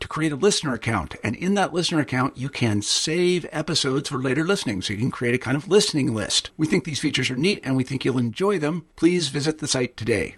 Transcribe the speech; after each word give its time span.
to 0.00 0.08
create 0.08 0.32
a 0.32 0.36
listener 0.36 0.74
account. 0.74 1.16
And 1.22 1.36
in 1.36 1.54
that 1.54 1.72
listener 1.72 2.00
account, 2.00 2.36
you 2.36 2.48
can 2.48 2.82
save 2.82 3.46
episodes 3.52 4.08
for 4.08 4.18
later 4.18 4.44
listening. 4.44 4.82
So 4.82 4.92
you 4.92 4.98
can 4.98 5.10
create 5.10 5.34
a 5.34 5.38
kind 5.38 5.56
of 5.56 5.68
listening 5.68 6.14
list. 6.14 6.50
We 6.56 6.66
think 6.66 6.84
these 6.84 7.00
features 7.00 7.30
are 7.30 7.36
neat 7.36 7.60
and 7.64 7.76
we 7.76 7.84
think 7.84 8.04
you'll 8.04 8.18
enjoy 8.18 8.58
them. 8.58 8.86
Please 8.96 9.28
visit 9.28 9.58
the 9.58 9.68
site 9.68 9.96
today. 9.96 10.36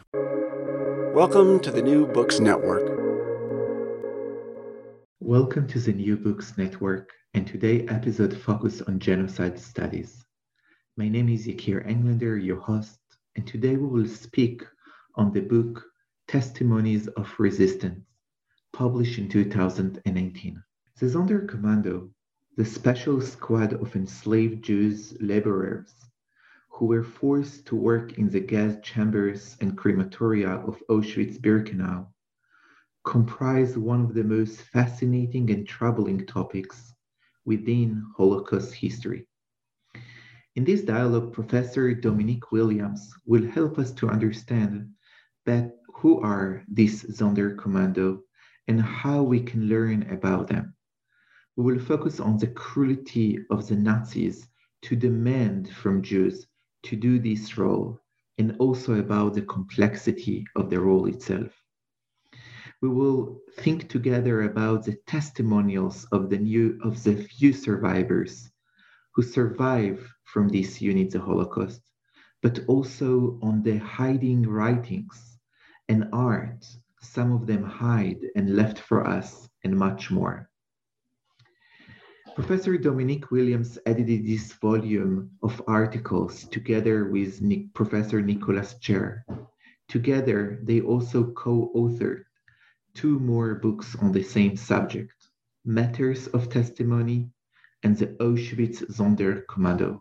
Welcome 1.15 1.61
to 1.61 1.71
the 1.71 1.83
New 1.83 2.07
Books 2.07 2.39
Network. 2.39 2.99
Welcome 5.21 5.67
to 5.69 5.81
the 5.81 5.93
New 5.93 6.17
Books 6.17 6.57
Network, 6.57 7.11
and 7.35 7.47
today 7.47 7.85
episode 7.89 8.35
focus 8.35 8.81
on 8.83 8.99
genocide 8.99 9.59
studies. 9.59 10.25
My 10.97 11.09
name 11.09 11.29
is 11.29 11.47
Yakir 11.47 11.87
Englander, 11.87 12.39
your 12.39 12.61
host, 12.61 12.99
and 13.37 13.47
today 13.47 13.77
we 13.77 13.87
will 13.87 14.09
speak 14.09 14.63
on 15.17 15.33
the 15.33 15.41
book 15.41 15.85
Testimonies 16.29 17.09
of 17.09 17.29
Resistance, 17.39 18.05
published 18.73 19.19
in 19.19 19.29
2019. 19.29 20.63
The 20.99 21.07
Sonderkommando, 21.07 22.11
the 22.57 22.65
special 22.65 23.21
squad 23.21 23.73
of 23.73 23.95
enslaved 23.95 24.65
Jews 24.65 25.17
laborers 25.21 25.95
who 26.69 26.87
were 26.87 27.03
forced 27.03 27.67
to 27.67 27.77
work 27.77 28.19
in 28.19 28.31
the 28.31 28.41
gas 28.41 28.77
chambers 28.83 29.57
and 29.61 29.77
crematoria 29.77 30.65
of 30.67 30.83
Auschwitz-Birkenau, 30.89 32.07
comprise 33.05 33.77
one 33.77 34.05
of 34.05 34.15
the 34.15 34.23
most 34.23 34.61
fascinating 34.61 35.51
and 35.51 35.67
troubling 35.67 36.27
topics 36.27 36.95
within 37.45 38.05
Holocaust 38.17 38.75
history. 38.75 39.27
In 40.55 40.65
this 40.65 40.83
dialogue, 40.83 41.33
Professor 41.33 41.95
Dominique 41.95 42.53
Williams 42.53 43.13
will 43.27 43.47
help 43.51 43.79
us 43.79 43.93
to 43.93 44.09
understand 44.09 44.91
that 45.47 45.73
who 45.95 46.21
are 46.21 46.65
these 46.69 47.05
Sonderkommando 47.05 48.21
and 48.69 48.81
how 48.81 49.23
we 49.23 49.41
can 49.41 49.67
learn 49.67 50.09
about 50.11 50.47
them. 50.47 50.75
We 51.57 51.65
will 51.65 51.81
focus 51.81 52.21
on 52.21 52.37
the 52.39 52.49
cruelty 52.49 53.39
of 53.51 53.67
the 53.67 53.77
Nazis 53.77 54.47
to 54.83 54.95
demand 54.95 55.71
from 55.71 56.03
Jews 56.03 56.47
to 56.85 56.95
do 56.95 57.19
this 57.19 57.59
role 57.59 57.99
and 58.39 58.55
also 58.59 59.01
about 59.01 59.35
the 59.35 59.43
complexity 59.43 60.47
of 60.55 60.71
the 60.71 60.79
role 60.79 61.07
itself. 61.07 61.51
We 62.81 62.89
will 62.89 63.41
think 63.59 63.89
together 63.89 64.43
about 64.43 64.85
the 64.85 64.97
testimonials 65.07 66.07
of 66.13 66.31
the 66.31 66.39
new 66.39 66.79
of 66.85 67.03
the 67.03 67.17
few 67.17 67.53
survivors 67.53 68.51
who 69.15 69.23
survive 69.23 70.07
from 70.25 70.49
these 70.49 70.81
units 70.81 71.17
of 71.17 71.23
Holocaust, 71.23 71.83
but 72.41 72.61
also 72.69 73.41
on 73.43 73.63
the 73.63 73.79
hiding 73.79 74.43
writings 74.43 75.39
and 75.89 76.09
art 76.13 76.65
some 77.01 77.33
of 77.33 77.47
them 77.47 77.63
hide 77.63 78.21
and 78.37 78.57
left 78.57 78.79
for 78.79 79.07
us, 79.07 79.49
and 79.65 79.77
much 79.77 80.11
more. 80.11 80.49
Professor 82.35 82.79
Dominique 82.79 83.31
Williams 83.31 83.79
edited 83.85 84.25
this 84.25 84.53
volume 84.53 85.31
of 85.43 85.61
articles 85.67 86.45
together 86.45 87.11
with 87.11 87.43
Nick, 87.43 87.75
Professor 87.75 88.23
Nicholas 88.23 88.77
Chare. 88.81 89.25
Together, 89.89 90.61
they 90.63 90.81
also 90.81 91.33
co 91.33 91.73
authored 91.75 92.25
two 92.95 93.19
more 93.19 93.57
books 93.57 93.97
on 93.97 94.13
the 94.13 94.23
same 94.23 94.57
subject 94.57 95.15
Matters 95.65 96.29
of 96.29 96.49
Testimony 96.49 97.29
and 97.83 97.97
the 97.97 98.07
Auschwitz 98.19 98.83
Sonderkommando. 98.91 100.01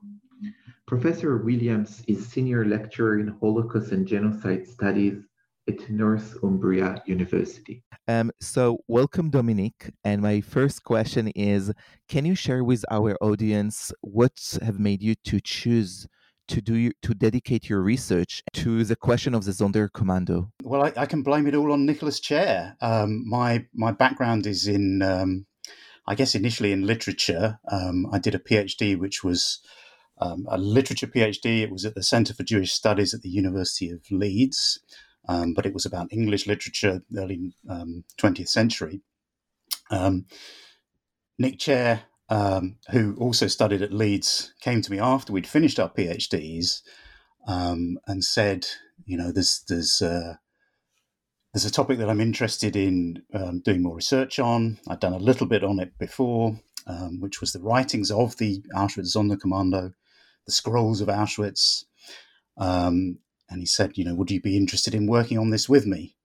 Professor 0.86 1.38
Williams 1.38 2.04
is 2.08 2.28
senior 2.28 2.66
lecturer 2.66 3.20
in 3.20 3.30
Holocaust 3.40 3.92
and 3.92 4.08
Genocide 4.08 4.68
Studies 4.68 5.27
at 5.68 5.90
Northumbria 5.90 7.02
University. 7.06 7.84
Um, 8.08 8.32
so, 8.40 8.80
welcome, 8.88 9.30
Dominique. 9.30 9.92
And 10.04 10.22
my 10.22 10.42
first 10.42 10.84
question 10.84 11.28
is 11.30 11.74
Can 12.08 12.26
you 12.26 12.36
share 12.36 12.64
with 12.64 12.86
our 12.90 13.18
audience 13.22 13.92
what 14.02 14.58
have 14.62 14.80
made 14.80 15.02
you 15.02 15.16
to 15.26 15.40
choose 15.40 16.08
to 16.48 16.62
do 16.62 16.92
to 17.02 17.14
dedicate 17.14 17.70
your 17.70 17.82
research 17.82 18.42
to 18.54 18.84
the 18.84 18.96
question 18.96 19.34
of 19.34 19.44
the 19.44 19.52
Zonder 19.52 19.90
Sonderkommando? 19.90 20.50
Well, 20.64 20.86
I, 20.86 20.94
I 20.96 21.06
can 21.06 21.22
blame 21.22 21.48
it 21.48 21.56
all 21.56 21.74
on 21.74 21.86
Nicholas 21.86 22.20
Chare. 22.20 22.78
Um, 22.82 23.28
my 23.28 23.66
my 23.74 23.92
background 23.92 24.48
is 24.48 24.68
in, 24.68 25.02
um, 25.02 25.46
I 26.08 26.16
guess, 26.16 26.36
initially 26.36 26.72
in 26.72 26.88
literature. 26.88 27.60
Um, 27.70 28.08
I 28.12 28.20
did 28.20 28.36
a 28.36 28.40
PhD, 28.40 28.98
which 28.98 29.24
was 29.24 29.60
um, 30.20 30.46
a 30.50 30.58
literature 30.58 31.08
PhD. 31.08 31.62
It 31.62 31.72
was 31.72 31.86
at 31.86 31.96
the 31.96 32.04
Centre 32.04 32.34
for 32.34 32.44
Jewish 32.44 32.72
Studies 32.72 33.14
at 33.14 33.22
the 33.22 33.30
University 33.30 33.90
of 33.90 34.02
Leeds 34.10 34.80
um, 35.28 35.54
but 35.54 35.66
it 35.66 35.74
was 35.74 35.86
about 35.86 36.12
English 36.12 36.48
literature, 36.48 37.04
early 37.16 37.54
um, 37.70 38.04
20th 38.18 38.50
century. 38.50 39.02
Um, 39.92 40.26
Nick 41.38 41.60
Chare, 41.60 42.04
um, 42.30 42.78
who 42.92 43.16
also 43.20 43.48
studied 43.48 43.82
at 43.82 43.94
Leeds, 43.94 44.54
came 44.62 44.82
to 44.82 44.92
me 44.92 45.00
after 45.00 45.34
we'd 45.34 45.48
finished 45.48 45.80
our 45.80 45.90
PhDs 45.90 46.82
um, 47.48 48.00
and 48.08 48.24
said, 48.24 48.68
you 49.06 49.18
know, 49.18 49.32
there's 49.32 49.64
there's 49.68 50.02
uh, 50.02 50.36
there's 51.54 51.66
a 51.66 51.72
topic 51.72 51.98
that 52.00 52.10
I'm 52.10 52.22
interested 52.22 52.76
in 52.76 53.24
doing 53.64 53.82
more 53.82 53.96
research 53.96 54.40
on. 54.40 54.80
I'd 54.88 55.00
done 55.00 55.14
a 55.14 55.18
little 55.18 55.48
bit 55.48 55.64
on 55.64 55.80
it 55.80 55.98
before, 55.98 56.60
which 57.20 57.40
was 57.42 57.54
the 57.54 57.62
writings 57.62 58.12
of 58.12 58.38
the 58.38 58.62
Auschwitz 58.76 59.16
Sonderkommando, 59.16 59.94
the 60.46 60.52
scrolls 60.52 61.02
of 61.02 61.08
Auschwitz. 61.08 61.86
Um, 62.58 63.20
and 63.50 63.62
he 63.62 63.66
said, 63.66 63.98
you 63.98 64.06
know, 64.06 64.16
would 64.16 64.32
you 64.32 64.42
be 64.42 64.58
interested 64.58 64.94
in 64.94 65.08
working 65.08 65.38
on 65.38 65.50
this 65.50 65.70
with 65.70 65.86
me? 65.86 66.16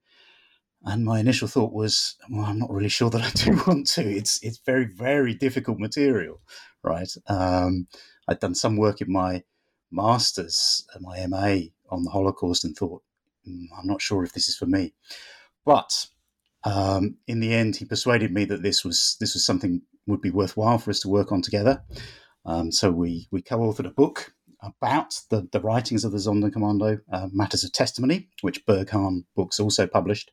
And 0.84 1.04
my 1.04 1.20
initial 1.20 1.46
thought 1.46 1.72
was, 1.72 2.16
well, 2.28 2.44
I'm 2.44 2.58
not 2.58 2.70
really 2.70 2.88
sure 2.88 3.10
that 3.10 3.22
I 3.22 3.30
do 3.30 3.62
want 3.66 3.86
to. 3.88 4.02
It's 4.02 4.42
it's 4.42 4.58
very 4.58 4.84
very 4.84 5.34
difficult 5.34 5.78
material, 5.78 6.40
right? 6.82 7.08
Um, 7.28 7.86
I'd 8.28 8.40
done 8.40 8.54
some 8.54 8.76
work 8.76 9.00
in 9.00 9.12
my 9.12 9.44
masters, 9.92 10.84
uh, 10.94 10.98
my 11.00 11.24
MA 11.26 11.68
on 11.90 12.02
the 12.04 12.10
Holocaust, 12.10 12.64
and 12.64 12.76
thought, 12.76 13.02
mm, 13.48 13.66
I'm 13.78 13.86
not 13.86 14.02
sure 14.02 14.24
if 14.24 14.32
this 14.32 14.48
is 14.48 14.56
for 14.56 14.66
me. 14.66 14.94
But 15.64 16.08
um, 16.64 17.16
in 17.28 17.40
the 17.40 17.54
end, 17.54 17.76
he 17.76 17.84
persuaded 17.84 18.32
me 18.32 18.44
that 18.46 18.62
this 18.62 18.84
was 18.84 19.16
this 19.20 19.34
was 19.34 19.46
something 19.46 19.82
would 20.06 20.20
be 20.20 20.30
worthwhile 20.30 20.78
for 20.78 20.90
us 20.90 21.00
to 21.00 21.08
work 21.08 21.30
on 21.30 21.42
together. 21.42 21.82
Um, 22.44 22.72
so 22.72 22.90
we 22.90 23.28
we 23.30 23.40
co-authored 23.40 23.86
a 23.86 23.90
book 23.90 24.34
about 24.62 25.20
the, 25.30 25.48
the 25.52 25.60
writings 25.60 26.04
of 26.04 26.12
the 26.12 26.18
Sonderkommando, 26.18 27.00
uh, 27.12 27.28
Matters 27.32 27.64
of 27.64 27.72
Testimony, 27.72 28.28
which 28.40 28.64
Berghahn 28.66 29.24
Books 29.34 29.58
also 29.58 29.86
published. 29.86 30.30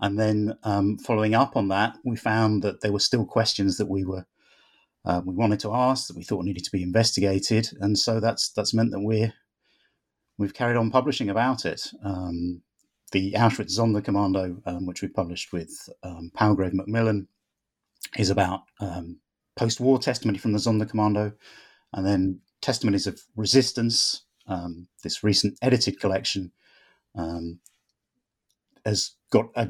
And 0.00 0.18
then 0.18 0.56
um, 0.62 0.96
following 0.98 1.34
up 1.34 1.56
on 1.56 1.68
that, 1.68 1.96
we 2.04 2.16
found 2.16 2.62
that 2.62 2.80
there 2.80 2.92
were 2.92 3.00
still 3.00 3.24
questions 3.24 3.76
that 3.78 3.88
we 3.88 4.04
were 4.04 4.26
uh, 5.04 5.22
we 5.24 5.34
wanted 5.34 5.60
to 5.60 5.74
ask 5.74 6.06
that 6.08 6.16
we 6.16 6.22
thought 6.24 6.44
needed 6.44 6.64
to 6.64 6.72
be 6.72 6.82
investigated, 6.82 7.70
and 7.80 7.98
so 7.98 8.20
that's 8.20 8.50
that's 8.50 8.74
meant 8.74 8.90
that 8.90 9.00
we're 9.00 9.32
we've 10.36 10.54
carried 10.54 10.76
on 10.76 10.90
publishing 10.90 11.30
about 11.30 11.64
it. 11.64 11.80
Um, 12.04 12.62
the 13.12 13.32
Auschwitz 13.32 13.78
Sonderkommando, 13.78 14.60
um, 14.66 14.86
which 14.86 15.00
we 15.00 15.08
published 15.08 15.52
with 15.52 15.88
um, 16.02 16.30
Palgrave 16.34 16.74
Macmillan, 16.74 17.26
is 18.18 18.28
about 18.28 18.60
um, 18.80 19.20
post-war 19.56 19.98
testimony 19.98 20.38
from 20.38 20.52
the 20.52 20.58
Sonderkommando, 20.58 21.32
and 21.94 22.04
then 22.06 22.40
testimonies 22.60 23.06
of 23.06 23.20
resistance. 23.36 24.24
Um, 24.46 24.88
this 25.02 25.22
recent 25.22 25.58
edited 25.60 26.00
collection 26.00 26.52
um, 27.14 27.60
has 28.84 29.12
got 29.30 29.46
a, 29.56 29.68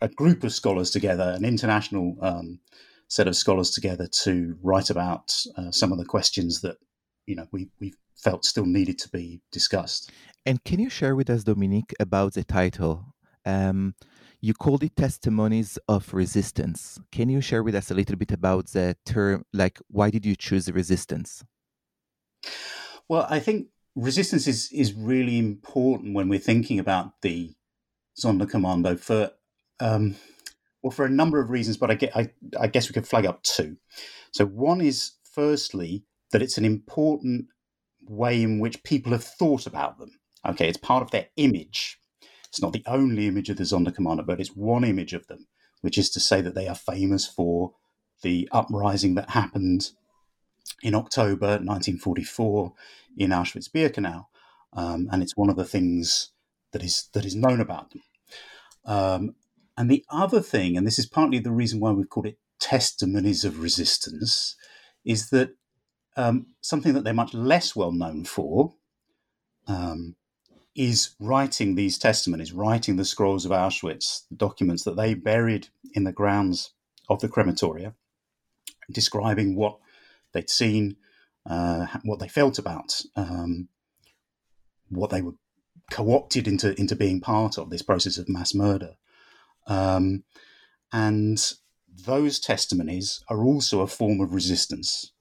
a, 0.00 0.08
group 0.08 0.44
of 0.44 0.52
scholars 0.52 0.90
together, 0.90 1.34
an 1.36 1.44
international 1.44 2.16
um, 2.20 2.60
set 3.08 3.26
of 3.26 3.34
scholars 3.34 3.70
together 3.70 4.06
to 4.22 4.56
write 4.62 4.88
about 4.88 5.34
uh, 5.56 5.72
some 5.72 5.90
of 5.90 5.98
the 5.98 6.04
questions 6.04 6.60
that 6.60 6.76
you 7.26 7.34
know 7.34 7.46
we 7.50 7.68
we 7.80 7.92
felt 8.16 8.44
still 8.44 8.66
needed 8.66 8.98
to 8.98 9.08
be 9.08 9.40
discussed. 9.50 10.10
And 10.46 10.62
can 10.64 10.78
you 10.78 10.90
share 10.90 11.16
with 11.16 11.28
us, 11.28 11.44
Dominique, 11.44 11.92
about 11.98 12.34
the 12.34 12.44
title? 12.44 13.14
Um, 13.44 13.94
you 14.40 14.54
called 14.54 14.82
it 14.82 14.96
testimonies 14.96 15.78
of 15.88 16.14
resistance. 16.14 16.98
Can 17.12 17.28
you 17.28 17.40
share 17.40 17.62
with 17.62 17.74
us 17.74 17.90
a 17.90 17.94
little 17.94 18.16
bit 18.16 18.32
about 18.32 18.68
the 18.68 18.96
term? 19.04 19.44
Like, 19.52 19.78
why 19.88 20.10
did 20.10 20.24
you 20.24 20.34
choose 20.34 20.70
resistance? 20.70 21.44
Well, 23.10 23.26
I 23.28 23.40
think 23.40 23.66
resistance 23.96 24.46
is 24.46 24.70
is 24.70 24.94
really 24.94 25.36
important 25.36 26.14
when 26.14 26.28
we're 26.28 26.38
thinking 26.38 26.78
about 26.78 27.22
the 27.22 27.56
Sonderkommando 28.16 29.00
for 29.00 29.32
um, 29.80 30.14
well 30.80 30.92
for 30.92 31.06
a 31.06 31.10
number 31.10 31.40
of 31.40 31.50
reasons, 31.50 31.76
but 31.76 31.90
I 31.90 31.94
get 31.94 32.16
I, 32.16 32.30
I 32.60 32.68
guess 32.68 32.88
we 32.88 32.92
could 32.92 33.08
flag 33.08 33.26
up 33.26 33.42
two. 33.42 33.78
So 34.30 34.46
one 34.46 34.80
is 34.80 35.14
firstly 35.24 36.04
that 36.30 36.40
it's 36.40 36.56
an 36.56 36.64
important 36.64 37.46
way 38.08 38.44
in 38.44 38.60
which 38.60 38.84
people 38.84 39.10
have 39.10 39.24
thought 39.24 39.66
about 39.66 39.98
them. 39.98 40.12
Okay, 40.46 40.68
it's 40.68 40.78
part 40.78 41.02
of 41.02 41.10
their 41.10 41.30
image. 41.36 41.98
It's 42.46 42.62
not 42.62 42.72
the 42.72 42.84
only 42.86 43.26
image 43.26 43.50
of 43.50 43.56
the 43.56 43.64
Sonderkommando, 43.64 44.24
but 44.24 44.38
it's 44.38 44.54
one 44.54 44.84
image 44.84 45.14
of 45.14 45.26
them, 45.26 45.48
which 45.80 45.98
is 45.98 46.10
to 46.10 46.20
say 46.20 46.42
that 46.42 46.54
they 46.54 46.68
are 46.68 46.76
famous 46.76 47.26
for 47.26 47.72
the 48.22 48.48
uprising 48.52 49.16
that 49.16 49.30
happened 49.30 49.90
in 50.82 50.94
October 50.94 51.58
1944 51.58 52.72
in 53.16 53.30
Auschwitz-Birkenau, 53.30 54.26
um, 54.72 55.08
and 55.10 55.22
it's 55.22 55.36
one 55.36 55.50
of 55.50 55.56
the 55.56 55.64
things 55.64 56.30
that 56.72 56.82
is 56.82 57.08
that 57.12 57.24
is 57.24 57.34
known 57.34 57.60
about 57.60 57.90
them. 57.90 58.02
Um, 58.84 59.34
and 59.76 59.90
the 59.90 60.04
other 60.10 60.40
thing, 60.40 60.76
and 60.76 60.86
this 60.86 60.98
is 60.98 61.06
partly 61.06 61.38
the 61.38 61.50
reason 61.50 61.80
why 61.80 61.90
we've 61.90 62.08
called 62.08 62.26
it 62.26 62.38
testimonies 62.58 63.44
of 63.44 63.60
resistance, 63.60 64.56
is 65.04 65.30
that 65.30 65.54
um, 66.16 66.46
something 66.60 66.92
that 66.94 67.04
they're 67.04 67.14
much 67.14 67.34
less 67.34 67.74
well 67.74 67.92
known 67.92 68.24
for 68.24 68.74
um, 69.66 70.16
is 70.74 71.14
writing 71.18 71.74
these 71.74 71.98
testimonies, 71.98 72.52
writing 72.52 72.96
the 72.96 73.04
scrolls 73.04 73.44
of 73.44 73.52
Auschwitz, 73.52 74.28
the 74.28 74.36
documents 74.36 74.84
that 74.84 74.96
they 74.96 75.14
buried 75.14 75.68
in 75.94 76.04
the 76.04 76.12
grounds 76.12 76.72
of 77.08 77.20
the 77.20 77.28
crematoria, 77.28 77.94
describing 78.90 79.56
what 79.56 79.78
they'd 80.32 80.50
seen, 80.50 80.96
uh, 81.48 81.86
what 82.04 82.18
they 82.18 82.28
felt 82.28 82.58
about, 82.58 83.00
um, 83.16 83.68
what 84.88 85.10
they 85.10 85.22
were 85.22 85.34
co-opted 85.90 86.46
into 86.46 86.78
into 86.78 86.94
being 86.94 87.20
part 87.20 87.58
of 87.58 87.70
this 87.70 87.82
process 87.82 88.18
of 88.18 88.28
mass 88.28 88.54
murder, 88.54 88.96
um, 89.66 90.24
and 90.92 91.54
those 92.06 92.38
testimonies 92.38 93.22
are 93.28 93.44
also 93.44 93.80
a 93.80 93.86
form 93.86 94.20
of 94.20 94.34
resistance. 94.34 95.12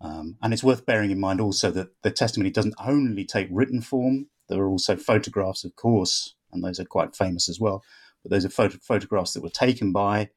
Um, 0.00 0.36
and 0.40 0.52
it's 0.52 0.64
worth 0.64 0.86
bearing 0.86 1.10
in 1.10 1.18
mind 1.18 1.40
also 1.40 1.70
that 1.72 1.88
the 2.02 2.10
testimony 2.10 2.50
doesn't 2.50 2.74
only 2.78 3.24
take 3.24 3.48
written 3.50 3.80
form. 3.80 4.28
There 4.48 4.60
are 4.60 4.68
also 4.68 4.96
photographs, 4.96 5.64
of 5.64 5.74
course, 5.74 6.34
and 6.52 6.62
those 6.62 6.78
are 6.78 6.84
quite 6.84 7.16
famous 7.16 7.48
as 7.48 7.58
well. 7.58 7.82
But 8.22 8.30
those 8.30 8.44
are 8.44 8.50
photo- 8.50 8.78
photographs 8.80 9.32
that 9.32 9.42
were 9.42 9.50
taken 9.50 9.92
by 9.92 10.30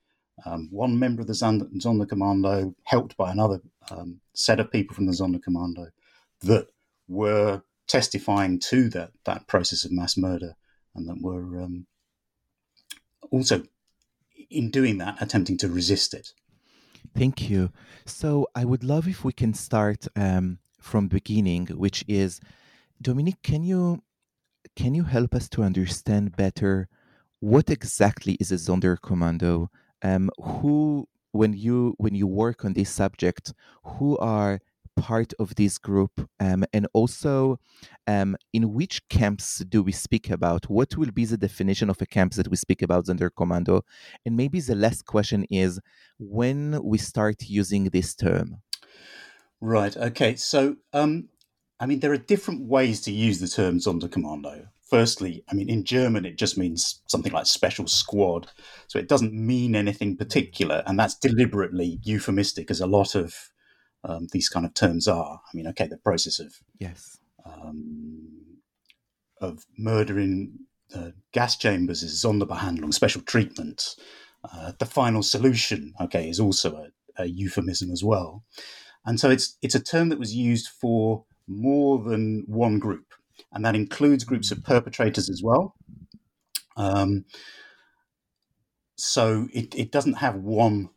um, 0.46 0.68
one 0.72 0.98
member 0.98 1.22
of 1.22 1.28
the 1.28 1.34
Sonderkommando, 1.34 2.74
helped 2.84 3.16
by 3.18 3.32
another 3.32 3.62
um, 3.90 4.20
set 4.34 4.60
of 4.60 4.72
people 4.72 4.96
from 4.96 5.06
the 5.06 5.14
Sonderkommando, 5.14 5.92
that 6.42 6.68
were 7.08 7.62
testifying 7.88 8.60
to 8.60 8.90
that 8.90 9.12
that 9.26 9.48
process 9.48 9.86
of 9.86 9.92
mass 9.92 10.18
murder, 10.18 10.56
and 10.96 11.08
that 11.08 11.22
were 11.22 11.62
um, 11.62 11.86
also, 13.32 13.64
in 14.50 14.72
doing 14.72 14.98
that, 14.98 15.22
attempting 15.22 15.58
to 15.58 15.68
resist 15.68 16.14
it. 16.14 16.34
Thank 17.16 17.50
you. 17.50 17.72
So 18.06 18.48
I 18.56 18.66
would 18.66 18.84
love 18.84 19.08
if 19.08 19.24
we 19.24 19.34
can 19.34 19.54
start 19.54 20.08
um, 20.16 20.60
from 20.80 21.08
beginning, 21.08 21.68
which 21.68 22.04
is 22.08 22.40
Dominique. 23.02 23.42
Can 23.44 23.64
you 23.64 24.04
can 24.76 24.94
you 24.96 25.04
help 25.04 25.36
us 25.36 25.50
to 25.50 25.64
understand 25.64 26.36
better 26.36 26.88
what 27.40 27.70
exactly 27.70 28.34
is 28.40 28.52
a 28.52 28.56
Zonder 28.56 28.98
Sonderkommando? 28.98 29.70
Um, 30.04 30.30
who, 30.38 31.08
when 31.32 31.54
you 31.54 31.96
when 31.98 32.16
you 32.16 32.28
work 32.28 32.66
on 32.66 32.74
this 32.74 32.90
subject, 32.90 33.54
who 33.84 34.18
are 34.18 34.60
part 34.98 35.34
of 35.40 35.56
this 35.56 35.78
group 35.78 36.30
um, 36.40 36.66
and 36.74 36.86
also 36.94 37.60
um, 38.08 38.36
in 38.52 38.74
which 38.74 39.08
camps 39.08 39.60
do 39.60 39.82
we 39.82 39.92
speak 39.92 40.30
about? 40.30 40.70
What 40.70 40.98
will 40.98 41.12
be 41.12 41.26
the 41.26 41.38
definition 41.38 41.90
of 41.90 42.02
a 42.02 42.06
camp 42.06 42.34
that 42.34 42.50
we 42.50 42.58
speak 42.58 42.82
about 42.82 43.10
under 43.10 43.30
commando? 43.30 43.84
And 44.26 44.36
maybe 44.36 44.60
the 44.60 44.76
last 44.76 45.06
question 45.06 45.46
is 45.50 45.80
when 46.20 46.84
we 46.84 46.98
start 46.98 47.38
using 47.48 47.86
this 47.86 48.14
term? 48.16 48.58
Right 49.62 49.96
okay 49.96 50.36
so 50.36 50.78
um, 50.92 51.30
i 51.80 51.86
mean 51.86 52.00
there 52.00 52.12
are 52.12 52.18
different 52.18 52.68
ways 52.68 53.00
to 53.02 53.12
use 53.12 53.40
the 53.40 53.48
term 53.48 53.78
Sonderkommando 53.78 54.68
firstly 54.92 55.44
i 55.50 55.56
mean 55.56 55.70
in 55.70 55.84
german 55.84 56.26
it 56.26 56.38
just 56.38 56.58
means 56.58 57.02
something 57.08 57.32
like 57.32 57.48
special 57.48 57.88
squad 57.88 58.52
so 58.88 59.00
it 59.00 59.08
doesn't 59.08 59.34
mean 59.34 59.76
anything 59.76 60.16
particular 60.16 60.84
and 60.86 61.00
that's 61.00 61.16
deliberately 61.16 62.00
euphemistic 62.04 62.70
as 62.70 62.82
a 62.82 62.86
lot 62.88 63.16
of 63.16 63.52
um, 64.04 64.28
these 64.32 64.50
kind 64.50 64.66
of 64.66 64.74
terms 64.74 65.08
are. 65.08 65.42
I 65.46 65.56
mean, 65.58 65.68
okay, 65.68 65.88
the 65.88 65.98
process 65.98 66.40
of 66.40 66.56
yes 66.80 67.18
um, 67.46 68.58
of 69.40 69.66
murdering 69.78 70.60
uh, 70.96 71.12
gas 71.32 71.56
chambers 71.56 72.04
is 72.04 72.24
Sonderbehandlung, 72.24 72.94
special 72.94 73.22
treatment. 73.22 73.96
Uh, 74.44 74.72
the 74.80 74.86
final 74.86 75.22
solution, 75.22 75.94
okay, 76.02 76.28
is 76.28 76.40
also 76.40 76.76
a, 76.76 77.24
a, 77.24 77.26
euphemism 77.28 77.92
as 77.92 78.04
well, 78.04 78.44
and 79.06 79.20
so 79.20 79.30
it's 79.30 79.58
it's 79.62 79.76
a 79.76 79.84
term 79.84 80.10
that 80.10 80.20
was 80.20 80.36
used 80.36 80.68
for 80.68 81.26
more 81.48 82.00
than 82.00 82.44
one 82.48 82.80
group, 82.80 83.14
and 83.52 83.66
that 83.66 83.76
includes 83.76 84.24
groups 84.24 84.52
of 84.52 84.64
perpetrators 84.64 85.30
as 85.30 85.42
well. 85.44 85.76
Um, 86.78 87.26
so 88.96 89.48
it, 89.54 89.76
it 89.76 89.92
doesn't 89.92 90.16
have 90.16 90.36
one 90.36 90.90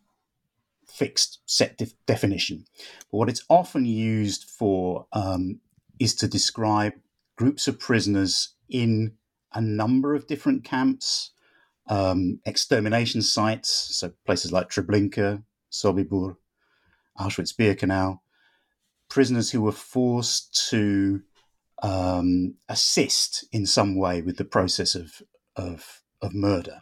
fixed 0.87 1.41
set 1.47 1.79
de- 1.79 1.89
definition. 2.07 2.65
But 3.11 3.19
what 3.19 3.29
it's 3.29 3.45
often 3.49 3.85
used 3.85 4.45
for 4.45 5.07
um, 5.13 5.61
is 5.99 6.15
to 6.17 6.29
describe 6.29 6.93
groups 7.37 7.67
of 7.67 7.81
prisoners 7.81 8.55
in 8.69 9.15
a 9.53 9.61
number 9.61 10.15
of 10.15 10.27
different 10.27 10.65
camps, 10.65 11.33
um, 11.89 12.41
extermination 12.45 13.23
sites, 13.23 13.97
so 13.97 14.13
places 14.27 14.53
like 14.53 14.69
Treblinka, 14.69 15.43
Sobibor, 15.71 16.37
Auschwitz-Birkenau, 17.19 18.19
prisoners 19.09 19.51
who 19.51 19.63
were 19.63 19.73
forced 19.73 20.69
to 20.71 21.23
um, 21.83 22.55
assist 22.69 23.45
in 23.53 23.67
some 23.67 23.97
way 23.97 24.23
with 24.23 24.37
the 24.37 24.45
process 24.45 24.95
of, 24.95 25.23
of, 25.57 26.03
of 26.23 26.35
murder. 26.35 26.81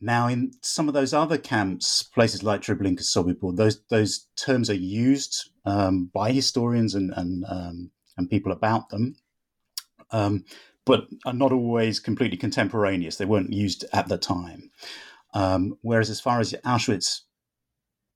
Now, 0.00 0.28
in 0.28 0.52
some 0.62 0.88
of 0.88 0.94
those 0.94 1.14
other 1.14 1.38
camps, 1.38 2.02
places 2.02 2.42
like 2.42 2.60
Treblinka, 2.60 3.00
Sobibor, 3.00 3.56
those 3.56 3.80
those 3.88 4.26
terms 4.36 4.68
are 4.68 4.74
used 4.74 5.50
um, 5.64 6.10
by 6.12 6.32
historians 6.32 6.94
and 6.94 7.12
and 7.16 7.44
um, 7.48 7.90
and 8.18 8.28
people 8.28 8.52
about 8.52 8.90
them, 8.90 9.16
um, 10.10 10.44
but 10.84 11.06
are 11.24 11.32
not 11.32 11.52
always 11.52 11.98
completely 11.98 12.36
contemporaneous. 12.36 13.16
They 13.16 13.24
weren't 13.24 13.52
used 13.52 13.84
at 13.92 14.08
the 14.08 14.18
time. 14.18 14.70
Um, 15.32 15.78
whereas, 15.80 16.10
as 16.10 16.20
far 16.20 16.40
as 16.40 16.52
Auschwitz 16.64 17.22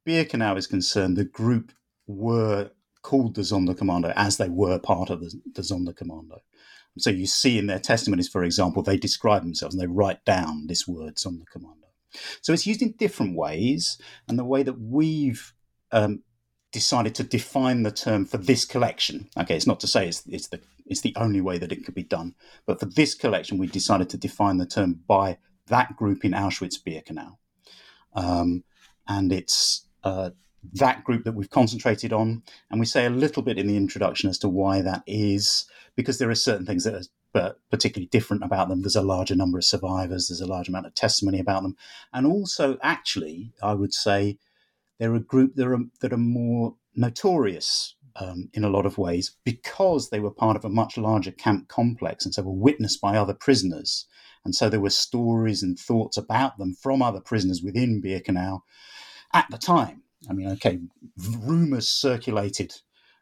Birkenau 0.06 0.58
is 0.58 0.66
concerned, 0.66 1.16
the 1.16 1.24
group 1.24 1.72
were 2.06 2.70
called 3.02 3.34
the 3.34 3.42
Sonderkommando 3.42 4.12
as 4.16 4.36
they 4.36 4.48
were 4.48 4.78
part 4.78 5.10
of 5.10 5.20
the, 5.20 5.32
the 5.54 5.62
Sonderkommando. 5.62 6.40
So 6.98 7.10
you 7.10 7.26
see 7.26 7.58
in 7.58 7.66
their 7.66 7.78
testimonies, 7.78 8.28
for 8.28 8.42
example, 8.42 8.82
they 8.82 8.96
describe 8.96 9.42
themselves 9.42 9.74
and 9.74 9.82
they 9.82 9.86
write 9.86 10.24
down 10.24 10.66
this 10.66 10.88
word 10.88 11.16
Sonderkommando. 11.16 11.88
So 12.40 12.52
it's 12.52 12.66
used 12.66 12.82
in 12.82 12.92
different 12.98 13.36
ways, 13.36 13.96
and 14.26 14.38
the 14.38 14.44
way 14.44 14.64
that 14.64 14.80
we've 14.80 15.54
um, 15.92 16.22
decided 16.72 17.14
to 17.14 17.22
define 17.22 17.84
the 17.84 17.92
term 17.92 18.24
for 18.26 18.36
this 18.36 18.64
collection. 18.64 19.28
Okay, 19.38 19.54
it's 19.54 19.66
not 19.66 19.80
to 19.80 19.86
say 19.86 20.08
it's, 20.08 20.24
it's 20.26 20.48
the 20.48 20.60
it's 20.86 21.02
the 21.02 21.14
only 21.14 21.40
way 21.40 21.56
that 21.58 21.70
it 21.70 21.84
could 21.84 21.94
be 21.94 22.02
done, 22.02 22.34
but 22.66 22.80
for 22.80 22.86
this 22.86 23.14
collection, 23.14 23.58
we 23.58 23.68
decided 23.68 24.10
to 24.10 24.16
define 24.16 24.56
the 24.56 24.66
term 24.66 25.00
by 25.06 25.38
that 25.68 25.94
group 25.94 26.24
in 26.24 26.32
Auschwitz-Birkenau, 26.32 27.36
um, 28.14 28.64
and 29.06 29.32
it's 29.32 29.86
uh, 30.02 30.30
that 30.74 31.04
group 31.04 31.24
that 31.24 31.34
we've 31.34 31.50
concentrated 31.50 32.12
on. 32.12 32.42
And 32.70 32.80
we 32.80 32.86
say 32.86 33.06
a 33.06 33.10
little 33.10 33.42
bit 33.42 33.58
in 33.58 33.66
the 33.66 33.76
introduction 33.76 34.28
as 34.28 34.38
to 34.38 34.48
why 34.48 34.82
that 34.82 35.02
is, 35.06 35.66
because 35.96 36.18
there 36.18 36.30
are 36.30 36.34
certain 36.34 36.66
things 36.66 36.84
that 36.84 37.08
are 37.34 37.56
particularly 37.70 38.08
different 38.08 38.44
about 38.44 38.68
them. 38.68 38.82
There's 38.82 38.96
a 38.96 39.02
larger 39.02 39.34
number 39.34 39.58
of 39.58 39.64
survivors, 39.64 40.28
there's 40.28 40.40
a 40.40 40.46
large 40.46 40.68
amount 40.68 40.86
of 40.86 40.94
testimony 40.94 41.38
about 41.38 41.62
them. 41.62 41.76
And 42.12 42.26
also, 42.26 42.78
actually, 42.82 43.52
I 43.62 43.74
would 43.74 43.94
say 43.94 44.38
they're 44.98 45.14
a 45.14 45.20
group 45.20 45.54
that 45.54 45.66
are, 45.66 45.78
that 46.00 46.12
are 46.12 46.18
more 46.18 46.76
notorious 46.94 47.94
um, 48.16 48.50
in 48.52 48.64
a 48.64 48.70
lot 48.70 48.86
of 48.86 48.98
ways 48.98 49.36
because 49.44 50.10
they 50.10 50.20
were 50.20 50.30
part 50.30 50.56
of 50.56 50.64
a 50.64 50.68
much 50.68 50.98
larger 50.98 51.30
camp 51.30 51.68
complex 51.68 52.24
and 52.24 52.34
so 52.34 52.42
were 52.42 52.52
witnessed 52.52 53.00
by 53.00 53.16
other 53.16 53.34
prisoners. 53.34 54.06
And 54.44 54.54
so 54.54 54.68
there 54.68 54.80
were 54.80 54.90
stories 54.90 55.62
and 55.62 55.78
thoughts 55.78 56.16
about 56.16 56.58
them 56.58 56.74
from 56.74 57.02
other 57.02 57.20
prisoners 57.20 57.62
within 57.62 58.02
Birkenau 58.02 58.60
at 59.32 59.46
the 59.50 59.58
time. 59.58 60.02
I 60.28 60.32
mean, 60.32 60.48
okay, 60.52 60.80
rumors 61.16 61.88
circulated 61.88 62.74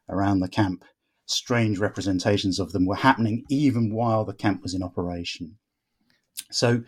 around 0.09 0.41
the 0.41 0.49
camp 0.49 0.85
strange 1.29 1.79
representations 1.79 2.59
of 2.59 2.73
them 2.73 2.87
were 2.87 2.97
happening 2.97 3.45
even 3.51 3.93
while 3.93 4.25
the 4.25 4.35
camp 4.35 4.63
was 4.63 4.75
in 4.75 4.83
operation. 4.83 5.59
So 6.51 6.83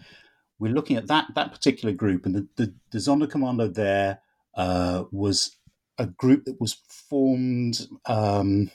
we're 0.59 0.73
looking 0.73 0.97
at 0.97 1.07
that 1.09 1.29
that 1.35 1.53
particular 1.53 1.95
group, 1.95 2.27
and 2.27 2.35
the 2.35 2.49
the, 2.57 2.75
the 2.91 2.99
Sonderkommando 2.99 3.73
there 3.73 4.21
uh, 4.55 5.05
was 5.13 5.57
a 5.99 6.07
group 6.07 6.45
that 6.45 6.61
was 6.61 6.79
formed 6.89 7.87
um, 8.07 8.71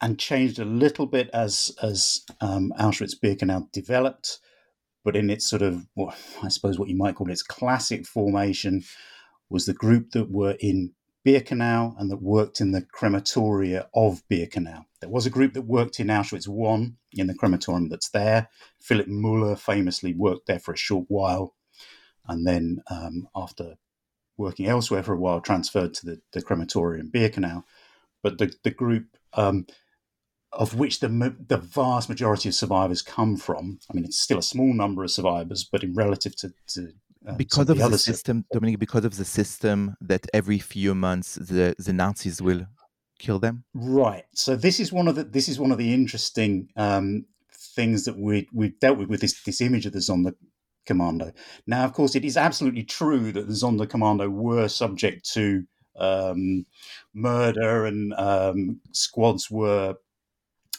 and 0.00 0.18
changed 0.18 0.58
a 0.58 0.64
little 0.64 1.06
bit 1.06 1.28
as 1.32 1.76
as 1.82 2.24
um, 2.40 2.72
Auschwitz-Birkenau 2.78 3.70
developed, 3.72 4.38
but 5.04 5.16
in 5.16 5.28
its 5.28 5.48
sort 5.48 5.62
of, 5.62 5.86
well, 5.94 6.14
I 6.42 6.48
suppose 6.48 6.78
what 6.78 6.88
you 6.88 6.96
might 6.96 7.14
call 7.14 7.30
its 7.30 7.42
classic 7.42 8.06
formation, 8.06 8.82
was 9.48 9.66
the 9.66 9.74
group 9.74 10.10
that 10.12 10.30
were 10.30 10.56
in 10.60 10.92
Birkenau 11.26 11.94
and 11.98 12.10
that 12.10 12.22
worked 12.22 12.60
in 12.60 12.70
the 12.70 12.82
crematoria 12.82 13.86
of 13.94 14.22
Birkenau. 14.30 14.84
There 15.00 15.10
was 15.10 15.26
a 15.26 15.30
group 15.30 15.54
that 15.54 15.62
worked 15.62 15.98
in 15.98 16.06
Auschwitz 16.06 16.48
I 16.48 16.92
in 17.12 17.26
the 17.26 17.34
crematorium 17.34 17.88
that's 17.88 18.10
there. 18.10 18.48
Filip 18.80 19.08
Müller 19.08 19.58
famously 19.58 20.14
worked 20.14 20.46
there 20.46 20.60
for 20.60 20.72
a 20.72 20.76
short 20.76 21.06
while 21.08 21.54
and 22.28 22.46
then, 22.46 22.82
um, 22.90 23.28
after 23.34 23.76
working 24.36 24.66
elsewhere 24.66 25.02
for 25.02 25.14
a 25.14 25.18
while, 25.18 25.40
transferred 25.40 25.94
to 25.94 26.06
the, 26.06 26.20
the 26.32 26.42
crematorium 26.42 27.10
Birkenau. 27.10 27.64
But 28.22 28.38
the, 28.38 28.52
the 28.62 28.70
group 28.70 29.16
um, 29.32 29.66
of 30.52 30.74
which 30.74 31.00
the, 31.00 31.08
the 31.48 31.58
vast 31.58 32.08
majority 32.08 32.48
of 32.48 32.54
survivors 32.54 33.02
come 33.02 33.36
from, 33.36 33.78
I 33.90 33.94
mean, 33.94 34.04
it's 34.04 34.20
still 34.20 34.38
a 34.38 34.42
small 34.42 34.72
number 34.72 35.04
of 35.04 35.10
survivors, 35.10 35.64
but 35.64 35.82
in 35.82 35.94
relative 35.94 36.36
to, 36.36 36.52
to 36.68 36.92
um, 37.26 37.36
because 37.36 37.68
of 37.68 37.78
the, 37.78 37.88
the 37.88 37.98
system, 37.98 38.44
Dominic, 38.52 38.78
because 38.78 39.04
of 39.04 39.16
the 39.16 39.24
system 39.24 39.96
that 40.00 40.26
every 40.32 40.58
few 40.58 40.94
months 40.94 41.34
the, 41.34 41.74
the 41.78 41.92
Nazis 41.92 42.40
will 42.40 42.66
kill 43.18 43.38
them. 43.38 43.64
Right. 43.74 44.24
So 44.34 44.56
this 44.56 44.78
is 44.80 44.92
one 44.92 45.08
of 45.08 45.16
the 45.16 45.24
this 45.24 45.48
is 45.48 45.58
one 45.58 45.72
of 45.72 45.78
the 45.78 45.92
interesting 45.92 46.68
um, 46.76 47.24
things 47.52 48.04
that 48.04 48.18
we 48.18 48.48
we've 48.52 48.78
dealt 48.78 48.98
with 48.98 49.08
with 49.08 49.20
this 49.20 49.42
this 49.42 49.60
image 49.60 49.86
of 49.86 49.92
the 49.92 50.00
Sonder 50.00 50.34
Commando. 50.86 51.32
Now, 51.66 51.84
of 51.84 51.92
course, 51.92 52.14
it 52.14 52.24
is 52.24 52.36
absolutely 52.36 52.84
true 52.84 53.32
that 53.32 53.46
the 53.46 53.54
Sonderkommando 53.54 54.30
were 54.30 54.68
subject 54.68 55.30
to 55.32 55.64
um, 55.98 56.66
murder 57.14 57.86
and 57.86 58.14
um, 58.14 58.80
squads 58.92 59.50
were 59.50 59.96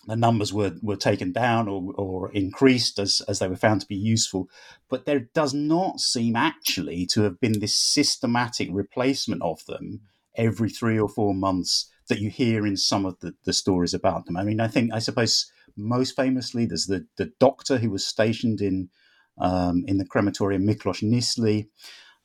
the 0.07 0.15
numbers 0.15 0.53
were, 0.53 0.73
were 0.81 0.95
taken 0.95 1.31
down 1.31 1.67
or, 1.67 1.93
or 1.95 2.31
increased 2.31 2.97
as, 2.97 3.21
as 3.27 3.39
they 3.39 3.47
were 3.47 3.55
found 3.55 3.81
to 3.81 3.87
be 3.87 3.95
useful. 3.95 4.49
But 4.89 5.05
there 5.05 5.27
does 5.33 5.53
not 5.53 5.99
seem 5.99 6.35
actually 6.35 7.05
to 7.07 7.23
have 7.23 7.39
been 7.39 7.59
this 7.59 7.75
systematic 7.75 8.69
replacement 8.71 9.41
of 9.41 9.65
them 9.65 10.01
every 10.35 10.69
three 10.69 10.99
or 10.99 11.09
four 11.09 11.33
months 11.33 11.89
that 12.07 12.19
you 12.19 12.29
hear 12.29 12.65
in 12.65 12.77
some 12.77 13.05
of 13.05 13.19
the, 13.19 13.35
the 13.43 13.53
stories 13.53 13.93
about 13.93 14.25
them. 14.25 14.37
I 14.37 14.43
mean, 14.43 14.61
I 14.61 14.67
think, 14.67 14.93
I 14.93 14.99
suppose, 14.99 15.51
most 15.75 16.15
famously, 16.15 16.65
there's 16.65 16.87
the, 16.87 17.05
the 17.17 17.31
doctor 17.39 17.77
who 17.77 17.89
was 17.89 18.05
stationed 18.05 18.61
in 18.61 18.89
um, 19.39 19.83
in 19.87 19.97
the 19.97 20.05
crematorium, 20.05 20.65
Miklos 20.65 21.03
Nyiszli, 21.03 21.67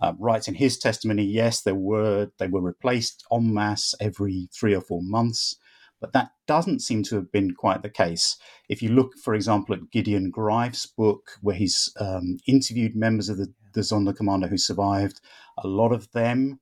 uh, 0.01 0.15
writes 0.19 0.49
in 0.49 0.55
his 0.55 0.79
testimony, 0.79 1.25
yes, 1.25 1.63
there 1.63 1.75
were 1.75 2.31
they 2.39 2.49
were 2.49 2.61
replaced 2.61 3.25
en 3.31 3.55
masse 3.55 3.95
every 4.01 4.49
three 4.53 4.75
or 4.75 4.81
four 4.81 5.01
months. 5.03 5.57
But 6.03 6.13
that 6.15 6.33
doesn't 6.49 6.81
seem 6.81 7.05
to 7.05 7.15
have 7.15 7.31
been 7.31 7.55
quite 7.55 7.83
the 7.83 7.89
case. 7.89 8.37
If 8.69 8.83
you 8.83 8.89
look, 8.89 9.13
for 9.23 9.35
example, 9.35 9.77
at 9.77 9.93
Gideon 9.93 10.31
Greif's 10.31 10.85
book, 10.85 11.31
where 11.41 11.55
he's 11.55 11.93
um, 11.99 12.39
interviewed 12.47 12.97
members 12.97 13.29
of 13.29 13.39
the, 13.39 13.55
the 13.73 13.83
Sonderkommando 13.83 14.49
who 14.49 14.59
survived, 14.59 15.21
a 15.57 15.69
lot 15.69 15.93
of 15.93 16.11
them 16.11 16.59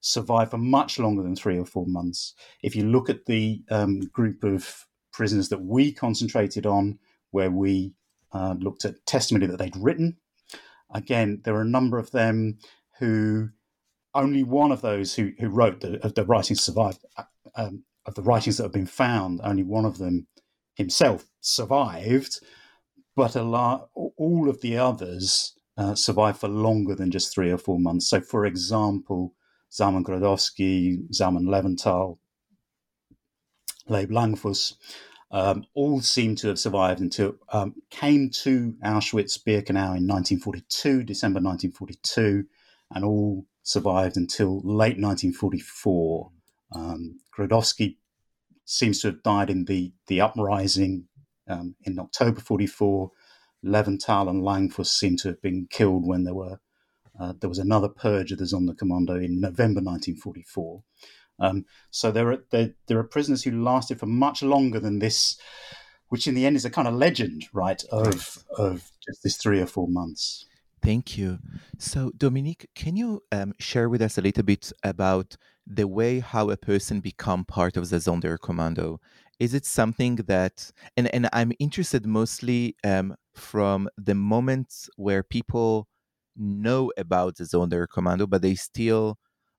survived 0.00 0.50
for 0.50 0.58
much 0.58 0.98
longer 0.98 1.22
than 1.22 1.34
three 1.34 1.58
or 1.58 1.64
four 1.64 1.86
months. 1.86 2.34
If 2.62 2.76
you 2.76 2.84
look 2.84 3.08
at 3.08 3.24
the 3.24 3.62
um, 3.70 4.00
group 4.00 4.44
of 4.44 4.86
prisoners 5.12 5.48
that 5.48 5.62
we 5.62 5.90
concentrated 5.90 6.66
on, 6.66 6.98
where 7.30 7.50
we 7.50 7.94
uh, 8.32 8.54
looked 8.58 8.84
at 8.84 9.06
testimony 9.06 9.46
that 9.46 9.58
they'd 9.58 9.76
written, 9.76 10.18
again, 10.92 11.40
there 11.44 11.56
are 11.56 11.62
a 11.62 11.74
number 11.76 11.98
of 11.98 12.10
them 12.10 12.58
who 12.98 13.48
only 14.14 14.42
one 14.42 14.72
of 14.72 14.82
those 14.82 15.14
who, 15.14 15.32
who 15.38 15.48
wrote 15.48 15.80
the, 15.80 16.12
the 16.14 16.24
writings 16.24 16.62
survived 16.62 17.04
uh, 17.16 17.24
um, 17.54 17.84
of 18.08 18.14
the 18.14 18.22
writings 18.22 18.56
that 18.56 18.64
have 18.64 18.72
been 18.72 18.86
found, 18.86 19.40
only 19.44 19.62
one 19.62 19.84
of 19.84 19.98
them 19.98 20.26
himself 20.74 21.26
survived, 21.40 22.40
but 23.14 23.36
a 23.36 23.42
lot, 23.42 23.90
all 23.94 24.48
of 24.48 24.60
the 24.62 24.78
others 24.78 25.54
uh, 25.76 25.94
survived 25.94 26.38
for 26.38 26.48
longer 26.48 26.94
than 26.94 27.10
just 27.10 27.32
three 27.32 27.50
or 27.50 27.58
four 27.58 27.78
months. 27.78 28.08
So, 28.08 28.20
for 28.20 28.46
example, 28.46 29.34
Zalman 29.70 30.04
Gradowski, 30.04 30.98
Zalman 31.12 31.46
Lewental, 31.46 32.18
Leib 33.88 34.10
Langfuss, 34.10 34.74
um, 35.30 35.64
all 35.74 36.00
seem 36.00 36.34
to 36.36 36.48
have 36.48 36.58
survived 36.58 37.00
until 37.00 37.34
um, 37.52 37.74
came 37.90 38.30
to 38.30 38.74
Auschwitz-Birkenau 38.82 39.96
in 39.98 40.06
1942, 40.06 41.02
December 41.02 41.40
1942, 41.40 42.44
and 42.94 43.04
all 43.04 43.44
survived 43.62 44.16
until 44.16 44.60
late 44.64 44.98
1944. 44.98 46.30
Um, 46.72 47.20
Gradowski 47.38 47.96
seems 48.64 49.00
to 49.00 49.08
have 49.08 49.22
died 49.22 49.50
in 49.50 49.64
the, 49.64 49.92
the 50.08 50.20
uprising 50.20 51.06
um, 51.48 51.76
in 51.84 51.98
October 51.98 52.40
44. 52.40 53.10
Lewental 53.64 54.28
and 54.28 54.42
Langfuss 54.42 54.90
seem 54.90 55.16
to 55.16 55.28
have 55.28 55.42
been 55.42 55.66
killed 55.70 56.06
when 56.06 56.24
there 56.24 56.34
were 56.34 56.60
uh, 57.18 57.32
there 57.40 57.48
was 57.48 57.58
another 57.58 57.88
purge 57.88 58.30
of 58.30 58.38
the 58.38 58.44
Sonderkommando 58.44 59.22
in 59.22 59.40
November 59.40 59.80
1944. 59.80 60.82
Um, 61.40 61.64
so 61.90 62.10
there 62.10 62.30
are 62.30 62.44
there, 62.50 62.74
there, 62.86 62.98
are 62.98 63.04
prisoners 63.04 63.42
who 63.42 63.62
lasted 63.62 63.98
for 63.98 64.06
much 64.06 64.42
longer 64.42 64.80
than 64.80 64.98
this, 64.98 65.36
which 66.08 66.26
in 66.26 66.34
the 66.34 66.46
end 66.46 66.56
is 66.56 66.64
a 66.64 66.70
kind 66.70 66.88
of 66.88 66.94
legend, 66.94 67.46
right? 67.52 67.82
Of 67.90 68.44
of 68.56 68.90
just 69.04 69.22
this 69.22 69.36
three 69.36 69.60
or 69.60 69.66
four 69.66 69.88
months. 69.88 70.46
Thank 70.82 71.18
you. 71.18 71.38
So, 71.78 72.12
Dominique, 72.16 72.68
can 72.74 72.96
you 72.96 73.22
um, 73.32 73.52
share 73.58 73.88
with 73.88 74.02
us 74.02 74.18
a 74.18 74.22
little 74.22 74.44
bit 74.44 74.72
about 74.82 75.36
the 75.66 75.86
way 75.86 76.20
how 76.20 76.50
a 76.50 76.56
person 76.56 77.00
become 77.00 77.44
part 77.44 77.76
of 77.76 77.88
the 77.90 77.96
Sonderkommando? 77.96 78.98
Is 79.38 79.54
it 79.54 79.66
something 79.66 80.16
that, 80.26 80.70
and, 80.96 81.12
and 81.14 81.28
I'm 81.32 81.52
interested 81.58 82.06
mostly 82.06 82.76
um, 82.84 83.14
from 83.34 83.88
the 83.96 84.14
moments 84.14 84.88
where 84.96 85.22
people 85.22 85.88
know 86.36 86.92
about 86.96 87.36
the 87.36 87.44
Sonderkommando, 87.44 88.28
but 88.28 88.42
they 88.42 88.54
still 88.54 89.18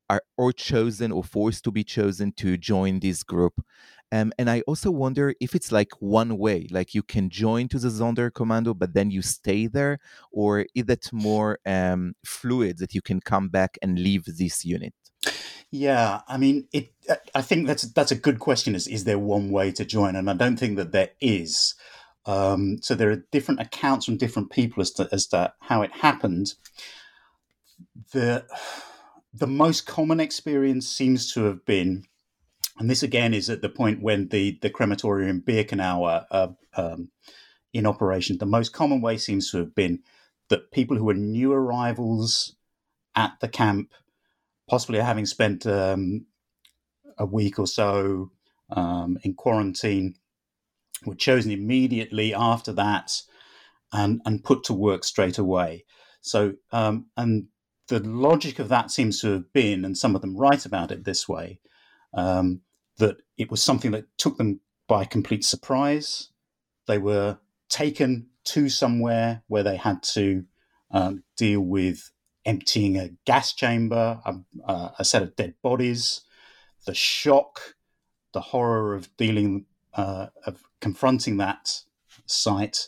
are 0.09 0.23
or 0.37 0.51
chosen 0.51 1.11
or 1.11 1.23
forced 1.23 1.63
to 1.63 1.71
be 1.71 1.83
chosen 1.83 2.31
to 2.33 2.57
join 2.57 2.99
this 2.99 3.23
group. 3.23 3.63
Um, 4.11 4.33
and 4.39 4.49
I 4.49 4.61
also 4.61 4.89
wonder 4.89 5.35
if 5.39 5.53
it's 5.53 5.71
like 5.71 5.91
one 5.99 6.37
way, 6.39 6.67
like 6.71 6.95
you 6.95 7.03
can 7.03 7.29
join 7.29 7.67
to 7.67 7.77
the 7.77 7.89
Sonderkommando, 7.89 8.77
but 8.77 8.93
then 8.93 9.11
you 9.11 9.21
stay 9.21 9.67
there, 9.67 9.99
or 10.31 10.65
is 10.73 10.85
it 10.89 11.09
more 11.13 11.59
um, 11.65 12.13
fluid 12.25 12.79
that 12.79 12.95
you 12.95 13.01
can 13.01 13.19
come 13.19 13.49
back 13.49 13.77
and 13.83 13.99
leave 13.99 14.25
this 14.25 14.65
unit? 14.65 14.93
Yeah, 15.71 16.21
I 16.27 16.37
mean, 16.37 16.67
it. 16.73 16.91
I 17.35 17.43
think 17.43 17.67
that's 17.67 17.83
that's 17.83 18.11
a 18.11 18.15
good 18.15 18.39
question. 18.39 18.73
Is 18.73 18.87
is 18.87 19.03
there 19.03 19.19
one 19.19 19.51
way 19.51 19.71
to 19.73 19.85
join? 19.85 20.15
And 20.15 20.29
I 20.29 20.33
don't 20.33 20.57
think 20.57 20.77
that 20.77 20.91
there 20.91 21.11
is. 21.21 21.75
Um, 22.25 22.79
so 22.81 22.95
there 22.95 23.11
are 23.11 23.23
different 23.31 23.59
accounts 23.59 24.05
from 24.05 24.17
different 24.17 24.49
people 24.49 24.81
as 24.81 24.91
to 24.93 25.07
as 25.11 25.27
to 25.27 25.53
how 25.61 25.83
it 25.83 25.91
happened. 25.91 26.55
The 28.11 28.45
the 29.33 29.47
most 29.47 29.85
common 29.85 30.19
experience 30.19 30.87
seems 30.87 31.31
to 31.33 31.43
have 31.43 31.65
been, 31.65 32.05
and 32.77 32.89
this 32.89 33.03
again 33.03 33.33
is 33.33 33.49
at 33.49 33.61
the 33.61 33.69
point 33.69 34.01
when 34.01 34.29
the 34.29 34.57
the 34.61 34.69
crematorium 34.69 35.41
Birkenau 35.41 36.25
are 36.31 36.55
um, 36.75 37.09
in 37.73 37.85
operation. 37.85 38.37
The 38.37 38.45
most 38.45 38.73
common 38.73 39.01
way 39.01 39.17
seems 39.17 39.51
to 39.51 39.57
have 39.57 39.75
been 39.75 39.99
that 40.49 40.71
people 40.71 40.97
who 40.97 41.05
were 41.05 41.13
new 41.13 41.53
arrivals 41.53 42.55
at 43.15 43.33
the 43.39 43.47
camp 43.47 43.93
possibly 44.69 44.99
having 44.99 45.25
spent 45.25 45.65
um, 45.65 46.25
a 47.17 47.25
week 47.25 47.59
or 47.59 47.67
so 47.67 48.31
um, 48.69 49.17
in 49.23 49.33
quarantine, 49.33 50.15
were 51.05 51.15
chosen 51.15 51.51
immediately 51.51 52.33
after 52.33 52.71
that 52.73 53.21
and, 53.91 54.21
and 54.25 54.43
put 54.43 54.63
to 54.63 54.73
work 54.73 55.03
straight 55.03 55.37
away. 55.37 55.85
So, 56.21 56.53
um, 56.71 57.07
and 57.17 57.47
the 57.89 57.99
logic 57.99 58.59
of 58.59 58.69
that 58.69 58.91
seems 58.91 59.19
to 59.19 59.31
have 59.31 59.51
been, 59.51 59.83
and 59.83 59.97
some 59.97 60.15
of 60.15 60.21
them 60.21 60.37
write 60.37 60.65
about 60.65 60.91
it 60.91 61.03
this 61.03 61.27
way, 61.27 61.59
um, 62.13 62.61
that 62.97 63.17
it 63.37 63.51
was 63.51 63.63
something 63.63 63.91
that 63.91 64.05
took 64.17 64.37
them 64.37 64.61
by 64.87 65.05
complete 65.05 65.43
surprise. 65.43 66.29
They 66.87 66.99
were 66.99 67.39
taken 67.67 68.27
to 68.45 68.69
somewhere 68.69 69.43
where 69.47 69.63
they 69.63 69.75
had 69.75 70.03
to 70.03 70.45
um, 70.91 71.23
deal 71.35 71.61
with 71.61 72.11
emptying 72.45 72.97
a 72.97 73.09
gas 73.25 73.53
chamber, 73.53 74.21
a, 74.25 74.91
a, 74.99 75.05
set 75.05 75.21
of 75.21 75.35
dead 75.35 75.55
bodies, 75.61 76.21
the 76.85 76.93
shock, 76.95 77.75
the 78.33 78.41
horror 78.41 78.95
of 78.95 79.15
dealing, 79.17 79.65
uh, 79.93 80.27
of 80.45 80.63
confronting 80.79 81.37
that 81.37 81.81
site, 82.25 82.87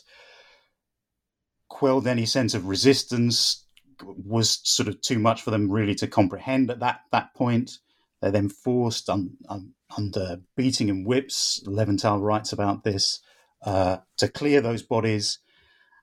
quelled 1.68 2.06
any 2.06 2.26
sense 2.26 2.54
of 2.54 2.66
resistance, 2.66 3.61
was 4.04 4.60
sort 4.64 4.88
of 4.88 5.00
too 5.00 5.18
much 5.18 5.42
for 5.42 5.50
them 5.50 5.70
really 5.70 5.94
to 5.96 6.06
comprehend 6.06 6.70
at 6.70 6.80
that 6.80 7.00
that 7.12 7.34
point. 7.34 7.78
They're 8.20 8.30
then 8.30 8.48
forced 8.48 9.10
un, 9.10 9.36
un, 9.48 9.74
under 9.96 10.40
beating 10.56 10.88
and 10.88 11.06
whips. 11.06 11.62
Lewental 11.66 12.22
writes 12.22 12.52
about 12.52 12.84
this 12.84 13.20
uh, 13.64 13.98
to 14.18 14.28
clear 14.28 14.60
those 14.60 14.82
bodies, 14.82 15.38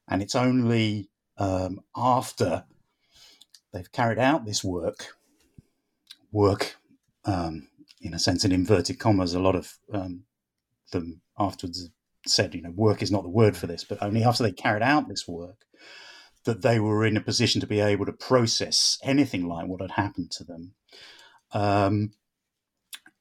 and 0.07 0.21
it's 0.21 0.35
only 0.35 1.09
um, 1.37 1.79
after 1.95 2.65
they've 3.71 3.91
carried 3.91 4.19
out 4.19 4.45
this 4.45 4.63
work, 4.63 5.15
work 6.31 6.75
um, 7.25 7.69
in 8.01 8.13
a 8.13 8.19
sense 8.19 8.43
in 8.43 8.51
inverted 8.51 8.99
commas. 8.99 9.33
A 9.33 9.39
lot 9.39 9.55
of 9.55 9.77
um, 9.93 10.23
them 10.91 11.21
afterwards 11.37 11.89
said, 12.25 12.53
you 12.53 12.61
know, 12.61 12.71
work 12.71 13.01
is 13.01 13.11
not 13.11 13.23
the 13.23 13.29
word 13.29 13.55
for 13.55 13.67
this, 13.67 13.83
but 13.83 14.01
only 14.01 14.23
after 14.23 14.43
they 14.43 14.51
carried 14.51 14.83
out 14.83 15.07
this 15.07 15.27
work 15.27 15.65
that 16.45 16.61
they 16.61 16.79
were 16.79 17.05
in 17.05 17.17
a 17.17 17.21
position 17.21 17.61
to 17.61 17.67
be 17.67 17.79
able 17.79 18.05
to 18.05 18.13
process 18.13 18.97
anything 19.03 19.47
like 19.47 19.67
what 19.67 19.81
had 19.81 19.91
happened 19.91 20.31
to 20.31 20.43
them. 20.43 20.73
Um, 21.51 22.11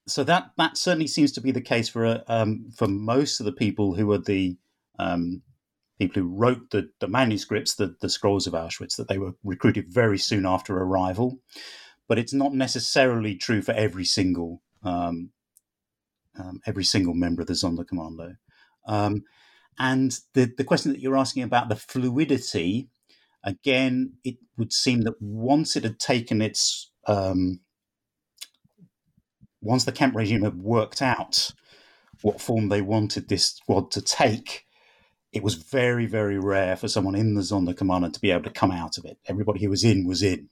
so 0.06 0.24
that 0.24 0.52
that 0.56 0.76
certainly 0.76 1.06
seems 1.06 1.32
to 1.32 1.40
be 1.40 1.50
the 1.50 1.60
case 1.60 1.88
for 1.88 2.22
um, 2.26 2.70
for 2.74 2.88
most 2.88 3.40
of 3.40 3.46
the 3.46 3.52
people 3.52 3.94
who 3.94 4.10
are 4.12 4.18
the 4.18 4.56
um, 4.98 5.42
people 5.98 6.22
who 6.22 6.28
wrote 6.28 6.70
the, 6.70 6.90
the 7.00 7.08
manuscripts, 7.08 7.74
the, 7.74 7.96
the 8.00 8.08
scrolls 8.08 8.46
of 8.46 8.54
Auschwitz, 8.54 8.96
that 8.96 9.08
they 9.08 9.18
were 9.18 9.34
recruited 9.44 9.92
very 9.92 10.18
soon 10.18 10.46
after 10.46 10.76
arrival. 10.76 11.38
But 12.06 12.18
it's 12.18 12.32
not 12.32 12.54
necessarily 12.54 13.34
true 13.34 13.60
for 13.60 13.72
every 13.72 14.04
single 14.04 14.62
um, 14.82 15.30
um 16.38 16.60
every 16.66 16.84
single 16.84 17.14
member 17.14 17.42
of 17.42 17.48
the 17.48 17.54
Sonderkommando. 17.54 18.36
Um, 18.86 19.24
and 19.78 20.18
the, 20.32 20.52
the 20.56 20.64
question 20.64 20.92
that 20.92 21.00
you're 21.00 21.16
asking 21.16 21.44
about 21.44 21.68
the 21.68 21.76
fluidity, 21.76 22.88
again, 23.48 24.14
it 24.24 24.36
would 24.56 24.72
seem 24.72 25.02
that 25.02 25.20
once 25.20 25.76
it 25.76 25.84
had 25.84 25.98
taken 25.98 26.42
its 26.42 26.90
um, 27.06 27.60
once 29.60 29.84
the 29.84 29.92
camp 29.92 30.14
regime 30.14 30.42
had 30.42 30.58
worked 30.58 31.02
out 31.02 31.50
what 32.22 32.40
form 32.40 32.68
they 32.68 32.82
wanted 32.82 33.28
this 33.28 33.46
squad 33.46 33.90
to 33.92 34.02
take, 34.02 34.66
it 35.32 35.42
was 35.42 35.54
very, 35.54 36.06
very 36.06 36.38
rare 36.38 36.76
for 36.76 36.88
someone 36.88 37.14
in 37.14 37.34
the 37.34 37.42
Sonderkommando 37.42 38.12
to 38.12 38.20
be 38.20 38.30
able 38.30 38.44
to 38.44 38.50
come 38.50 38.70
out 38.70 38.98
of 38.98 39.04
it. 39.04 39.18
Everybody 39.26 39.64
who 39.64 39.70
was 39.70 39.84
in 39.84 40.06
was 40.06 40.22
in. 40.22 40.48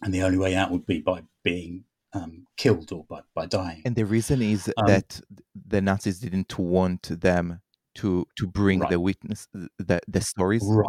And 0.00 0.12
the 0.12 0.22
only 0.22 0.38
way 0.38 0.54
out 0.54 0.70
would 0.70 0.86
be 0.86 1.00
by 1.00 1.22
being 1.44 1.84
um, 2.12 2.46
killed 2.56 2.90
or 2.92 3.04
by, 3.08 3.20
by 3.34 3.46
dying. 3.46 3.82
And 3.84 3.94
the 3.94 4.04
reason 4.04 4.42
is 4.42 4.72
um, 4.76 4.86
that 4.86 5.20
the 5.54 5.80
Nazis 5.80 6.18
didn't 6.18 6.58
want 6.58 7.20
them 7.20 7.60
to 7.94 8.26
to 8.38 8.46
bring 8.46 8.80
right. 8.80 8.90
the 8.90 8.98
witness 8.98 9.48
the, 9.78 10.00
the 10.08 10.20
stories. 10.20 10.62
Right. 10.64 10.86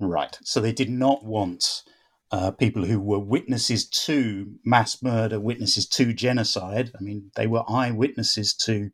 Right. 0.00 0.38
So 0.42 0.60
they 0.60 0.72
did 0.72 0.90
not 0.90 1.24
want 1.24 1.82
uh, 2.32 2.52
people 2.52 2.84
who 2.84 3.00
were 3.00 3.18
witnesses 3.18 3.88
to 3.88 4.54
mass 4.64 5.02
murder, 5.02 5.38
witnesses 5.38 5.86
to 5.88 6.12
genocide. 6.12 6.90
I 6.98 7.02
mean, 7.02 7.30
they 7.36 7.46
were 7.46 7.64
eyewitnesses 7.68 8.54
to 8.64 8.90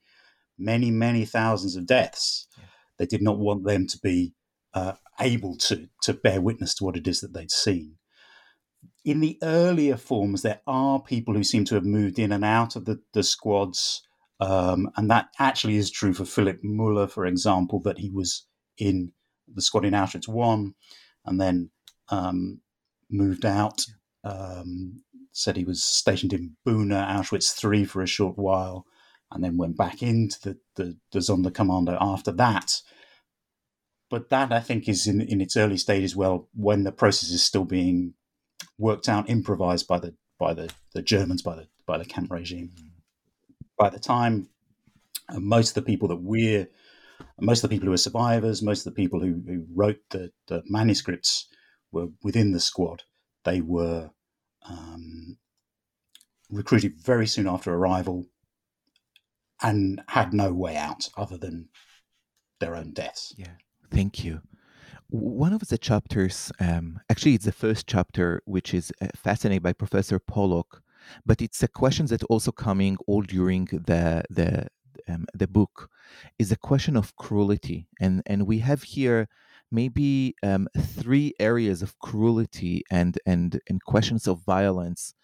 many, 0.59 0.91
many 0.91 1.25
thousands 1.25 1.77
of 1.77 1.87
deaths. 1.87 2.49
Yeah. 2.59 2.65
They 2.99 3.07
did 3.07 3.23
not 3.23 3.39
want 3.39 3.65
them 3.65 3.87
to 3.87 3.99
be 4.03 4.35
uh, 4.75 4.95
able 5.21 5.57
to 5.57 5.89
to 6.03 6.13
bear 6.13 6.41
witness 6.41 6.75
to 6.75 6.85
what 6.85 6.97
it 6.97 7.07
is 7.07 7.21
that 7.21 7.33
they'd 7.33 7.51
seen. 7.51 7.97
In 9.05 9.21
the 9.21 9.39
earlier 9.43 9.97
forms, 9.97 10.43
there 10.43 10.61
are 10.67 11.01
people 11.01 11.35
who 11.35 11.45
seem 11.45 11.65
to 11.67 11.77
have 11.77 11.85
moved 11.85 12.19
in 12.19 12.33
and 12.33 12.45
out 12.45 12.75
of 12.75 12.85
the, 12.85 13.01
the 13.13 13.23
squads, 13.23 14.03
um, 14.41 14.91
and 14.97 15.09
that 15.11 15.29
actually 15.39 15.77
is 15.77 15.91
true 15.91 16.13
for 16.13 16.25
Filip 16.25 16.63
Müller, 16.65 17.09
for 17.09 17.25
example, 17.25 17.81
that 17.83 17.99
he 17.99 18.11
was 18.11 18.47
in 18.79 19.13
the 19.53 19.63
squad 19.63 19.85
in 19.85 19.95
Auschwitz 19.95 20.29
one, 20.29 20.75
and 21.25 21.41
then 21.41 21.71
um, 22.09 22.61
moved 23.11 23.45
out. 23.45 23.87
Um, 24.25 25.03
said 25.33 25.57
he 25.57 25.65
was 25.65 25.85
stationed 25.85 26.33
in 26.33 26.57
Buna, 26.67 27.07
Auschwitz 27.07 27.53
three 27.53 27.85
for 27.85 28.03
a 28.03 28.07
short 28.07 28.39
while, 28.39 28.87
and 29.31 29.45
then 29.45 29.59
went 29.59 29.77
back 29.77 30.03
into 30.03 30.41
the 30.41 30.59
the, 30.77 30.97
the 31.13 31.19
Sonderkommando 31.21 31.97
after 32.01 32.33
that. 32.33 32.81
But 34.09 34.31
that 34.31 34.53
I 34.53 34.61
think 34.61 34.89
is 34.89 35.07
in, 35.07 35.21
in 35.21 35.41
its 35.41 35.57
early 35.57 35.77
stages, 35.77 36.15
well, 36.15 36.49
when 36.55 36.85
the 36.85 36.93
process 36.93 37.31
is 37.31 37.45
still 37.45 37.65
being 37.65 38.15
worked 38.79 39.09
out, 39.09 39.29
improvised 39.29 39.87
by 39.87 39.99
the 39.99 40.15
by 40.39 40.55
the, 40.55 40.71
the 40.93 41.03
Germans, 41.03 41.43
by 41.43 41.57
the 41.57 41.69
by 41.87 41.99
the 41.99 42.05
camp 42.05 42.31
regime. 42.31 42.73
By 43.79 43.91
the 43.91 43.99
time 43.99 44.49
uh, 45.29 45.41
most 45.41 45.71
of 45.71 45.75
the 45.75 45.91
people 45.91 46.09
that 46.09 46.23
we're 46.23 46.69
most 47.41 47.63
of 47.63 47.71
the 47.71 47.75
people 47.75 47.87
who 47.87 47.93
were 47.93 47.97
survivors, 47.97 48.63
most 48.63 48.87
of 48.87 48.95
the 48.95 49.03
people 49.03 49.21
who, 49.21 49.43
who 49.47 49.65
wrote 49.75 49.99
the, 50.11 50.31
the 50.49 50.63
manuscripts 50.67 51.49
were 51.93 52.09
within 52.23 52.53
the 52.53 52.61
squad. 52.61 53.03
They 53.45 53.61
were 53.61 54.11
um, 54.69 55.39
recruited 56.51 56.95
very 57.01 57.27
soon 57.27 57.47
after 57.47 57.73
arrival 57.73 58.27
and 59.63 60.03
had 60.09 60.33
no 60.33 60.53
way 60.53 60.77
out 60.77 61.09
other 61.17 61.39
than 61.39 61.69
their 62.61 62.77
own 62.77 62.93
deaths. 62.93 63.35
Yeah, 63.37 63.55
thank 63.91 64.25
you. 64.25 64.43
One 65.09 65.53
of 65.53 65.69
the 65.69 65.79
chapters, 65.79 66.51
um, 66.59 67.01
actually, 67.09 67.35
it's 67.35 67.45
the 67.45 67.53
first 67.53 67.87
chapter, 67.87 68.43
which 68.45 68.75
is 68.75 68.93
uh, 69.01 69.07
fascinated 69.15 69.63
by 69.63 69.73
Professor 69.73 70.19
Pollock, 70.19 70.83
but 71.25 71.41
it's 71.41 71.63
a 71.63 71.69
question 71.69 72.07
that 72.07 72.25
also 72.25 72.51
coming 72.51 72.97
all 73.07 73.23
during 73.23 73.67
the 73.67 74.25
the 74.29 74.67
um, 75.09 75.27
the 75.35 75.47
book 75.49 75.91
is 76.39 76.53
a 76.53 76.57
question 76.57 76.97
of 76.97 77.15
cruelty, 77.17 77.89
and 78.01 78.23
and 78.27 78.47
we 78.47 78.59
have 78.61 78.83
here 78.83 79.29
maybe 79.71 80.35
um, 80.43 80.69
three 80.79 81.35
areas 81.41 81.83
of 81.83 81.99
cruelty 81.99 82.83
and 82.91 83.19
and 83.27 83.61
and 83.69 83.83
questions 83.85 84.27
of 84.27 84.45
violence. 84.45 85.15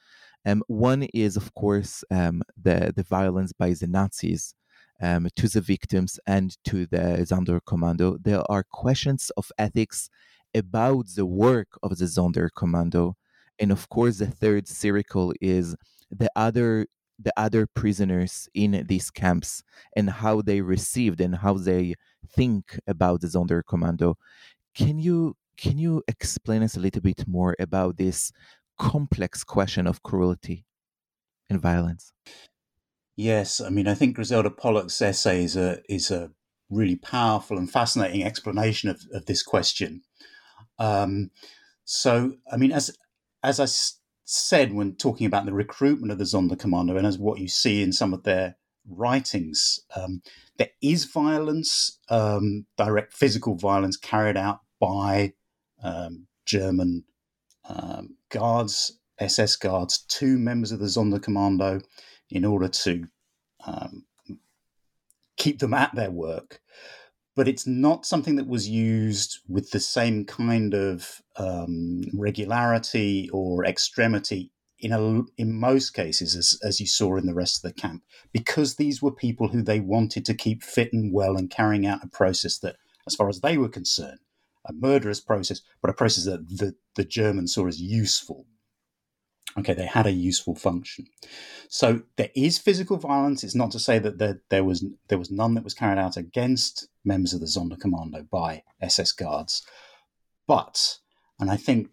Um, 0.45 0.63
one 0.67 1.05
is, 1.15 1.37
of 1.37 1.55
course, 1.55 2.05
um, 2.11 2.43
the 2.61 2.93
the 2.95 3.05
violence 3.05 3.53
by 3.53 3.71
the 3.75 3.87
Nazis 3.87 4.55
um, 5.01 5.29
to 5.37 5.49
the 5.49 5.61
victims 5.61 6.19
and 6.27 6.57
to 6.65 6.87
the 6.87 7.25
Sonderkommando. 7.29 8.19
There 8.23 8.43
are 8.51 8.65
questions 8.65 9.31
of 9.37 9.51
ethics 9.59 10.09
about 10.55 11.07
the 11.17 11.27
work 11.27 11.69
of 11.83 11.99
the 11.99 12.07
Sonderkommando, 12.07 13.15
and 13.59 13.73
of 13.73 13.89
course, 13.89 14.19
the 14.19 14.27
third 14.27 14.69
circle 14.69 15.33
is 15.41 15.77
the 16.11 16.31
other 16.37 16.87
the 17.23 17.33
other 17.37 17.67
prisoners 17.67 18.49
in 18.55 18.85
these 18.89 19.11
camps 19.11 19.63
and 19.97 20.11
how 20.11 20.43
they 20.43 20.61
received 20.61 21.21
and 21.21 21.37
how 21.37 21.55
they 21.55 21.95
think 22.29 22.79
about 22.87 23.21
the 23.21 23.27
Sonderkommando. 23.27 24.15
Can 24.75 24.99
you 24.99 25.37
can 25.57 25.79
you 25.79 26.03
explain 26.09 26.63
us 26.63 26.77
a 26.77 26.81
little 26.81 27.03
bit 27.03 27.27
more 27.29 27.55
about 27.59 27.97
this 27.97 28.33
complex 28.79 29.45
question 29.45 29.87
of 29.87 30.03
cruelty 30.03 30.65
and 31.51 31.61
violence? 31.61 32.13
Yes, 33.17 33.61
I 33.61 33.69
mean 33.69 33.87
I 33.87 33.95
think 33.95 34.17
Griselda 34.17 34.51
Pollock's 34.51 35.01
essay 35.01 35.45
is 35.45 35.57
a 35.57 35.81
is 35.89 36.11
a 36.11 36.31
really 36.71 36.97
powerful 36.97 37.59
and 37.59 37.71
fascinating 37.71 38.25
explanation 38.25 38.89
of, 38.89 39.03
of 39.13 39.27
this 39.27 39.43
question. 39.43 40.03
Um, 40.79 41.31
so 41.85 42.33
I 42.51 42.57
mean 42.57 42.73
as 42.73 42.97
as 43.43 43.61
I 43.61 43.67
said 44.33 44.73
when 44.73 44.95
talking 44.95 45.27
about 45.27 45.45
the 45.45 45.53
recruitment 45.53 46.11
of 46.11 46.19
the 46.19 46.25
Sonderkommando 46.25 46.97
and 46.97 47.07
as 47.07 47.19
what 47.19 47.39
you 47.39 47.49
see 47.49 47.83
in 47.83 47.93
some 47.93 48.15
of 48.15 48.23
their 48.23 48.57
writings, 48.89 49.81
um, 49.95 50.23
there 50.57 50.71
is 50.81 51.05
violence, 51.05 51.99
um, 52.09 52.67
direct 52.79 53.13
physical 53.13 53.55
violence 53.57 53.97
carried 53.97 54.37
out 54.37 54.61
by 54.81 55.35
um, 55.83 56.27
German 56.47 57.05
um, 57.69 58.17
guards, 58.31 58.99
SS 59.19 59.57
guards, 59.57 59.99
two 60.09 60.39
members 60.39 60.73
of 60.73 60.79
the 60.79 60.87
Sonderkommando 60.87 61.85
in 62.31 62.45
order 62.47 62.69
to 62.69 63.05
um, 63.67 64.05
keep 65.37 65.59
them 65.59 65.75
at 65.75 65.95
their 65.95 66.11
work 66.11 66.61
but 67.35 67.49
it's 67.49 67.67
not 67.67 68.05
something 68.05 68.37
that 68.37 68.47
was 68.47 68.69
used 68.69 69.39
with 69.49 69.71
the 69.71 69.81
same 69.81 70.25
kind 70.25 70.75
of 70.75 71.23
um, 71.37 72.03
regularity 72.13 73.29
or 73.33 73.65
extremity 73.65 74.51
in 74.79 74.93
a, 74.93 75.23
in 75.39 75.59
most 75.59 75.91
cases 75.91 76.35
as, 76.35 76.59
as 76.63 76.81
you 76.81 76.87
saw 76.87 77.17
in 77.17 77.27
the 77.27 77.35
rest 77.35 77.57
of 77.57 77.63
the 77.63 77.81
camp 77.81 78.03
because 78.33 78.75
these 78.75 79.01
were 79.01 79.13
people 79.13 79.49
who 79.49 79.63
they 79.63 79.81
wanted 79.81 80.25
to 80.27 80.35
keep 80.35 80.63
fit 80.63 80.93
and 80.93 81.13
well 81.15 81.37
and 81.37 81.51
carrying 81.51 81.87
out 81.87 82.05
a 82.05 82.09
process 82.09 82.59
that 82.59 82.77
as 83.07 83.15
far 83.15 83.29
as 83.29 83.41
they 83.41 83.57
were 83.57 83.69
concerned 83.69 84.19
a 84.67 84.73
murderous 84.73 85.21
process 85.21 85.63
but 85.81 85.91
a 85.91 85.95
process 85.95 86.25
that 86.25 86.49
the, 86.49 86.75
the 86.97 87.05
germans 87.05 87.55
saw 87.55 87.67
as 87.67 87.81
useful 87.81 88.47
okay 89.59 89.75
they 89.75 89.87
had 89.87 90.07
a 90.07 90.13
useful 90.13 90.55
function. 90.55 91.07
So 91.69 92.03
there 92.17 92.31
is 92.35 92.59
physical 92.59 92.97
violence. 92.97 93.45
It's 93.45 93.55
not 93.55 93.71
to 93.73 93.79
say 93.79 93.99
that 93.99 94.19
there, 94.19 94.41
there 94.51 94.65
was 94.65 94.85
there 95.09 95.19
was 95.19 95.31
none 95.31 95.55
that 95.55 95.65
was 95.65 95.75
carried 95.75 95.99
out 95.99 96.17
against 96.17 96.89
members 97.05 97.33
of 97.33 97.41
the 97.41 97.47
Sonderkommando 97.47 98.29
by 98.31 98.63
SS 98.81 99.13
guards. 99.13 99.67
But 100.47 100.99
and 101.43 101.51
i 101.51 101.57
think 101.57 101.89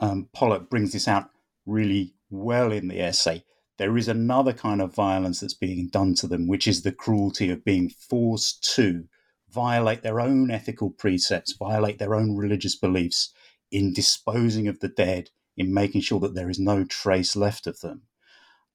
um, 0.00 0.28
pollock 0.32 0.68
brings 0.68 0.92
this 0.92 1.08
out 1.08 1.30
really 1.66 2.14
well 2.30 2.70
in 2.70 2.88
the 2.88 3.00
essay 3.00 3.42
there 3.78 3.96
is 3.96 4.06
another 4.06 4.52
kind 4.52 4.80
of 4.82 4.94
violence 4.94 5.40
that's 5.40 5.54
being 5.54 5.88
done 5.88 6.14
to 6.14 6.26
them 6.26 6.46
which 6.46 6.68
is 6.68 6.82
the 6.82 6.92
cruelty 6.92 7.50
of 7.50 7.64
being 7.64 7.88
forced 7.88 8.62
to 8.74 9.04
violate 9.50 10.02
their 10.02 10.20
own 10.20 10.50
ethical 10.50 10.90
precepts 10.90 11.54
violate 11.54 11.98
their 11.98 12.14
own 12.14 12.36
religious 12.36 12.76
beliefs 12.76 13.32
in 13.70 13.92
disposing 13.92 14.68
of 14.68 14.78
the 14.80 14.88
dead 14.88 15.30
in 15.56 15.74
making 15.74 16.00
sure 16.00 16.20
that 16.20 16.34
there 16.34 16.50
is 16.50 16.58
no 16.58 16.84
trace 16.84 17.36
left 17.36 17.66
of 17.66 17.80
them. 17.80 18.02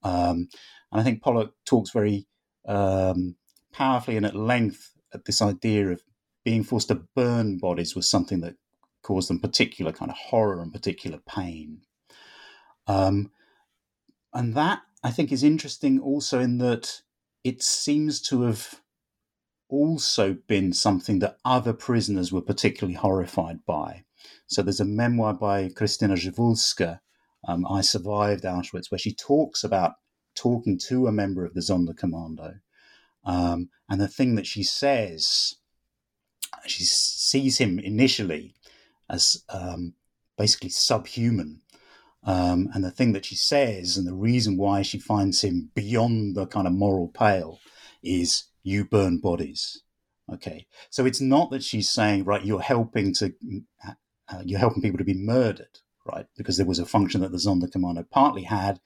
Um, 0.04 0.50
and 0.92 1.02
I 1.02 1.04
think 1.04 1.22
Pollock 1.22 1.54
talks 1.66 1.92
very 1.92 2.28
um, 2.68 3.36
powerfully 3.74 4.18
and 4.18 4.26
at 4.26 4.36
length 4.36 4.92
at 5.13 5.26
this 5.26 5.42
idea 5.42 5.90
of 5.90 6.04
being 6.44 6.63
forced 6.63 6.90
to 6.90 7.04
burn 7.16 7.58
bodies 7.58 7.96
was 7.96 8.10
something 8.10 8.42
that 8.42 8.56
caused 9.02 9.30
them 9.30 9.40
particular 9.40 9.92
kind 9.92 10.12
of 10.12 10.18
horror 10.18 10.62
and 10.62 10.74
particular 10.74 11.20
pain. 11.28 11.82
Um, 12.88 13.32
and 14.34 14.54
that 14.56 14.82
I 15.04 15.12
think 15.12 15.32
is 15.32 15.44
interesting 15.44 16.00
also 16.00 16.40
in 16.40 16.58
that 16.60 17.02
it 17.44 17.62
seems 17.62 18.22
to 18.24 18.44
have 18.44 18.82
also 19.70 20.38
been 20.48 20.74
something 20.74 21.20
that 21.20 21.38
other 21.44 21.74
prisoners 21.74 22.32
were 22.32 22.42
particularly 22.42 22.96
horrified 22.96 23.66
by. 23.66 24.04
So 24.48 24.62
there's 24.62 24.80
a 24.80 24.86
memoir 24.86 25.34
by 25.34 25.70
Krystyna 25.70 26.16
Przywulska, 26.16 27.00
um, 27.48 27.66
I 27.68 27.82
Survived 27.82 28.44
Auschwitz, 28.44 28.92
where 28.92 29.00
she 29.00 29.14
talks 29.14 29.64
about 29.64 29.94
talking 30.36 30.78
to 30.88 31.08
a 31.08 31.12
member 31.12 31.46
of 31.46 31.54
the 31.54 31.62
Sonderkommando. 31.62 32.60
Um, 33.24 33.70
and 33.90 34.00
the 34.00 34.08
thing 34.08 34.36
that 34.36 34.48
she 34.48 34.64
says, 34.64 35.56
she 36.66 36.84
sees 36.84 37.58
him 37.58 37.80
initially 37.80 38.54
as 39.10 39.44
um, 39.50 39.94
basically 40.38 40.70
subhuman. 40.70 41.62
Um, 42.24 42.70
and 42.74 42.84
the 42.84 42.92
thing 42.92 43.14
that 43.14 43.26
she 43.26 43.36
says, 43.36 43.98
and 43.98 44.06
the 44.06 44.14
reason 44.14 44.58
why 44.58 44.82
she 44.82 45.00
finds 45.00 45.42
him 45.42 45.72
beyond 45.74 46.36
the 46.36 46.46
kind 46.46 46.68
of 46.68 46.74
moral 46.74 47.08
pale, 47.08 47.60
is 48.04 48.46
you 48.64 48.86
burn 48.86 49.20
bodies. 49.20 49.82
Okay, 50.32 50.68
so 50.90 51.06
it's 51.06 51.22
not 51.22 51.52
that 51.52 51.64
she's 51.64 51.90
saying, 51.90 52.26
right, 52.26 52.44
you're 52.44 52.60
helping 52.60 53.14
to, 53.14 53.34
uh, 54.30 54.42
you're 54.44 54.60
helping 54.60 54.82
people 54.82 54.98
to 54.98 55.04
be 55.04 55.13
murdered, 55.13 55.80
right? 56.06 56.26
Because 56.36 56.58
there 56.58 56.66
was 56.66 56.80
a 56.80 56.86
function 56.86 57.22
that 57.22 57.32
the 57.32 57.38
Sonderkommando 57.38 58.10
partly 58.10 58.44
had, 58.44 58.80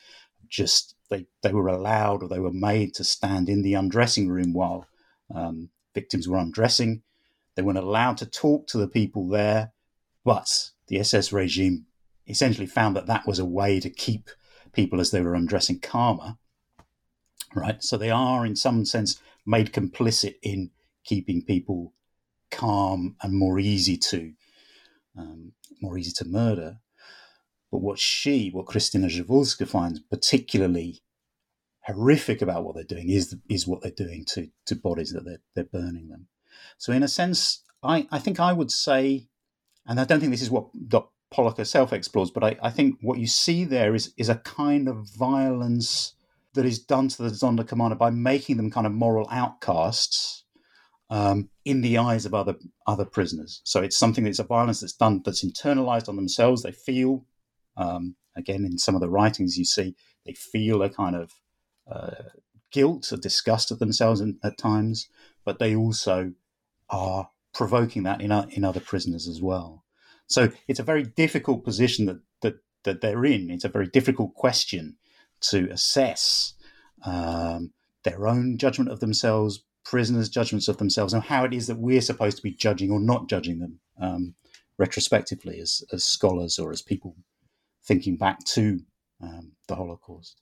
just 0.50 0.96
they 1.10 1.26
they 1.42 1.54
were 1.54 1.68
allowed 1.68 2.22
or 2.22 2.30
they 2.30 2.40
were 2.40 2.52
made 2.52 2.94
to 2.96 3.04
stand 3.04 3.50
in 3.50 3.62
the 3.62 3.74
undressing 3.74 4.30
room 4.30 4.54
while 4.54 4.86
um, 5.34 5.70
victims 5.94 6.28
were 6.28 6.38
undressing. 6.38 7.02
They 7.56 7.62
weren't 7.62 7.78
allowed 7.78 8.18
to 8.18 8.26
talk 8.26 8.68
to 8.68 8.78
the 8.78 8.88
people 8.88 9.28
there, 9.28 9.72
but 10.24 10.72
the 10.88 11.00
SS 11.00 11.32
regime 11.32 11.86
essentially 12.28 12.68
found 12.68 12.96
that 12.96 13.08
that 13.08 13.26
was 13.26 13.40
a 13.40 13.46
way 13.46 13.80
to 13.80 13.90
keep 13.90 14.30
people 14.74 15.00
as 15.00 15.12
they 15.12 15.22
were 15.22 15.36
undressing 15.36 15.80
calmer. 15.80 16.38
Right, 17.54 17.84
so 17.84 17.98
they 17.98 18.10
are 18.10 18.46
in 18.46 18.56
some 18.56 18.86
sense 18.86 19.20
made 19.46 19.74
complicit 19.74 20.36
in 20.42 20.72
keeping 21.04 21.42
people 21.42 21.94
calm 22.50 23.16
and 23.22 23.34
more 23.34 23.60
easy 23.60 23.98
to 23.98 24.34
um, 25.18 25.54
more 25.82 25.98
easy 25.98 26.12
to 26.12 26.26
murder. 26.26 26.80
But 27.72 27.82
what 27.82 28.00
she, 28.00 28.50
what 28.50 28.66
Krystyna 28.66 29.08
Przywulska 29.08 29.68
finds 29.68 30.00
particularly 30.00 31.02
horrific 31.86 32.42
about 32.42 32.64
what 32.64 32.76
they're 32.76 32.84
doing 32.84 33.10
is 33.10 33.36
is 33.50 33.66
what 33.66 33.82
they're 33.82 33.92
doing 33.92 34.24
to 34.26 34.50
to 34.66 34.76
bodies 34.76 35.12
that 35.14 35.26
they're 35.26 35.42
they're 35.56 35.64
burning 35.64 36.10
them. 36.10 36.28
So 36.78 36.94
in 36.94 37.04
a 37.04 37.08
sense, 37.08 37.64
I, 37.82 38.08
I 38.12 38.20
think 38.20 38.40
I 38.40 38.54
would 38.54 38.72
say, 38.72 39.28
and 39.88 40.00
I 40.00 40.06
don't 40.06 40.20
think 40.20 40.32
this 40.32 40.42
is 40.42 40.52
what. 40.52 40.68
Pollock 41.32 41.58
herself 41.58 41.94
explores, 41.94 42.30
but 42.30 42.44
I, 42.44 42.58
I 42.62 42.70
think 42.70 42.98
what 43.00 43.18
you 43.18 43.26
see 43.26 43.64
there 43.64 43.96
is 43.96 44.14
is 44.18 44.28
a 44.28 44.36
kind 44.36 44.90
of 44.90 45.08
violence 45.18 46.16
that 46.56 46.66
is 46.66 46.78
done 46.78 47.08
to 47.08 47.24
the 47.24 47.30
Sonderkommando 47.30 47.98
by 47.98 48.10
making 48.10 48.58
them 48.58 48.70
kind 48.70 48.86
of 48.86 48.92
moral 48.92 49.30
outcasts 49.32 50.44
um, 51.12 51.50
in 51.66 51.82
the 51.82 51.98
eyes 51.98 52.26
of 52.26 52.34
other 52.34 52.56
other 52.88 53.06
prisoners. 53.06 53.62
So 53.66 53.82
it's 53.82 53.98
something 53.98 54.24
that's 54.24 54.40
a 54.40 54.44
violence 54.44 54.80
that's 54.80 54.94
done 54.94 55.22
that's 55.24 55.46
internalized 55.46 56.10
on 56.10 56.16
themselves. 56.16 56.64
They 56.64 56.72
feel, 56.72 57.26
um, 57.78 58.16
again, 58.36 58.66
in 58.66 58.78
some 58.80 58.96
of 58.96 59.02
the 59.02 59.10
writings 59.10 59.58
you 59.58 59.66
see, 59.66 59.96
they 60.26 60.34
feel 60.34 60.82
a 60.82 60.90
kind 60.90 61.16
of 61.16 61.34
uh, 61.92 62.24
guilt 62.72 63.12
or 63.12 63.18
disgust 63.18 63.72
at 63.72 63.80
themselves 63.80 64.22
in, 64.22 64.40
at 64.42 64.58
times, 64.58 65.10
but 65.44 65.60
they 65.60 65.76
also 65.76 66.32
are 66.90 67.30
provoking 67.54 68.04
that 68.04 68.22
in 68.22 68.32
in 68.32 68.64
other 68.64 68.80
prisoners 68.80 69.28
as 69.28 69.42
well. 69.42 69.84
So 70.28 70.50
it's 70.70 70.80
a 70.80 70.84
very 70.84 71.04
difficult 71.04 71.66
position 71.66 72.06
that 72.06 72.22
that 72.42 72.56
that 72.84 73.02
they're 73.02 73.26
in. 73.26 73.52
It's 73.52 73.66
a 73.66 73.70
very 73.70 73.88
difficult 73.88 74.34
question 74.34 74.96
to 75.42 75.68
assess 75.72 76.54
um, 77.04 77.74
their 78.04 78.28
own 78.28 78.58
judgment 78.58 78.92
of 78.92 79.02
themselves, 79.02 79.66
prisoners' 79.84 80.30
judgments 80.30 80.68
of 80.68 80.78
themselves, 80.78 81.14
and 81.14 81.24
how 81.24 81.44
it 81.44 81.54
is 81.54 81.68
that 81.68 81.78
we're 81.78 82.02
supposed 82.02 82.38
to 82.38 82.44
be 82.44 82.52
judging 82.52 82.92
or 82.92 83.00
not 83.00 83.28
judging 83.28 83.60
them 83.60 83.80
um, 84.00 84.36
retrospectively 84.78 85.60
as, 85.60 85.84
as 85.92 86.04
scholars 86.04 86.60
or 86.60 86.72
as 86.72 86.82
people 86.82 87.16
thinking 87.84 88.18
back 88.18 88.44
to 88.46 88.80
um, 89.22 89.54
the 89.68 89.76
Holocaust. 89.76 90.42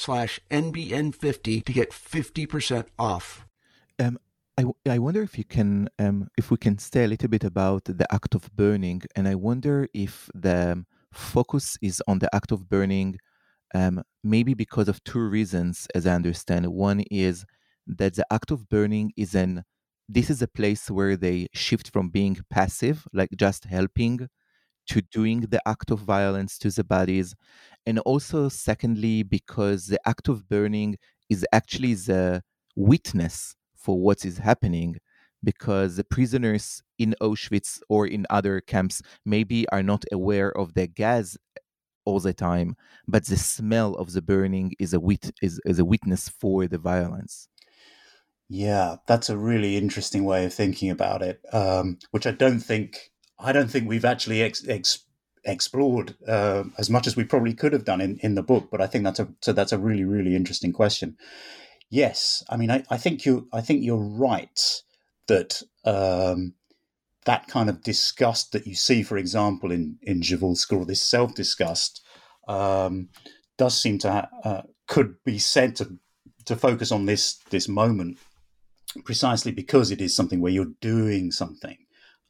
slash 0.00 0.40
NBN50 0.50 1.64
to 1.64 1.72
get 1.72 1.90
50% 1.90 2.86
off. 2.98 3.46
Um, 3.98 4.18
I, 4.58 4.64
I 4.88 4.98
wonder 4.98 5.22
if 5.22 5.38
you 5.38 5.44
can 5.44 5.88
um, 5.98 6.28
if 6.36 6.50
we 6.50 6.56
can 6.56 6.78
say 6.78 7.04
a 7.04 7.08
little 7.08 7.28
bit 7.28 7.44
about 7.44 7.84
the 7.84 8.06
act 8.12 8.34
of 8.34 8.50
burning, 8.56 9.02
and 9.14 9.28
I 9.28 9.34
wonder 9.34 9.88
if 9.94 10.30
the 10.34 10.84
focus 11.12 11.76
is 11.82 12.02
on 12.06 12.18
the 12.18 12.34
act 12.34 12.50
of 12.52 12.68
burning, 12.68 13.18
um, 13.74 14.02
maybe 14.24 14.54
because 14.54 14.88
of 14.88 15.02
two 15.04 15.20
reasons, 15.20 15.86
as 15.94 16.06
I 16.06 16.14
understand. 16.14 16.66
One 16.66 17.00
is 17.10 17.44
that 17.86 18.14
the 18.14 18.26
act 18.30 18.50
of 18.50 18.68
burning 18.68 19.12
is 19.16 19.34
an 19.34 19.64
this 20.08 20.28
is 20.28 20.42
a 20.42 20.48
place 20.48 20.90
where 20.90 21.16
they 21.16 21.46
shift 21.52 21.90
from 21.92 22.08
being 22.08 22.36
passive, 22.50 23.06
like 23.12 23.30
just 23.36 23.64
helping, 23.64 24.28
to 24.88 25.02
doing 25.02 25.42
the 25.42 25.60
act 25.66 25.90
of 25.90 26.00
violence 26.00 26.58
to 26.58 26.70
the 26.70 26.84
bodies. 26.84 27.34
And 27.86 27.98
also, 28.00 28.48
secondly, 28.48 29.22
because 29.22 29.86
the 29.86 30.00
act 30.06 30.28
of 30.28 30.48
burning 30.48 30.96
is 31.28 31.46
actually 31.52 31.94
the 31.94 32.42
witness 32.76 33.54
for 33.76 33.98
what 33.98 34.24
is 34.24 34.38
happening, 34.38 34.96
because 35.42 35.96
the 35.96 36.04
prisoners 36.04 36.82
in 36.98 37.14
Auschwitz 37.20 37.80
or 37.88 38.06
in 38.06 38.26
other 38.28 38.60
camps 38.60 39.00
maybe 39.24 39.68
are 39.70 39.82
not 39.82 40.04
aware 40.12 40.50
of 40.56 40.74
the 40.74 40.86
gas 40.86 41.36
all 42.04 42.20
the 42.20 42.34
time, 42.34 42.76
but 43.06 43.26
the 43.26 43.36
smell 43.36 43.94
of 43.94 44.12
the 44.12 44.22
burning 44.22 44.72
is 44.78 44.92
a 44.92 45.00
wit 45.00 45.30
is, 45.40 45.60
is 45.64 45.78
a 45.78 45.84
witness 45.84 46.28
for 46.28 46.66
the 46.66 46.78
violence. 46.78 47.48
Yeah, 48.48 48.96
that's 49.06 49.30
a 49.30 49.38
really 49.38 49.76
interesting 49.76 50.24
way 50.24 50.44
of 50.44 50.52
thinking 50.52 50.90
about 50.90 51.22
it, 51.22 51.40
um, 51.52 51.98
which 52.10 52.26
I 52.26 52.32
don't 52.32 52.58
think 52.58 53.12
I 53.42 53.52
don't 53.52 53.70
think 53.70 53.88
we've 53.88 54.04
actually 54.04 54.42
ex- 54.42 54.66
ex- 54.68 55.04
explored 55.44 56.16
uh, 56.26 56.64
as 56.78 56.90
much 56.90 57.06
as 57.06 57.16
we 57.16 57.24
probably 57.24 57.54
could 57.54 57.72
have 57.72 57.84
done 57.84 58.00
in, 58.00 58.18
in 58.18 58.34
the 58.34 58.42
book. 58.42 58.68
But 58.70 58.80
I 58.80 58.86
think 58.86 59.04
that's 59.04 59.20
a 59.20 59.28
so 59.40 59.52
that's 59.52 59.72
a 59.72 59.78
really 59.78 60.04
really 60.04 60.36
interesting 60.36 60.72
question. 60.72 61.16
Yes, 61.88 62.44
I 62.48 62.56
mean 62.56 62.70
I, 62.70 62.84
I 62.90 62.96
think 62.96 63.24
you 63.24 63.48
I 63.52 63.60
think 63.60 63.82
you're 63.82 63.96
right 63.96 64.82
that 65.26 65.62
um, 65.84 66.54
that 67.24 67.46
kind 67.48 67.68
of 67.68 67.82
disgust 67.82 68.52
that 68.52 68.66
you 68.66 68.74
see, 68.74 69.02
for 69.02 69.16
example, 69.16 69.70
in 69.70 69.98
in 70.02 70.20
Przywulska, 70.20 70.76
or 70.76 70.84
this 70.84 71.02
self 71.02 71.34
disgust, 71.34 72.02
um, 72.48 73.08
does 73.56 73.80
seem 73.80 73.98
to 73.98 74.10
ha- 74.10 74.28
uh, 74.44 74.62
could 74.86 75.14
be 75.24 75.38
said 75.38 75.76
to 75.76 75.98
to 76.46 76.56
focus 76.56 76.92
on 76.92 77.06
this 77.06 77.38
this 77.50 77.68
moment 77.68 78.18
precisely 79.04 79.52
because 79.52 79.90
it 79.90 80.00
is 80.00 80.14
something 80.14 80.40
where 80.40 80.52
you're 80.52 80.74
doing 80.80 81.30
something. 81.30 81.76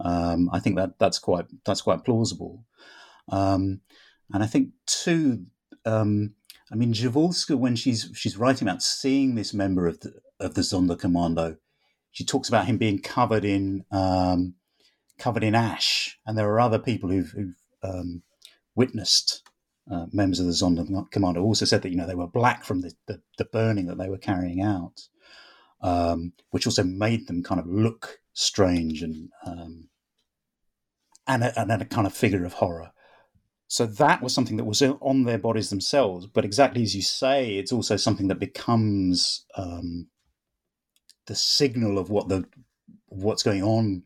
Um, 0.01 0.49
I 0.53 0.61
think 0.61 0.77
that 0.77 0.99
that's 0.99 1.19
quite 1.19 1.47
that's 1.65 1.83
quite 1.83 2.05
plausible. 2.05 2.65
Um, 3.29 3.81
and 4.33 4.43
I 4.43 4.47
think 4.47 4.71
too, 4.87 5.47
um, 5.85 6.35
I 6.73 6.77
mean, 6.77 6.93
Przewalska, 6.93 7.57
when 7.57 7.77
she's 7.77 8.11
she's 8.15 8.37
writing 8.37 8.69
about 8.69 8.83
seeing 8.83 9.35
this 9.35 9.53
member 9.53 9.87
of 9.87 10.01
the 10.01 10.15
of 10.39 10.55
the 10.55 10.63
Sonderkommando, 10.63 11.59
she 12.11 12.25
talks 12.25 12.49
about 12.49 12.67
him 12.67 12.79
being 12.79 13.01
covered 13.01 13.45
in 13.45 13.85
um, 13.91 14.55
covered 15.19 15.45
in 15.45 15.55
ash, 15.55 16.19
and 16.27 16.37
there 16.37 16.49
are 16.49 16.61
other 16.61 16.79
people 16.79 17.11
who've, 17.11 17.31
who've 17.31 17.63
um, 17.83 18.23
witnessed 18.75 19.43
uh, 19.91 20.07
members 20.13 20.41
of 20.41 20.47
the 20.47 20.53
Zonda 20.53 20.89
Sonderkommando 20.89 21.43
also 21.43 21.65
said 21.65 21.83
that 21.83 21.91
you 21.91 21.97
know 21.97 22.07
they 22.07 22.15
were 22.15 22.27
black 22.27 22.65
from 22.65 22.81
the, 22.81 22.95
the, 23.07 23.21
the 23.39 23.45
burning 23.45 23.87
that 23.87 23.99
they 23.99 24.09
were 24.09 24.19
carrying 24.19 24.63
out, 24.63 25.09
um, 25.83 26.33
which 26.51 26.67
also 26.67 26.85
made 26.85 27.27
them 27.27 27.43
kind 27.43 27.61
of 27.61 27.67
look 27.67 28.20
strange 28.33 29.03
and 29.03 29.29
um, 29.45 29.89
and 31.27 31.45
a, 31.45 31.61
and 31.61 31.71
a 31.83 31.85
kind 31.85 32.07
of 32.07 32.15
figure 32.15 32.45
of 32.45 32.55
horror. 32.55 32.91
So 33.69 33.87
that 33.87 34.21
was 34.21 34.35
something 34.35 34.57
that 34.57 34.65
was 34.65 34.83
on 34.83 35.23
their 35.25 35.39
bodies 35.39 35.71
themselves. 35.71 36.27
But 36.27 36.45
exactly 36.45 36.83
as 36.83 36.97
you 36.97 37.03
say, 37.03 37.55
it's 37.55 37.73
also 37.73 37.97
something 37.97 38.27
that 38.27 38.41
becomes 38.41 39.47
um, 39.57 40.09
the 41.27 41.37
signal 41.37 41.99
of 41.99 42.11
what 42.11 42.29
the 42.29 42.47
what's 43.07 43.45
going 43.45 43.63
on 43.63 44.03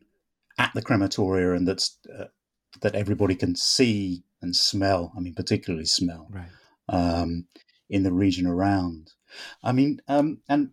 at 0.59 0.71
the 0.75 0.83
crematoria, 0.83 1.55
and 1.55 1.67
that's 1.67 1.97
uh, 2.17 2.25
that 2.81 2.95
everybody 2.95 3.35
can 3.35 3.55
see 3.55 4.23
and 4.41 4.55
smell. 4.55 5.11
I 5.17 5.19
mean, 5.19 5.33
particularly 5.33 5.85
smell 5.85 6.27
right. 6.29 6.49
um, 6.87 7.47
in 7.89 8.03
the 8.03 8.13
region 8.13 8.45
around. 8.45 9.13
I 9.63 9.71
mean, 9.71 9.99
um, 10.07 10.41
and 10.47 10.69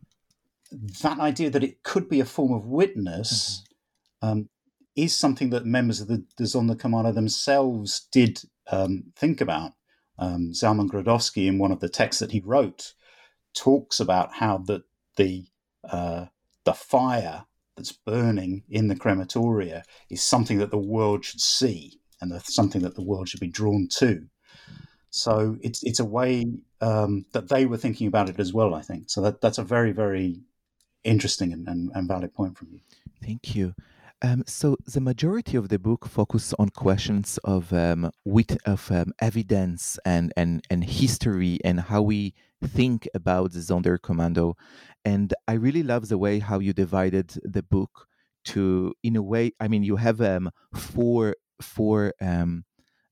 that 1.02 1.18
idea 1.18 1.50
that 1.50 1.64
it 1.64 1.82
could 1.82 2.08
be 2.08 2.20
a 2.20 2.24
form 2.24 2.52
of 2.52 2.66
witness 2.66 3.62
mm-hmm. 4.22 4.28
um, 4.28 4.48
is 4.96 5.16
something 5.16 5.50
that 5.50 5.64
members 5.64 6.00
of 6.00 6.08
the, 6.08 6.24
the 6.36 6.44
Sonderkommando 6.44 7.14
themselves 7.14 8.08
did 8.12 8.42
um, 8.70 9.04
think 9.16 9.40
about. 9.40 9.72
Um, 10.18 10.52
Zalman 10.52 10.88
Gradowski, 10.88 11.46
in 11.46 11.58
one 11.58 11.72
of 11.72 11.80
the 11.80 11.88
texts 11.88 12.20
that 12.20 12.32
he 12.32 12.40
wrote, 12.44 12.94
talks 13.54 14.00
about 14.00 14.34
how 14.34 14.58
the 14.58 14.84
the 15.16 15.46
uh, 15.88 16.26
the 16.64 16.74
fire 16.74 17.46
that's 17.76 17.92
burning 17.92 18.62
in 18.68 18.88
the 18.88 18.94
crematoria 18.94 19.82
is 20.10 20.22
something 20.22 20.58
that 20.58 20.70
the 20.70 20.78
world 20.78 21.24
should 21.24 21.40
see 21.40 21.98
and 22.20 22.40
something 22.42 22.82
that 22.82 22.94
the 22.94 23.02
world 23.02 23.28
should 23.28 23.40
be 23.40 23.48
drawn 23.48 23.88
to. 23.90 24.26
So 25.10 25.56
it's 25.60 25.82
it's 25.82 26.00
a 26.00 26.04
way 26.04 26.44
um, 26.80 27.26
that 27.32 27.48
they 27.48 27.66
were 27.66 27.76
thinking 27.76 28.06
about 28.06 28.28
it 28.28 28.38
as 28.38 28.52
well. 28.52 28.74
I 28.74 28.82
think 28.82 29.10
so. 29.10 29.20
That 29.22 29.40
that's 29.40 29.58
a 29.58 29.64
very 29.64 29.92
very 29.92 30.40
interesting 31.04 31.52
and, 31.52 31.66
and, 31.68 31.90
and 31.94 32.08
valid 32.08 32.32
point 32.34 32.56
from 32.56 32.68
you. 32.72 32.80
Thank 33.22 33.54
you. 33.54 33.74
Um, 34.24 34.44
so 34.46 34.76
the 34.86 35.00
majority 35.00 35.56
of 35.56 35.68
the 35.68 35.80
book 35.80 36.06
focus 36.06 36.54
on 36.56 36.68
questions 36.68 37.38
of 37.42 37.72
um, 37.72 38.12
wit 38.24 38.56
of 38.64 38.88
um, 38.92 39.12
evidence 39.18 39.98
and, 40.04 40.32
and 40.36 40.64
and 40.70 40.84
history 40.84 41.58
and 41.64 41.80
how 41.80 42.02
we 42.02 42.34
think 42.64 43.08
about 43.14 43.52
the 43.52 43.58
Sonderkommando. 43.58 44.54
And 45.04 45.34
I 45.48 45.54
really 45.54 45.82
love 45.82 46.08
the 46.08 46.18
way 46.18 46.38
how 46.38 46.60
you 46.60 46.72
divided 46.72 47.34
the 47.42 47.64
book 47.64 48.06
to 48.44 48.94
in 49.02 49.16
a 49.16 49.22
way. 49.22 49.52
I 49.58 49.66
mean, 49.66 49.82
you 49.82 49.96
have 49.96 50.20
um, 50.20 50.50
four 50.72 51.34
four. 51.60 52.14
Um, 52.20 52.64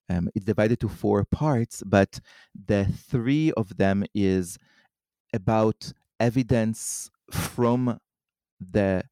um, 0.09 0.29
it's 0.35 0.44
divided 0.44 0.81
to 0.81 0.88
four 0.88 1.24
parts, 1.24 1.83
but 1.87 2.20
the 2.66 2.85
three 2.85 3.53
of 3.53 3.76
them 3.76 4.05
is 4.12 4.59
about 5.33 5.92
evidence 6.18 7.11
from 7.30 7.98
the 8.60 9.02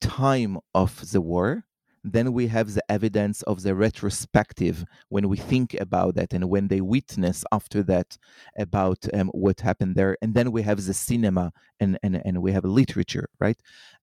time 0.00 0.58
of 0.74 1.10
the 1.10 1.20
war 1.20 1.64
then 2.02 2.32
we 2.32 2.46
have 2.46 2.72
the 2.74 2.82
evidence 2.90 3.42
of 3.42 3.62
the 3.62 3.74
retrospective 3.74 4.84
when 5.08 5.28
we 5.28 5.36
think 5.36 5.74
about 5.74 6.14
that 6.14 6.32
and 6.32 6.48
when 6.48 6.68
they 6.68 6.80
witness 6.80 7.44
after 7.52 7.82
that 7.82 8.16
about 8.58 8.98
um, 9.12 9.28
what 9.28 9.60
happened 9.60 9.96
there. 9.96 10.16
And 10.22 10.34
then 10.34 10.50
we 10.50 10.62
have 10.62 10.84
the 10.84 10.94
cinema 10.94 11.52
and 11.78 11.98
and, 12.02 12.20
and 12.24 12.42
we 12.42 12.52
have 12.52 12.64
literature 12.64 13.28
right 13.38 13.58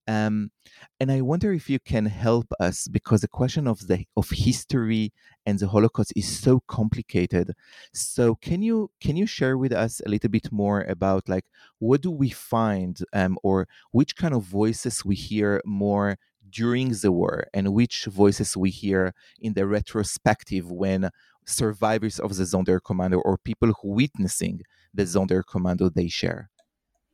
um, 0.08 0.52
and 1.00 1.12
i 1.12 1.22
wonder 1.22 1.54
if 1.54 1.70
you 1.70 1.80
can 1.80 2.06
help 2.06 2.48
us 2.60 2.88
because 2.88 3.22
the 3.22 3.28
question 3.28 3.68
of 3.68 3.88
the 3.88 4.06
of 4.16 4.30
history 4.30 5.12
and 5.46 5.60
the 5.60 5.68
holocaust 5.68 6.14
is 6.16 6.28
so 6.28 6.62
complicated 6.68 7.54
so 7.94 8.36
can 8.36 8.62
you 8.62 8.90
can 9.00 9.16
you 9.16 9.26
share 9.26 9.58
with 9.58 9.74
us 9.74 10.02
a 10.06 10.10
little 10.10 10.30
bit 10.30 10.52
more 10.52 10.82
about 10.84 11.28
like 11.28 11.46
what 11.80 12.02
do 12.02 12.12
we 12.12 12.30
find 12.30 13.00
um, 13.14 13.38
or 13.44 13.68
which 13.92 14.16
kind 14.16 14.34
of 14.34 14.44
voices 14.44 15.06
we 15.06 15.16
hear 15.16 15.62
more 15.66 16.18
during 16.50 16.90
the 16.90 17.12
war 17.12 17.46
and 17.54 17.74
which 17.74 18.06
voices 18.06 18.56
we 18.56 18.70
hear 18.70 19.14
in 19.40 19.54
the 19.54 19.66
retrospective 19.66 20.72
when 20.72 21.10
survivors 21.46 22.20
of 22.20 22.36
the 22.36 22.44
Sonderkommando 22.44 23.22
or 23.24 23.38
people 23.38 23.74
who 23.82 23.90
witnessing 23.90 24.62
the 24.94 25.04
Sonderkommando 25.04 25.94
they 25.94 26.08
share? 26.08 26.50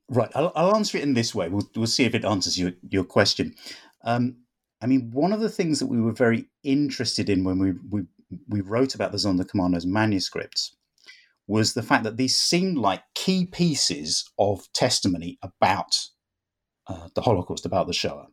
Right, 0.09 0.29
I'll, 0.35 0.51
I'll, 0.55 0.75
answer 0.75 0.97
it 0.97 1.03
in 1.03 1.13
this 1.13 1.33
way. 1.33 1.49
We'll, 1.49 1.69
we'll 1.75 1.87
see 1.87 2.03
if 2.03 2.13
it 2.13 2.25
answers 2.25 2.59
your, 2.59 2.73
your 2.89 3.03
question. 3.03 3.55
Um, 4.03 4.37
I 4.81 4.85
mean, 4.85 5.11
one 5.11 5.31
of 5.31 5.39
the 5.39 5.49
things 5.49 5.79
that 5.79 5.87
we 5.87 6.01
were 6.01 6.11
very 6.11 6.45
interested 6.63 7.29
in 7.29 7.43
when 7.43 7.57
we, 7.57 7.73
we, 7.89 8.03
we 8.47 8.61
wrote 8.61 8.95
about 8.95 9.11
the 9.11 9.17
Sonderkommando's 9.17 9.85
manuscripts 9.85 10.75
was 11.47 11.73
the 11.73 11.83
fact 11.83 12.03
that 12.03 12.17
these 12.17 12.37
seemed 12.37 12.77
like 12.77 13.03
key 13.15 13.45
pieces 13.45 14.29
of 14.37 14.71
testimony 14.73 15.37
about 15.41 16.09
uh, 16.87 17.07
the 17.15 17.21
Holocaust, 17.21 17.65
about 17.65 17.87
the 17.87 17.93
Shoah 17.93 18.27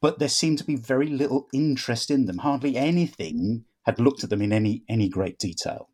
but 0.00 0.18
there 0.18 0.28
seemed 0.28 0.58
to 0.58 0.64
be 0.64 0.76
very 0.76 1.08
little 1.08 1.48
interest 1.52 2.10
in 2.10 2.26
them. 2.26 2.38
Hardly 2.38 2.76
anything 2.76 3.64
had 3.84 4.00
looked 4.00 4.24
at 4.24 4.30
them 4.30 4.42
in 4.42 4.52
any 4.52 4.82
any 4.88 5.08
great 5.08 5.38
detail. 5.38 5.90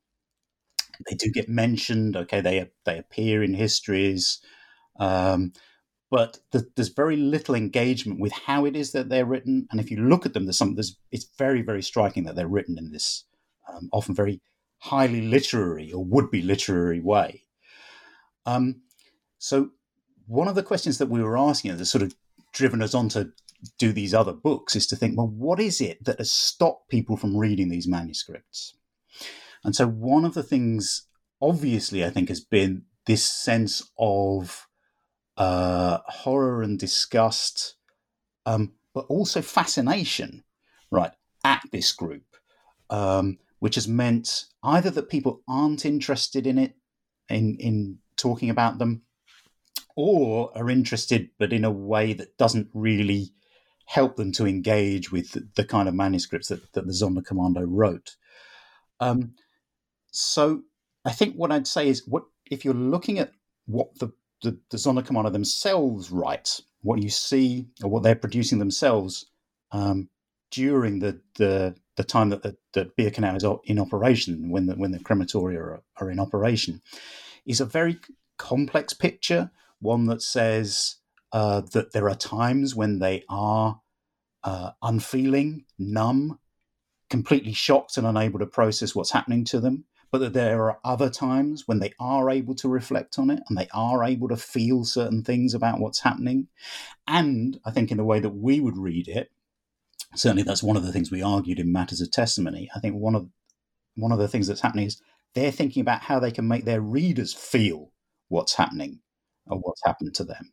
They 1.09 1.17
do 1.17 1.31
get 1.31 1.49
mentioned. 1.49 2.17
Okay, 2.17 2.41
they 2.41 2.71
they 2.85 2.99
appear 2.99 3.43
in 3.43 3.55
histories, 3.55 4.41
um, 4.99 5.53
but 6.11 6.39
the, 6.53 6.67
there's 6.77 6.89
very 6.89 7.17
little 7.17 7.55
engagement 7.55 8.21
with 8.21 8.33
how 8.33 8.65
it 8.65 8.77
is 8.77 8.93
that 8.93 9.09
they're 9.09 9.27
written. 9.27 9.67
And 9.71 9.81
if 9.81 9.91
you 9.91 9.99
look 9.99 10.25
at 10.25 10.35
them, 10.35 10.47
there's 10.47 10.59
some. 10.59 10.75
There's 10.75 10.97
it's 11.11 11.29
very 11.39 11.63
very 11.63 11.83
striking 11.83 12.25
that 12.25 12.37
they're 12.37 12.49
written 12.49 12.79
in 12.79 12.93
this 12.93 13.25
um, 13.69 13.89
often 13.93 14.15
very 14.15 14.41
highly 14.79 15.23
literary 15.23 15.93
or 15.93 16.05
would 16.05 16.31
be 16.31 16.43
literary 16.43 17.01
way. 17.01 17.45
Um, 18.45 18.83
so 19.39 19.71
one 20.27 20.49
of 20.49 20.55
the 20.55 20.63
questions 20.63 20.99
that 20.99 21.09
we 21.09 21.23
were 21.23 21.39
asking 21.39 21.77
that 21.77 21.85
sort 21.87 22.03
of 22.03 22.15
driven 22.53 22.83
us 22.83 22.95
on 22.95 23.09
to 23.11 23.33
do 23.79 23.93
these 23.93 24.15
other 24.15 24.33
books 24.33 24.77
is 24.77 24.87
to 24.89 24.97
think, 24.97 25.17
well, 25.17 25.29
what 25.29 25.59
is 25.61 25.81
it 25.81 26.05
that 26.05 26.19
has 26.19 26.31
stopped 26.31 26.89
people 26.89 27.17
from 27.17 27.37
reading 27.37 27.69
these 27.69 27.89
manuscripts? 27.89 28.75
And 29.65 29.75
so, 29.75 29.87
one 29.87 30.25
of 30.25 30.35
the 30.35 30.43
things, 30.43 31.07
obviously, 31.41 32.05
I 32.05 32.11
think, 32.11 32.29
has 32.29 32.41
been 32.41 32.83
this 33.07 33.25
sense 33.25 33.91
of 33.99 34.66
uh, 35.37 35.99
horror 36.07 36.63
and 36.63 36.79
disgust, 36.79 37.75
um, 38.47 38.73
but 38.95 39.07
also 39.09 39.43
fascination, 39.43 40.45
right, 40.91 41.13
at 41.45 41.63
this 41.73 41.93
group, 41.93 42.25
um, 42.91 43.39
which 43.59 43.75
has 43.75 43.89
meant 43.89 44.47
either 44.63 44.91
that 44.91 45.09
people 45.09 45.43
aren't 45.49 45.85
interested 45.85 46.47
in 46.47 46.59
it, 46.59 46.75
in 47.29 47.57
in 47.59 47.99
talking 48.17 48.51
about 48.51 48.79
them, 48.79 49.03
or 49.97 50.57
are 50.57 50.71
interested, 50.71 51.31
but 51.39 51.53
in 51.53 51.65
a 51.65 51.71
way 51.71 52.13
that 52.13 52.37
doesn't 52.39 52.69
really 52.73 53.33
help 53.87 54.17
them 54.17 54.33
to 54.33 54.47
engage 54.47 55.13
with 55.13 55.33
the, 55.33 55.49
the 55.55 55.65
kind 55.65 55.89
of 55.89 55.95
manuscripts 55.95 56.49
that, 56.49 56.73
that 56.73 56.87
the 56.87 56.93
Sonderkommando 56.93 57.65
wrote. 57.67 58.17
Um, 59.01 59.35
so 60.11 60.63
I 61.05 61.13
think 61.13 61.37
what 61.37 61.53
I'd 61.53 61.67
say 61.69 61.89
is 61.89 62.07
what 62.07 62.25
if 62.51 62.65
you're 62.65 62.75
looking 62.75 63.19
at 63.19 63.33
what 63.67 63.99
the, 63.99 64.13
the, 64.43 64.59
the 64.71 64.77
Sonderkommando 64.77 65.33
themselves 65.33 66.11
write, 66.11 66.61
what 66.83 67.03
you 67.03 67.11
see 67.11 67.69
or 67.83 67.91
what 67.91 68.03
they're 68.03 68.15
producing 68.15 68.59
themselves 68.59 69.27
um, 69.73 70.09
during 70.51 71.01
the, 71.01 71.21
the 71.37 71.75
the 71.97 72.05
time 72.05 72.29
that 72.29 72.43
the, 72.43 72.57
the 72.75 73.11
canal 73.11 73.37
is 73.37 73.45
in 73.65 73.79
operation, 73.79 74.51
when 74.51 74.67
the 74.67 74.75
when 74.75 74.93
the 74.93 74.99
crematoria 74.99 75.59
are, 75.59 75.83
are 75.97 76.11
in 76.11 76.21
operation, 76.21 76.83
is 77.47 77.61
a 77.61 77.65
very 77.65 77.99
complex 78.39 78.93
picture. 78.93 79.51
One 79.81 80.07
that 80.07 80.23
says 80.23 80.97
uh, 81.33 81.63
that 81.73 81.93
there 81.93 82.09
are 82.09 82.15
times 82.15 82.75
when 82.75 82.99
they 82.99 83.25
are 83.29 83.81
uh, 84.45 84.71
unfeeling, 84.83 85.65
numb, 85.79 86.39
completely 87.11 87.53
shocked 87.53 87.97
and 87.97 88.07
unable 88.07 88.39
to 88.39 88.47
process 88.47 88.95
what's 88.95 89.13
happening 89.13 89.45
to 89.47 89.61
them, 89.61 89.85
but 90.11 90.19
that 90.19 90.33
there 90.33 90.65
are 90.65 90.79
other 90.85 91.11
times 91.11 91.65
when 91.67 91.79
they 91.79 91.93
are 91.99 92.31
able 92.31 92.55
to 92.57 92.69
reflect 92.69 93.19
on 93.19 93.31
it 93.31 93.43
and 93.49 93.59
they 93.59 93.69
are 93.73 94.05
able 94.05 94.29
to 94.29 94.37
feel 94.37 94.85
certain 94.85 95.23
things 95.23 95.55
about 95.55 95.81
what's 95.81 96.01
happening. 96.01 96.49
And 97.07 97.59
I 97.65 97.71
think, 97.71 97.91
in 97.91 97.97
the 97.97 98.05
way 98.05 98.21
that 98.21 98.31
we 98.31 98.61
would 98.61 98.77
read 98.77 99.09
it, 99.09 99.31
certainly 100.15 100.43
that's 100.43 100.63
one 100.63 100.77
of 100.77 100.85
the 100.85 100.93
things 100.93 101.11
we 101.11 101.23
argued 101.23 101.59
in 101.59 101.73
matters 101.73 102.01
of 102.01 102.11
testimony. 102.11 102.71
I 102.75 102.81
think 102.81 102.95
one 102.97 103.15
of 103.15 103.29
one 103.95 104.13
of 104.13 104.19
the 104.19 104.29
things 104.29 104.47
that's 104.47 104.61
happening 104.61 104.87
is 104.87 105.01
they're 105.35 105.51
thinking 105.51 105.81
about 105.81 106.03
how 106.03 106.19
they 106.19 106.31
can 106.31 106.49
make 106.49 106.65
their 106.65 106.81
readers 106.81 107.35
feel 107.35 107.93
what's 108.29 108.55
happening 108.55 109.01
or 109.47 109.59
what's 109.59 109.83
happened 109.85 110.15
to 110.15 110.25
them. 110.25 110.53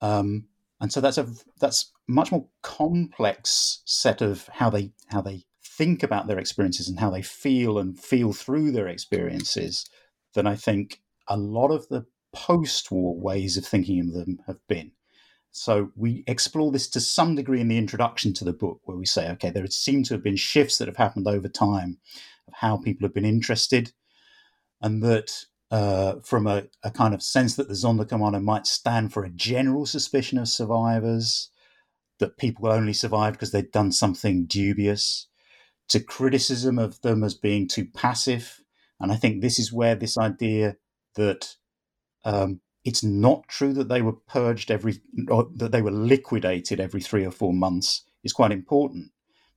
Um, 0.00 0.44
and 0.80 0.92
so 0.92 1.00
that's 1.00 1.18
a 1.18 1.26
that's 1.60 1.92
much 2.06 2.30
more 2.30 2.46
complex 2.62 3.82
set 3.84 4.22
of 4.22 4.48
how 4.52 4.70
they 4.70 4.92
how 5.08 5.20
they 5.20 5.44
think 5.78 6.02
about 6.02 6.26
their 6.26 6.38
experiences 6.38 6.88
and 6.88 6.98
how 6.98 7.08
they 7.08 7.22
feel 7.22 7.78
and 7.78 7.98
feel 7.98 8.32
through 8.32 8.72
their 8.72 8.88
experiences 8.88 9.88
than 10.34 10.46
I 10.46 10.56
think 10.56 11.00
a 11.28 11.36
lot 11.36 11.70
of 11.70 11.88
the 11.88 12.04
post 12.34 12.90
war 12.90 13.18
ways 13.18 13.56
of 13.56 13.64
thinking 13.64 14.00
of 14.00 14.12
them 14.12 14.40
have 14.48 14.58
been. 14.68 14.90
So 15.52 15.92
we 15.96 16.24
explore 16.26 16.72
this 16.72 16.88
to 16.90 17.00
some 17.00 17.36
degree 17.36 17.60
in 17.60 17.68
the 17.68 17.78
introduction 17.78 18.34
to 18.34 18.44
the 18.44 18.52
book, 18.52 18.80
where 18.84 18.96
we 18.96 19.06
say, 19.06 19.30
okay, 19.30 19.50
there 19.50 19.66
seem 19.68 20.02
to 20.04 20.14
have 20.14 20.22
been 20.22 20.36
shifts 20.36 20.78
that 20.78 20.88
have 20.88 20.96
happened 20.96 21.26
over 21.26 21.48
time 21.48 21.98
of 22.46 22.54
how 22.54 22.76
people 22.76 23.06
have 23.06 23.14
been 23.14 23.24
interested, 23.24 23.92
and 24.82 25.02
that 25.02 25.46
uh, 25.70 26.16
from 26.22 26.46
a, 26.46 26.64
a, 26.82 26.90
kind 26.90 27.14
of 27.14 27.22
sense 27.22 27.56
that 27.56 27.68
the 27.68 27.74
Sonderkommando 27.74 28.42
might 28.42 28.66
stand 28.66 29.12
for 29.12 29.24
a 29.24 29.30
general 29.30 29.86
suspicion 29.86 30.38
of 30.38 30.48
survivors, 30.48 31.50
that 32.18 32.36
people 32.36 32.68
only 32.68 32.92
survived 32.92 33.36
because 33.36 33.52
they'd 33.52 33.70
done 33.70 33.92
something 33.92 34.46
dubious, 34.46 35.28
to 35.88 36.00
criticism 36.00 36.78
of 36.78 37.00
them 37.02 37.24
as 37.24 37.34
being 37.34 37.66
too 37.66 37.86
passive. 37.86 38.62
And 39.00 39.12
I 39.12 39.16
think 39.16 39.40
this 39.40 39.58
is 39.58 39.72
where 39.72 39.94
this 39.94 40.18
idea 40.18 40.76
that 41.14 41.56
um, 42.24 42.60
it's 42.84 43.02
not 43.02 43.48
true 43.48 43.72
that 43.74 43.88
they 43.88 44.02
were 44.02 44.12
purged 44.12 44.70
every, 44.70 45.00
or 45.28 45.48
that 45.56 45.72
they 45.72 45.82
were 45.82 45.90
liquidated 45.90 46.80
every 46.80 47.00
three 47.00 47.24
or 47.24 47.30
four 47.30 47.52
months 47.52 48.04
is 48.24 48.32
quite 48.32 48.52
important 48.52 49.10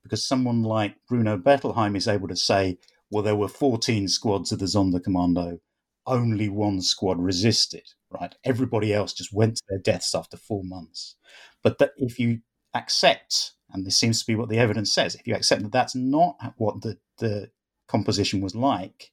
because 0.04 0.26
someone 0.26 0.64
like 0.64 0.96
Bruno 1.08 1.38
Bettelheim 1.38 1.96
is 1.96 2.08
able 2.08 2.28
to 2.28 2.36
say, 2.36 2.78
well, 3.10 3.24
there 3.24 3.36
were 3.36 3.48
14 3.48 4.08
squads 4.08 4.52
of 4.52 4.60
the 4.60 4.66
Sonderkommando, 4.66 5.60
only 6.08 6.50
one 6.50 6.82
squad 6.82 7.20
resisted, 7.20 7.84
right? 8.10 8.34
Everybody 8.44 8.94
else 8.94 9.14
just 9.14 9.34
went 9.34 9.58
to 9.58 9.64
their 9.70 9.80
deaths 9.80 10.16
after 10.16 10.38
four 10.38 10.64
months. 10.64 11.16
But 11.62 11.78
that 11.80 11.92
if 11.98 12.20
you 12.20 12.40
accept, 12.74 13.54
and 13.74 13.86
this 13.86 13.98
seems 13.98 14.20
to 14.20 14.28
be 14.28 14.36
what 14.36 14.50
the 14.50 14.60
evidence 14.60 14.94
says, 14.94 15.16
if 15.16 15.28
you 15.28 15.36
accept 15.36 15.64
that 15.64 15.72
that's 15.72 15.96
not 15.96 16.36
what 16.58 16.82
the, 16.82 16.98
the 17.18 17.50
composition 17.88 18.42
was 18.42 18.56
like, 18.56 19.12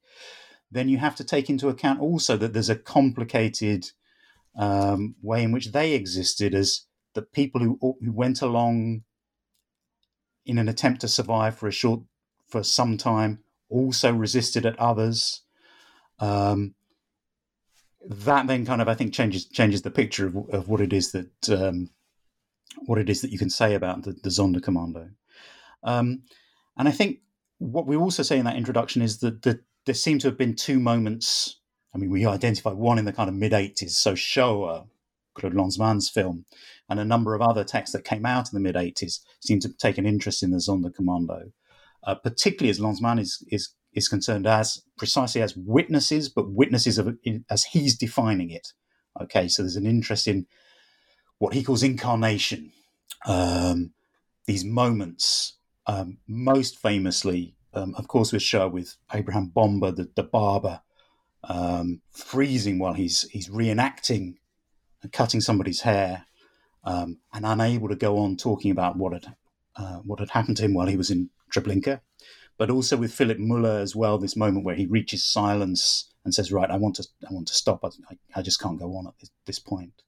then 0.70 0.88
you 0.88 0.98
have 0.98 1.16
to 1.16 1.24
take 1.24 1.48
into 1.48 1.68
account 1.68 2.00
also 2.00 2.36
that 2.36 2.52
there's 2.52 2.70
a 2.70 2.76
complicated 2.76 3.90
um, 4.56 5.14
way 5.22 5.42
in 5.42 5.52
which 5.52 5.72
they 5.72 5.92
existed 5.92 6.54
as 6.54 6.86
the 7.14 7.22
people 7.22 7.60
who, 7.60 7.78
who 7.80 8.12
went 8.12 8.42
along 8.42 9.02
in 10.44 10.58
an 10.58 10.68
attempt 10.68 11.00
to 11.02 11.08
survive 11.08 11.56
for 11.56 11.68
a 11.68 11.72
short 11.72 12.00
for 12.48 12.62
some 12.62 12.96
time 12.96 13.40
also 13.68 14.12
resisted 14.12 14.64
at 14.64 14.78
others. 14.78 15.42
Um, 16.18 16.74
that 18.08 18.46
then 18.46 18.64
kind 18.64 18.80
of 18.80 18.88
I 18.88 18.94
think 18.94 19.12
changes 19.12 19.46
changes 19.46 19.82
the 19.82 19.90
picture 19.90 20.26
of, 20.26 20.36
of 20.50 20.68
what 20.68 20.80
it 20.80 20.92
is 20.92 21.12
that 21.12 21.48
um, 21.50 21.90
what 22.86 22.98
it 22.98 23.10
is 23.10 23.20
that 23.20 23.30
you 23.30 23.38
can 23.38 23.50
say 23.50 23.74
about 23.74 24.02
the, 24.02 24.12
the 24.12 24.30
Sonderkommando. 24.30 25.10
Um, 25.82 26.22
and 26.76 26.88
I 26.88 26.90
think 26.90 27.18
what 27.58 27.86
we 27.86 27.96
also 27.96 28.22
say 28.22 28.38
in 28.38 28.44
that 28.44 28.56
introduction 28.56 29.02
is 29.02 29.18
that 29.18 29.42
the, 29.42 29.60
there 29.86 29.94
seem 29.94 30.18
to 30.20 30.28
have 30.28 30.38
been 30.38 30.54
two 30.54 30.78
moments. 30.78 31.60
I 31.94 31.98
mean, 31.98 32.10
we 32.10 32.26
identify 32.26 32.72
one 32.72 32.98
in 32.98 33.04
the 33.04 33.12
kind 33.12 33.28
of 33.28 33.34
mid 33.34 33.52
80s, 33.52 33.90
so 33.90 34.14
Shoah, 34.14 34.86
Claude 35.34 35.54
Lanzmann's 35.54 36.08
film, 36.08 36.44
and 36.88 37.00
a 37.00 37.04
number 37.04 37.34
of 37.34 37.42
other 37.42 37.64
texts 37.64 37.94
that 37.94 38.04
came 38.04 38.26
out 38.26 38.52
in 38.52 38.54
the 38.54 38.60
mid 38.60 38.74
80s 38.74 39.20
seem 39.40 39.60
to 39.60 39.72
take 39.72 39.98
an 39.98 40.06
interest 40.06 40.42
in 40.42 40.50
the 40.50 40.58
Sonderkommando, 40.58 41.52
uh, 42.06 42.14
particularly 42.16 42.70
as 42.70 42.80
Lanzmann 42.80 43.20
is, 43.20 43.44
is 43.50 43.74
is 43.94 44.08
concerned 44.08 44.46
as 44.46 44.82
precisely 44.96 45.42
as 45.42 45.56
witnesses, 45.56 46.28
but 46.28 46.50
witnesses 46.50 46.98
of, 46.98 47.16
as 47.50 47.64
he's 47.64 47.96
defining 47.96 48.50
it. 48.50 48.72
Okay, 49.20 49.48
so 49.48 49.62
there's 49.62 49.76
an 49.76 49.86
interest 49.86 50.28
in 50.28 50.46
what 51.38 51.54
he 51.54 51.62
calls 51.62 51.82
incarnation, 51.82 52.72
um, 53.26 53.92
these 54.46 54.64
moments. 54.64 55.54
Um, 55.86 56.18
most 56.26 56.76
famously, 56.76 57.54
um, 57.72 57.94
of 57.94 58.08
course, 58.08 58.30
with 58.30 58.42
Shoah 58.42 58.68
with 58.68 58.96
Abraham 59.14 59.46
Bomba, 59.46 59.90
the, 59.90 60.10
the 60.14 60.22
barber, 60.22 60.82
um, 61.44 62.02
freezing 62.10 62.78
while 62.78 62.92
he's 62.92 63.22
he's 63.30 63.48
reenacting 63.48 64.34
and 65.02 65.12
cutting 65.12 65.40
somebody's 65.40 65.80
hair, 65.80 66.26
um, 66.84 67.20
and 67.32 67.46
unable 67.46 67.88
to 67.88 67.96
go 67.96 68.18
on 68.18 68.36
talking 68.36 68.70
about 68.70 68.96
what 68.96 69.14
had 69.14 69.34
uh, 69.76 69.98
what 69.98 70.20
had 70.20 70.30
happened 70.30 70.58
to 70.58 70.64
him 70.64 70.74
while 70.74 70.88
he 70.88 70.96
was 70.96 71.10
in 71.10 71.30
Treblinka 71.50 72.02
but 72.58 72.70
also 72.70 72.96
with 72.96 73.14
Filip 73.14 73.38
Müller 73.38 73.80
as 73.80 73.96
well. 73.96 74.18
This 74.18 74.36
moment 74.36 74.66
where 74.66 74.74
he 74.74 74.84
reaches 74.84 75.24
silence 75.24 76.12
and 76.24 76.34
says, 76.34 76.52
"Right, 76.52 76.70
I 76.70 76.76
want 76.76 76.96
to, 76.96 77.06
I 77.28 77.32
want 77.32 77.48
to 77.48 77.54
stop. 77.54 77.84
I, 77.84 77.88
I 78.34 78.42
just 78.42 78.60
can't 78.60 78.78
go 78.78 78.96
on 78.96 79.06
at 79.06 79.18
this, 79.20 79.30
this 79.46 79.58
point." 79.60 80.02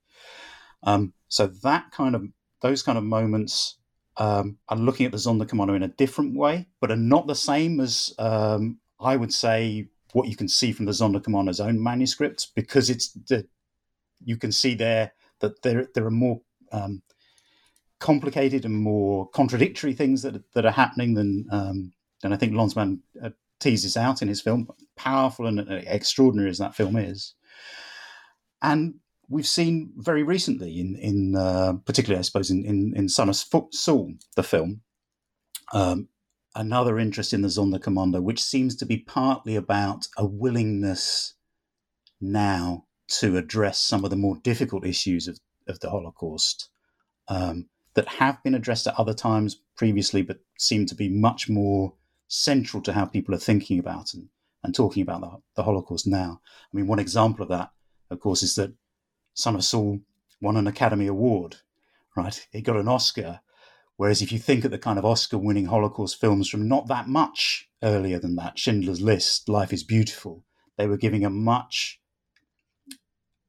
Um, 0.82 1.12
so 1.28 1.46
that 1.46 1.90
kind 1.92 2.14
of 2.14 2.24
those 2.62 2.82
kind 2.82 2.98
of 2.98 3.04
moments 3.04 3.76
um, 4.16 4.58
are 4.68 4.76
looking 4.76 5.06
at 5.06 5.12
the 5.12 5.18
Zonda 5.18 5.46
Sonderkommando 5.46 5.76
in 5.76 5.82
a 5.82 5.88
different 5.88 6.36
way, 6.36 6.66
but 6.80 6.90
are 6.90 6.96
not 6.96 7.26
the 7.26 7.34
same 7.34 7.80
as 7.80 8.14
um, 8.18 8.78
I 9.00 9.16
would 9.16 9.32
say 9.32 9.88
what 10.12 10.28
you 10.28 10.36
can 10.36 10.48
see 10.48 10.72
from 10.72 10.86
the 10.86 10.92
Zonda 10.92 11.22
Sonderkommando's 11.22 11.60
own 11.60 11.82
manuscripts, 11.82 12.46
because 12.46 12.90
it's 12.90 13.12
the 13.28 13.46
you 14.24 14.36
can 14.36 14.52
see 14.52 14.74
there 14.74 15.12
that 15.40 15.62
there 15.62 15.88
there 15.94 16.06
are 16.06 16.10
more 16.10 16.40
um, 16.72 17.02
complicated 17.98 18.64
and 18.64 18.74
more 18.74 19.28
contradictory 19.30 19.94
things 19.94 20.22
that 20.22 20.42
that 20.52 20.66
are 20.66 20.72
happening 20.72 21.14
than 21.14 21.46
um, 21.50 21.92
and 22.22 22.34
I 22.34 22.36
think 22.36 22.52
Lanzmann 22.52 23.00
uh, 23.22 23.30
teases 23.60 23.96
out 23.96 24.22
in 24.22 24.28
his 24.28 24.40
film, 24.40 24.68
powerful 24.96 25.46
and 25.46 25.60
uh, 25.60 25.80
extraordinary 25.86 26.50
as 26.50 26.58
that 26.58 26.74
film 26.74 26.96
is. 26.96 27.34
And 28.62 28.96
we've 29.30 29.46
seen 29.46 29.92
very 29.96 30.22
recently, 30.22 30.78
in 30.78 30.96
in 30.96 31.36
uh, 31.36 31.74
particularly, 31.86 32.18
I 32.18 32.22
suppose, 32.22 32.50
in, 32.50 32.66
in, 32.66 32.92
in 32.94 33.08
Son 33.08 33.30
of 33.30 33.36
Saul, 33.36 34.14
the 34.34 34.42
film, 34.42 34.82
um, 35.72 36.08
another 36.54 36.98
interest 36.98 37.32
in 37.32 37.42
the 37.42 37.48
Sonderkommando, 37.48 38.20
which 38.20 38.42
seems 38.42 38.76
to 38.76 38.84
be 38.84 38.98
partly 38.98 39.56
about 39.56 40.08
a 40.18 40.26
willingness 40.26 41.34
now 42.20 42.84
to 43.08 43.36
address 43.36 43.80
some 43.80 44.04
of 44.04 44.10
the 44.10 44.16
more 44.16 44.36
difficult 44.42 44.84
issues 44.84 45.26
of, 45.28 45.38
of 45.66 45.80
the 45.80 45.90
Holocaust 45.90 46.68
um, 47.28 47.68
that 47.94 48.08
have 48.08 48.42
been 48.42 48.54
addressed 48.54 48.86
at 48.86 48.98
other 48.98 49.14
times 49.14 49.60
previously, 49.76 50.22
but 50.22 50.40
seem 50.58 50.86
to 50.86 50.94
be 50.94 51.08
much 51.08 51.48
more 51.48 51.94
central 52.28 52.82
to 52.82 52.92
how 52.92 53.04
people 53.04 53.34
are 53.34 53.38
thinking 53.38 53.78
about 53.78 54.12
and, 54.14 54.28
and 54.62 54.74
talking 54.74 55.02
about 55.02 55.20
the, 55.20 55.30
the 55.56 55.62
Holocaust 55.62 56.06
now. 56.06 56.40
I 56.72 56.76
mean, 56.76 56.86
one 56.86 56.98
example 56.98 57.42
of 57.44 57.48
that, 57.48 57.70
of 58.10 58.20
course, 58.20 58.42
is 58.42 58.54
that 58.56 58.72
Son 59.34 59.54
of 59.54 59.64
Saul 59.64 60.00
won 60.40 60.56
an 60.56 60.66
Academy 60.66 61.06
Award, 61.06 61.56
right? 62.16 62.46
It 62.52 62.62
got 62.62 62.76
an 62.76 62.88
Oscar. 62.88 63.40
Whereas 63.96 64.22
if 64.22 64.32
you 64.32 64.38
think 64.38 64.64
of 64.64 64.70
the 64.70 64.78
kind 64.78 64.98
of 64.98 65.04
Oscar 65.04 65.38
winning 65.38 65.66
Holocaust 65.66 66.18
films 66.20 66.48
from 66.48 66.66
not 66.66 66.88
that 66.88 67.08
much 67.08 67.68
earlier 67.82 68.18
than 68.18 68.36
that, 68.36 68.58
Schindler's 68.58 69.02
List, 69.02 69.48
Life 69.48 69.72
is 69.72 69.84
Beautiful, 69.84 70.44
they 70.76 70.86
were 70.86 70.96
giving 70.96 71.24
a 71.24 71.30
much 71.30 72.00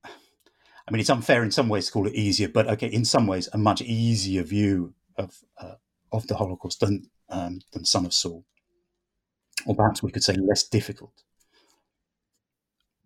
I 0.05 0.91
mean, 0.91 0.99
it's 0.99 1.09
unfair 1.11 1.41
in 1.43 1.51
some 1.51 1.69
ways 1.69 1.85
to 1.85 1.91
call 1.93 2.07
it 2.07 2.15
easier, 2.15 2.49
but 2.49 2.67
okay, 2.67 2.87
in 2.87 3.05
some 3.05 3.25
ways, 3.25 3.47
a 3.53 3.57
much 3.57 3.81
easier 3.81 4.43
view 4.43 4.93
of 5.15 5.37
uh, 5.57 5.75
of 6.11 6.27
the 6.27 6.35
Holocaust 6.35 6.81
than 6.81 7.09
um, 7.29 7.61
than 7.71 7.85
Son 7.85 8.05
of 8.05 8.13
Saul 8.13 8.43
or 9.65 9.75
perhaps 9.75 10.01
we 10.01 10.11
could 10.11 10.23
say 10.23 10.33
less 10.33 10.63
difficult 10.63 11.23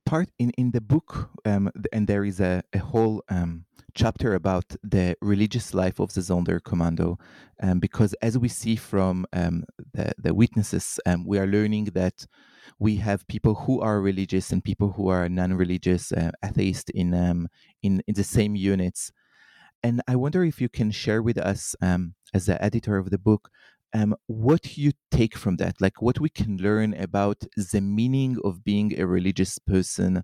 part 0.06 0.30
in, 0.39 0.52
in 0.58 0.72
the 0.72 0.82
book 0.82 1.30
um, 1.46 1.70
and 1.91 2.08
there 2.08 2.24
is 2.24 2.39
a, 2.39 2.63
a 2.74 2.80
whole 2.80 3.24
um, 3.30 3.65
chapter 3.94 4.36
about 4.36 4.76
the 4.84 5.15
religious 5.22 5.74
life 5.74 6.00
of 6.00 6.13
the 6.13 6.22
Sonderkommando 6.22 7.20
um, 7.62 7.80
because 7.80 8.13
as 8.22 8.38
we 8.38 8.48
see 8.48 8.76
from 8.76 9.26
um, 9.34 9.63
the, 9.94 10.12
the 10.18 10.34
witnesses 10.34 11.00
um, 11.06 11.26
we 11.26 11.39
are 11.39 11.48
learning 11.48 11.86
that 11.94 12.26
we 12.80 12.98
have 12.98 13.28
people 13.28 13.56
who 13.56 13.82
are 13.82 14.02
religious 14.02 14.52
and 14.52 14.63
people 14.63 14.91
who 14.91 15.08
are 15.08 15.30
non-religious 15.30 16.12
uh, 16.12 16.32
atheist 16.44 16.89
in, 16.89 17.13
um, 17.13 17.48
in 17.84 18.02
in 18.08 18.15
the 18.15 18.24
same 18.24 18.56
units. 18.56 19.12
And 19.84 20.02
I 20.08 20.15
wonder 20.15 20.44
if 20.44 20.60
you 20.60 20.68
can 20.68 20.91
share 20.91 21.22
with 21.22 21.38
us 21.38 21.76
as 21.82 22.48
the 22.48 22.62
editor 22.63 22.98
of 22.98 23.12
the 23.12 23.20
book 23.20 23.50
um, 23.95 24.13
what 24.27 24.77
you 24.77 24.91
take 25.10 25.38
from 25.38 25.55
that, 25.55 25.79
like 25.79 26.01
what 26.01 26.19
we 26.19 26.27
can 26.27 26.58
learn 26.58 26.93
about 26.95 27.38
the 27.71 27.79
meaning 27.79 28.38
of 28.43 28.62
being 28.62 28.99
a 28.99 29.08
religious 29.08 29.58
person 29.58 30.21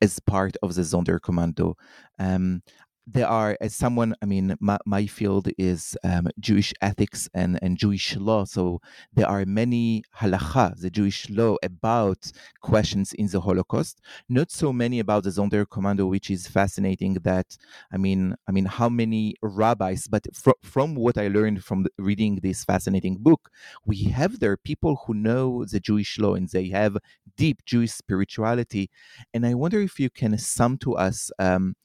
as 0.00 0.20
part 0.20 0.56
of 0.62 0.76
the 0.76 0.82
Sonderkommando. 0.82 1.74
Um, 2.20 2.62
there 3.06 3.28
are 3.28 3.56
as 3.60 3.74
someone 3.74 4.14
i 4.20 4.26
mean 4.26 4.56
my, 4.60 4.76
my 4.84 5.06
field 5.06 5.48
is 5.58 5.96
um, 6.02 6.28
jewish 6.40 6.72
ethics 6.82 7.28
and, 7.34 7.58
and 7.62 7.78
jewish 7.78 8.16
law 8.16 8.44
so 8.44 8.80
there 9.14 9.28
are 9.28 9.44
many 9.46 10.02
halacha 10.18 10.78
the 10.80 10.90
jewish 10.90 11.30
law 11.30 11.56
about 11.62 12.32
questions 12.60 13.12
in 13.12 13.28
the 13.28 13.40
holocaust. 13.40 14.00
Not 14.28 14.50
so 14.50 14.72
many 14.72 14.98
about 14.98 15.22
the 15.22 15.30
sonderkommando 15.30 16.08
which 16.08 16.30
is 16.30 16.48
fascinating 16.48 17.14
that 17.22 17.56
i 17.92 17.96
mean 17.96 18.34
i 18.48 18.52
mean 18.52 18.64
how 18.64 18.88
many 18.88 19.36
rabbis 19.40 20.08
but 20.08 20.26
fr- 20.34 20.62
from 20.62 20.96
what 20.96 21.16
i 21.16 21.28
learned 21.28 21.62
from 21.64 21.86
reading 21.98 22.40
this 22.42 22.64
fascinating 22.64 23.18
book 23.18 23.50
we 23.84 24.04
have 24.04 24.40
there 24.40 24.56
people 24.56 25.02
who 25.06 25.14
know 25.14 25.64
the 25.64 25.78
jewish 25.78 26.18
law 26.18 26.34
and 26.34 26.48
they 26.48 26.68
have 26.68 26.96
deep 27.36 27.64
jewish 27.64 27.92
spirituality. 27.92 28.90
And 29.32 29.46
i 29.46 29.54
wonder 29.54 29.80
if 29.80 30.00
you 30.00 30.10
can 30.10 30.36
sum 30.38 30.78
to 30.78 30.96
us 30.96 31.30
um, 31.38 31.76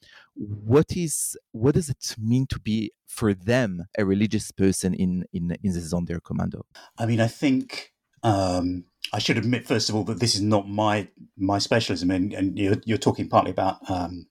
what 0.41 0.97
is 0.97 1.37
what 1.51 1.75
does 1.75 1.89
it 1.89 2.15
mean 2.17 2.47
to 2.47 2.59
be 2.59 2.91
for 3.07 3.33
them 3.33 3.85
a 3.97 4.05
religious 4.05 4.51
person 4.51 4.93
in 4.93 5.25
in 5.33 5.55
in 5.63 5.73
the 5.73 5.79
Sonderkommando? 5.79 6.61
I 6.97 7.05
mean, 7.05 7.21
I 7.21 7.27
think 7.27 7.93
um, 8.23 8.85
I 9.13 9.19
should 9.19 9.37
admit 9.37 9.67
first 9.67 9.89
of 9.89 9.95
all 9.95 10.03
that 10.05 10.19
this 10.19 10.35
is 10.35 10.41
not 10.41 10.67
my 10.67 11.09
my 11.37 11.59
specialism, 11.59 12.11
and, 12.11 12.33
and 12.33 12.57
you're, 12.57 12.77
you're, 12.85 12.97
talking 12.97 13.29
partly 13.29 13.51
about 13.51 13.77
um, 13.89 14.27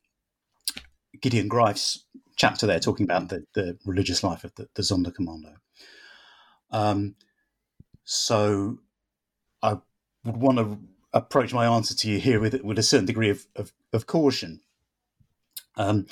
Gideon 1.20 1.48
Greif's 1.48 2.06
chapter 2.36 2.66
there, 2.66 2.80
talking 2.80 3.04
about 3.04 3.28
the, 3.28 3.44
the 3.54 3.78
religious 3.84 4.22
life 4.24 4.44
of 4.44 4.54
the, 4.54 4.68
the 4.74 4.82
Sonderkommando. 4.82 5.54
Um, 6.70 7.16
so 8.04 8.78
I 9.62 9.78
would 10.24 10.36
want 10.36 10.58
to 10.58 10.78
approach 11.12 11.52
my 11.52 11.66
answer 11.66 11.94
to 11.94 12.10
you 12.10 12.18
here 12.18 12.40
with 12.40 12.60
with 12.62 12.78
a 12.78 12.82
certain 12.82 13.06
degree 13.06 13.30
of, 13.30 13.46
of, 13.56 13.72
of 13.92 14.06
caution. 14.06 14.60
Um, 15.80 16.06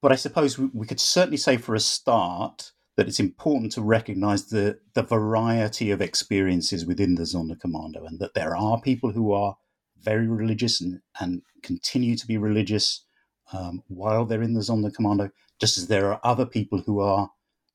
but 0.00 0.10
I 0.10 0.16
suppose 0.16 0.58
we, 0.58 0.70
we, 0.72 0.86
could 0.86 1.00
certainly 1.00 1.36
say 1.36 1.58
for 1.58 1.74
a 1.74 1.80
start 1.80 2.72
that 2.96 3.06
it's 3.06 3.20
important 3.20 3.72
to 3.72 3.82
recognize 3.82 4.46
the, 4.48 4.78
the 4.94 5.02
variety 5.02 5.90
of 5.90 6.00
experiences 6.00 6.86
within 6.86 7.16
the 7.16 7.24
Sonderkommando 7.24 8.06
and 8.06 8.18
that 8.20 8.32
there 8.32 8.56
are 8.56 8.80
people 8.80 9.12
who 9.12 9.32
are 9.32 9.56
very 10.00 10.26
religious 10.26 10.80
and, 10.80 11.00
and 11.20 11.42
continue 11.62 12.16
to 12.16 12.26
be 12.26 12.38
religious 12.38 13.04
um, 13.52 13.82
while 13.88 14.24
they're 14.24 14.42
in 14.42 14.54
the 14.54 14.60
Sonderkommando, 14.60 15.30
just 15.60 15.76
as 15.76 15.88
there 15.88 16.10
are 16.10 16.20
other 16.24 16.46
people 16.46 16.82
who 16.86 17.00
are 17.00 17.30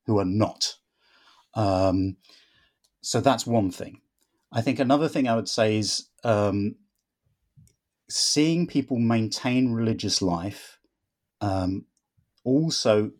who 0.06 0.18
are 0.18 0.24
not. 0.24 0.74
Um, 1.54 2.16
so 3.00 3.20
that's 3.20 3.46
one 3.46 3.70
thing. 3.70 4.00
I 4.50 4.60
think 4.60 4.80
another 4.80 5.08
thing 5.08 5.28
I 5.28 5.36
would 5.36 5.48
say 5.48 5.78
is 5.78 6.08
um, 6.24 6.74
seeing 8.08 8.66
people 8.66 8.98
maintain 8.98 9.72
religious 9.72 10.20
life 10.20 10.75
um, 11.40 11.86
also 12.44 13.12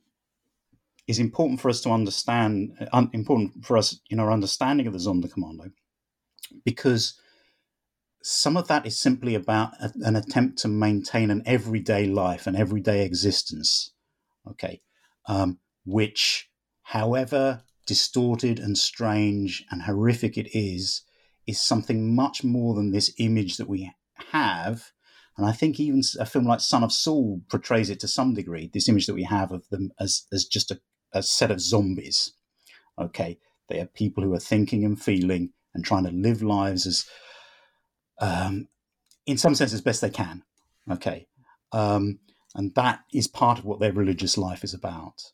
is 1.07 1.19
important 1.19 1.61
for 1.61 1.69
us 1.69 1.81
to 1.83 1.91
understand, 1.91 2.73
uh, 2.93 3.07
important 3.13 3.65
for 3.65 3.77
us 3.77 4.01
in 4.11 4.19
our 4.19 4.33
understanding 4.33 4.87
of 4.87 4.93
the 4.93 4.99
Sonderkommando, 4.99 5.73
because 6.65 7.21
some 8.23 8.57
of 8.57 8.67
that 8.67 8.87
is 8.87 8.99
simply 8.99 9.35
about 9.35 9.73
a, 9.81 9.93
an 10.03 10.17
attempt 10.17 10.59
to 10.59 10.69
maintain 10.69 11.31
an 11.31 11.43
everyday 11.47 12.07
life, 12.07 12.47
an 12.47 12.57
everyday 12.57 13.05
existence, 13.05 13.93
okay, 14.49 14.81
um, 15.29 15.59
which, 15.85 16.51
however 16.83 17.63
distorted 17.87 18.59
and 18.59 18.77
strange 18.77 19.65
and 19.71 19.83
horrific 19.83 20.37
it 20.37 20.49
is, 20.53 21.03
is 21.47 21.61
something 21.61 22.15
much 22.15 22.43
more 22.43 22.75
than 22.75 22.91
this 22.91 23.15
image 23.19 23.57
that 23.57 23.69
we 23.69 23.93
have. 24.33 24.91
And 25.37 25.47
I 25.47 25.53
think 25.53 25.79
even 25.79 26.03
a 26.19 26.25
film 26.27 26.47
like 26.47 26.61
Son 26.61 26.83
of 26.83 26.93
Saul 26.93 27.43
portrays 27.51 27.91
it 27.91 28.01
to 28.01 28.09
some 28.09 28.35
degree, 28.35 28.71
this 28.73 28.89
image 28.89 29.07
that 29.07 29.15
we 29.15 29.25
have 29.25 29.53
of 29.53 29.69
them 29.69 29.93
as, 30.01 30.25
as 30.33 30.45
just 30.47 30.71
a, 30.71 30.81
a 31.13 31.23
set 31.23 31.51
of 31.51 31.61
zombies. 31.61 32.33
Okay. 32.99 33.39
They 33.69 33.81
are 33.81 33.87
people 33.87 34.25
who 34.25 34.33
are 34.33 34.41
thinking 34.41 34.85
and 34.85 35.01
feeling 35.01 35.51
and 35.75 35.85
trying 35.85 36.05
to 36.05 36.11
live 36.11 36.43
lives 36.43 36.87
as, 36.87 37.05
um, 38.21 38.69
in 39.27 39.37
some 39.37 39.55
sense, 39.55 39.75
as 39.75 39.83
best 39.83 40.01
they 40.01 40.11
can. 40.11 40.43
Okay. 40.91 41.27
Um, 41.73 42.21
and 42.55 42.75
that 42.75 43.01
is 43.13 43.29
part 43.29 43.59
of 43.59 43.65
what 43.67 43.81
their 43.81 43.93
religious 43.93 44.39
life 44.39 44.65
is 44.65 44.73
about. 44.73 45.33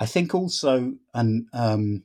I 0.00 0.06
think 0.06 0.34
also, 0.34 0.94
and 1.14 1.46
um, 1.52 2.04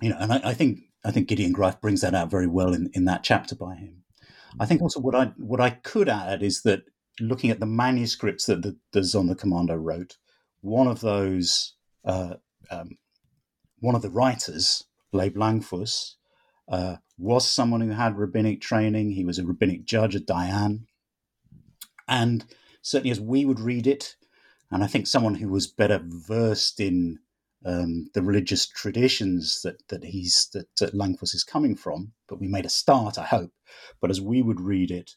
you 0.00 0.10
know, 0.10 0.16
and 0.18 0.32
I, 0.32 0.40
I, 0.44 0.54
think 0.54 0.80
I 1.04 1.10
think 1.10 1.28
Gideon 1.28 1.52
Greif 1.52 1.80
brings 1.80 2.02
that 2.02 2.14
out 2.14 2.30
very 2.30 2.46
well 2.46 2.74
in, 2.74 2.90
in 2.94 3.06
that 3.06 3.22
chapter 3.22 3.54
by 3.54 3.76
him. 3.76 4.03
I 4.58 4.66
think 4.66 4.82
also 4.82 5.00
what 5.00 5.14
I 5.14 5.26
what 5.36 5.60
I 5.60 5.70
could 5.70 6.08
add 6.08 6.42
is 6.42 6.62
that 6.62 6.84
looking 7.20 7.50
at 7.50 7.60
the 7.60 7.66
manuscripts 7.66 8.46
that 8.46 8.62
the, 8.62 9.02
Zon 9.02 9.26
the 9.26 9.34
Sonderkommando 9.34 9.76
wrote, 9.76 10.16
one 10.60 10.86
of 10.86 11.00
those 11.00 11.74
uh, 12.04 12.34
um, 12.70 12.98
one 13.80 13.94
of 13.94 14.02
the 14.02 14.10
writers, 14.10 14.84
Leib 15.12 15.36
Langfuss, 15.36 16.16
uh, 16.68 16.96
was 17.18 17.48
someone 17.48 17.80
who 17.80 17.90
had 17.90 18.18
rabbinic 18.18 18.60
training. 18.60 19.12
He 19.12 19.24
was 19.24 19.38
a 19.38 19.44
rabbinic 19.44 19.84
judge, 19.84 20.16
at 20.16 20.26
dayan, 20.26 20.86
and 22.08 22.44
certainly 22.82 23.10
as 23.10 23.20
we 23.20 23.44
would 23.44 23.60
read 23.60 23.86
it, 23.86 24.16
and 24.70 24.82
I 24.82 24.86
think 24.86 25.06
someone 25.06 25.36
who 25.36 25.48
was 25.48 25.66
better 25.66 26.00
versed 26.04 26.80
in 26.80 27.18
um, 27.64 28.10
the 28.14 28.22
religious 28.22 28.66
traditions 28.66 29.60
that 29.62 29.86
that 29.88 30.04
he's 30.04 30.48
that, 30.52 30.66
that 30.80 30.94
Langfuss 30.94 31.34
is 31.34 31.44
coming 31.44 31.76
from. 31.76 32.12
But 32.28 32.40
we 32.40 32.48
made 32.48 32.66
a 32.66 32.70
start, 32.70 33.18
I 33.18 33.24
hope. 33.24 33.52
But 34.00 34.10
as 34.10 34.20
we 34.20 34.42
would 34.42 34.60
read 34.60 34.90
it, 34.90 35.12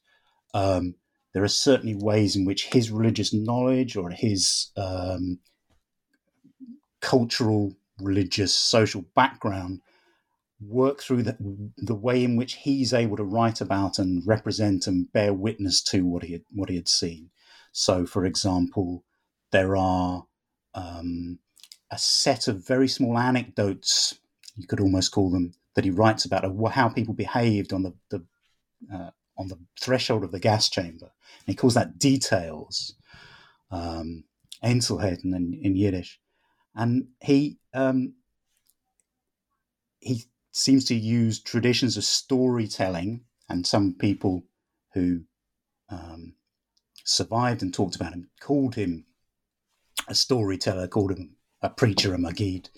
um, 0.53 0.95
there 1.33 1.43
are 1.43 1.49
certainly 1.49 1.95
ways 1.95 2.35
in 2.35 2.45
which 2.45 2.67
his 2.67 2.89
religious 2.89 3.33
knowledge 3.33 3.95
or 3.95 4.09
his 4.09 4.71
um, 4.75 5.39
cultural, 7.01 7.73
religious, 8.01 8.53
social 8.57 9.05
background 9.15 9.81
work 10.59 11.01
through 11.01 11.23
the, 11.23 11.37
the 11.77 11.95
way 11.95 12.23
in 12.23 12.35
which 12.35 12.53
he's 12.55 12.93
able 12.93 13.17
to 13.17 13.23
write 13.23 13.61
about 13.61 13.99
and 13.99 14.25
represent 14.25 14.87
and 14.87 15.11
bear 15.11 15.33
witness 15.33 15.81
to 15.83 16.05
what 16.05 16.23
he 16.23 16.33
had, 16.33 16.41
what 16.51 16.69
he 16.69 16.75
had 16.75 16.87
seen. 16.87 17.29
So, 17.71 18.05
for 18.05 18.25
example, 18.25 19.03
there 19.51 19.77
are 19.77 20.25
um, 20.73 21.39
a 21.91 21.97
set 21.97 22.47
of 22.47 22.67
very 22.67 22.87
small 22.87 23.17
anecdotes, 23.17 24.19
you 24.55 24.67
could 24.67 24.79
almost 24.79 25.11
call 25.11 25.29
them, 25.29 25.53
that 25.75 25.85
he 25.85 25.91
writes 25.91 26.25
about 26.25 26.43
how 26.71 26.89
people 26.89 27.13
behaved 27.13 27.71
on 27.71 27.83
the, 27.83 27.93
the 28.09 28.25
uh, 28.93 29.11
on 29.37 29.47
the 29.47 29.59
threshold 29.79 30.23
of 30.23 30.31
the 30.31 30.39
gas 30.39 30.69
chamber. 30.69 31.05
And 31.05 31.47
he 31.47 31.55
calls 31.55 31.75
that 31.75 31.99
details, 31.99 32.95
um, 33.71 34.23
Einzelheiten 34.63 35.35
in, 35.35 35.59
in 35.61 35.75
Yiddish. 35.75 36.19
And 36.75 37.09
he 37.21 37.59
um, 37.73 38.13
he 39.99 40.25
seems 40.51 40.85
to 40.85 40.95
use 40.95 41.39
traditions 41.39 41.97
of 41.97 42.03
storytelling, 42.03 43.21
and 43.49 43.65
some 43.65 43.93
people 43.93 44.43
who 44.93 45.21
um, 45.89 46.33
survived 47.03 47.61
and 47.61 47.73
talked 47.73 47.95
about 47.95 48.13
him 48.13 48.29
called 48.39 48.75
him 48.75 49.05
a 50.07 50.15
storyteller, 50.15 50.87
called 50.87 51.11
him 51.11 51.36
a 51.61 51.69
preacher, 51.69 52.13
a 52.13 52.17
Magid, 52.17 52.69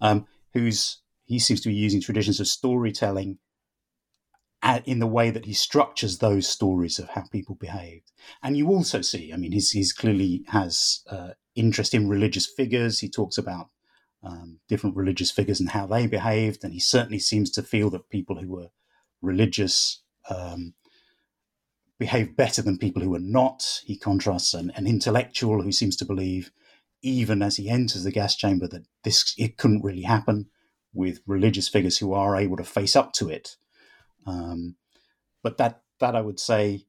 um, 0.00 0.26
who's 0.52 1.00
he 1.24 1.38
seems 1.38 1.60
to 1.60 1.68
be 1.68 1.74
using 1.74 2.00
traditions 2.00 2.40
of 2.40 2.48
storytelling 2.48 3.38
in 4.84 4.98
the 4.98 5.06
way 5.06 5.30
that 5.30 5.44
he 5.44 5.52
structures 5.52 6.18
those 6.18 6.48
stories 6.48 6.98
of 6.98 7.10
how 7.10 7.22
people 7.30 7.54
behaved. 7.54 8.10
And 8.42 8.56
you 8.56 8.68
also 8.68 9.02
see, 9.02 9.32
I 9.32 9.36
mean, 9.36 9.52
he's, 9.52 9.70
he's 9.70 9.92
clearly 9.92 10.44
has 10.48 11.02
uh, 11.08 11.30
interest 11.54 11.94
in 11.94 12.08
religious 12.08 12.46
figures. 12.46 13.00
He 13.00 13.08
talks 13.08 13.38
about 13.38 13.68
um, 14.22 14.58
different 14.68 14.96
religious 14.96 15.30
figures 15.30 15.60
and 15.60 15.70
how 15.70 15.86
they 15.86 16.06
behaved, 16.06 16.64
and 16.64 16.72
he 16.72 16.80
certainly 16.80 17.20
seems 17.20 17.50
to 17.52 17.62
feel 17.62 17.90
that 17.90 18.10
people 18.10 18.40
who 18.40 18.48
were 18.48 18.68
religious 19.22 20.02
um, 20.28 20.74
behave 21.98 22.36
better 22.36 22.62
than 22.62 22.78
people 22.78 23.02
who 23.02 23.14
are 23.14 23.20
not. 23.20 23.80
He 23.84 23.96
contrasts 23.96 24.54
an, 24.54 24.72
an 24.74 24.86
intellectual 24.86 25.62
who 25.62 25.72
seems 25.72 25.96
to 25.96 26.04
believe 26.04 26.50
even 27.02 27.42
as 27.42 27.56
he 27.56 27.68
enters 27.68 28.04
the 28.04 28.12
gas 28.12 28.34
chamber 28.34 28.66
that 28.68 28.86
this 29.04 29.34
it 29.38 29.56
couldn't 29.56 29.84
really 29.84 30.02
happen 30.02 30.46
with 30.92 31.20
religious 31.26 31.68
figures 31.68 31.98
who 31.98 32.12
are 32.12 32.36
able 32.36 32.56
to 32.56 32.64
face 32.64 32.96
up 32.96 33.12
to 33.12 33.28
it. 33.28 33.56
Um, 34.26 34.76
but 35.42 35.58
that 35.58 35.82
that 36.00 36.16
I 36.16 36.20
would 36.20 36.40
say, 36.40 36.84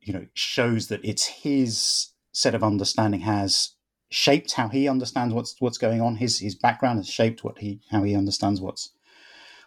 you 0.00 0.12
know, 0.12 0.26
shows 0.34 0.88
that 0.88 1.04
it's 1.04 1.26
his 1.26 2.08
set 2.32 2.54
of 2.54 2.62
understanding 2.62 3.20
has 3.20 3.74
shaped 4.10 4.52
how 4.52 4.68
he 4.68 4.88
understands 4.88 5.34
what's 5.34 5.56
what's 5.60 5.78
going 5.78 6.00
on. 6.00 6.16
His 6.16 6.38
his 6.38 6.54
background 6.54 6.98
has 6.98 7.08
shaped 7.08 7.44
what 7.44 7.58
he 7.58 7.80
how 7.90 8.02
he 8.02 8.14
understands 8.14 8.60
what's 8.60 8.90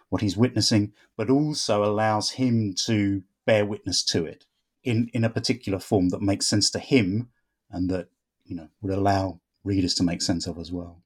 what 0.08 0.22
he's 0.22 0.36
witnessing, 0.36 0.92
but 1.16 1.30
also 1.30 1.84
allows 1.84 2.32
him 2.32 2.74
to 2.86 3.22
bear 3.46 3.64
witness 3.64 4.04
to 4.04 4.24
it 4.24 4.46
in 4.84 5.08
in 5.14 5.24
a 5.24 5.30
particular 5.30 5.78
form 5.78 6.08
that 6.10 6.20
makes 6.20 6.46
sense 6.46 6.70
to 6.70 6.78
him 6.78 7.28
and 7.70 7.88
that 7.90 8.08
you 8.44 8.56
know 8.56 8.68
would 8.80 8.92
allow 8.92 9.40
readers 9.64 9.94
to 9.94 10.02
make 10.02 10.22
sense 10.22 10.46
of 10.46 10.58
as 10.58 10.72
well. 10.72 11.02